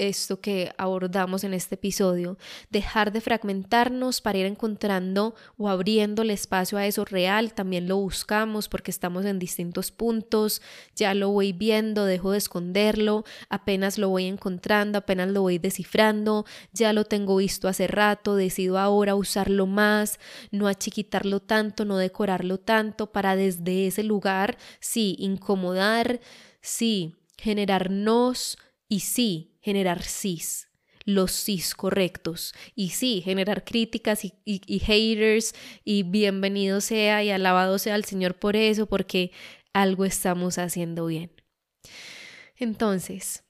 esto 0.09 0.41
que 0.41 0.73
abordamos 0.79 1.45
en 1.45 1.55
este 1.55 1.77
episodio, 1.77 2.37
dejar 2.71 3.13
de 3.13 3.21
fragmentarnos 3.21 4.21
para 4.21 4.39
ir 4.39 4.47
encontrando 4.47 5.35
o 5.57 5.69
abriendo 5.69 6.23
el 6.23 6.31
espacio 6.31 6.79
a 6.79 6.87
eso 6.87 7.05
real, 7.05 7.55
también 7.55 7.89
lo 7.89 7.97
buscamos 7.97 8.69
porque 8.69 8.91
estamos 8.91 9.25
en 9.25 9.39
distintos 9.39 9.91
puntos, 9.91 10.63
ya 10.97 11.15
lo 11.15 11.31
voy 11.31 11.53
viendo, 11.53 12.05
dejo 12.05 12.33
de 12.33 12.39
esconderlo, 12.39 13.25
apenas 13.49 13.99
lo 13.99 14.09
voy 14.09 14.27
encontrando, 14.27 14.99
apenas 14.99 15.29
lo 15.29 15.43
voy 15.43 15.59
descifrando, 15.59 16.45
ya 16.73 16.93
lo 16.93 17.05
tengo 17.05 17.37
visto 17.37 17.69
hace 17.69 17.87
rato, 17.87 18.37
decido 18.37 18.79
ahora 18.79 19.15
usarlo 19.15 19.67
más, 19.67 20.19
no 20.51 20.69
achiquitarlo 20.69 21.41
tanto, 21.41 21.85
no 21.85 21.97
decorarlo 21.97 22.59
tanto, 22.59 23.13
para 23.13 23.37
desde 23.37 23.87
ese 23.87 24.03
lugar, 24.03 24.57
sí, 24.81 25.17
incomodar, 25.19 26.21
sí, 26.61 27.15
generarnos 27.39 28.59
y 28.89 29.01
sí, 29.01 29.52
generar 29.63 30.03
cis, 30.03 30.69
los 31.05 31.33
cis 31.33 31.75
correctos. 31.75 32.53
Y 32.75 32.91
sí, 32.91 33.23
generar 33.25 33.65
críticas 33.65 34.25
y, 34.25 34.79
haters 34.81 35.55
y 35.85 36.03
bienvenido 36.03 36.81
sea 36.81 37.23
y 37.25 37.31
alabado 37.31 37.79
sea 37.79 37.95
el 37.95 38.05
Señor 38.05 38.35
por 38.35 38.57
eso, 38.57 38.87
porque 38.87 39.33
algo 39.73 40.05
estamos 40.05 40.59
haciendo 40.59 41.07
bien. 41.07 41.31
Entonces, 42.57 43.45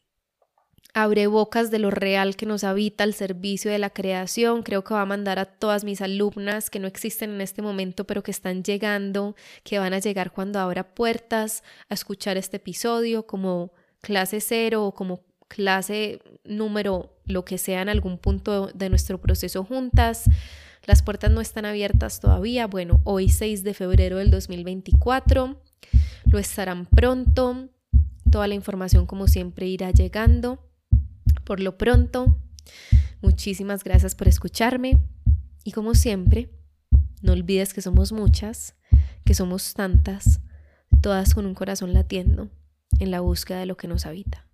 abre 0.95 1.27
bocas 1.27 1.71
de 1.71 1.79
lo 1.79 1.91
real 1.91 2.37
que 2.37 2.47
nos 2.47 2.65
habita 2.65 3.05
al 3.05 3.15
servicio 3.15 3.71
de 3.71 3.79
la 3.79 3.91
creación. 3.91 4.63
Creo 4.63 4.85
que 4.85 4.95
va 4.95 5.03
a 5.03 5.07
mandar 5.07 5.39
a 5.39 5.47
todas 5.47 5.85
mis 5.85 6.03
alumnas 6.03 6.71
que 6.71 6.79
no 6.79 6.87
existen 6.87 7.31
en 7.31 7.41
este 7.41 7.63
momento, 7.63 8.05
pero 8.05 8.23
que 8.23 8.31
están 8.31 8.63
llegando, 8.63 9.35
que 9.65 9.79
van 9.79 9.95
a 9.95 9.99
llegar 9.99 10.33
cuando 10.33 10.61
abra 10.61 10.95
puertas 10.95 11.65
a 11.89 11.95
escuchar 11.95 12.37
este 12.37 12.59
episodio 12.59 13.27
como 13.27 13.73
clase 14.01 14.41
cero 14.41 14.85
o 14.85 14.95
como 14.95 15.32
clase, 15.55 16.21
número, 16.45 17.15
lo 17.27 17.45
que 17.45 17.59
sea 17.59 17.83
en 17.83 17.89
algún 17.89 18.19
punto 18.19 18.69
de 18.69 18.89
nuestro 18.89 19.21
proceso 19.21 19.65
juntas. 19.65 20.25
Las 20.85 21.03
puertas 21.03 21.31
no 21.31 21.41
están 21.41 21.67
abiertas 21.67 22.21
todavía. 22.21 22.67
Bueno, 22.67 23.01
hoy 23.05 23.29
6 23.29 23.63
de 23.63 23.75
febrero 23.75 24.17
del 24.17 24.31
2024. 24.31 25.61
Lo 26.25 26.39
estarán 26.39 26.87
pronto. 26.87 27.69
Toda 28.31 28.49
la 28.49 28.55
información 28.55 29.07
como 29.07 29.29
siempre 29.29 29.67
irá 29.67 29.91
llegando. 29.91 30.71
Por 31.45 31.61
lo 31.61 31.77
pronto, 31.77 32.39
muchísimas 33.21 33.85
gracias 33.85 34.15
por 34.15 34.29
escucharme. 34.29 35.03
Y 35.65 35.73
como 35.73 35.95
siempre, 35.95 36.51
no 37.21 37.33
olvides 37.33 37.75
que 37.75 37.83
somos 37.83 38.11
muchas, 38.11 38.75
que 39.25 39.35
somos 39.35 39.75
tantas, 39.75 40.41
todas 41.03 41.35
con 41.35 41.45
un 41.45 41.55
corazón 41.55 41.93
latiendo 41.93 42.49
en 42.99 43.11
la 43.11 43.21
búsqueda 43.21 43.61
de 43.61 43.67
lo 43.67 43.77
que 43.77 43.87
nos 43.87 44.07
habita. 44.07 44.47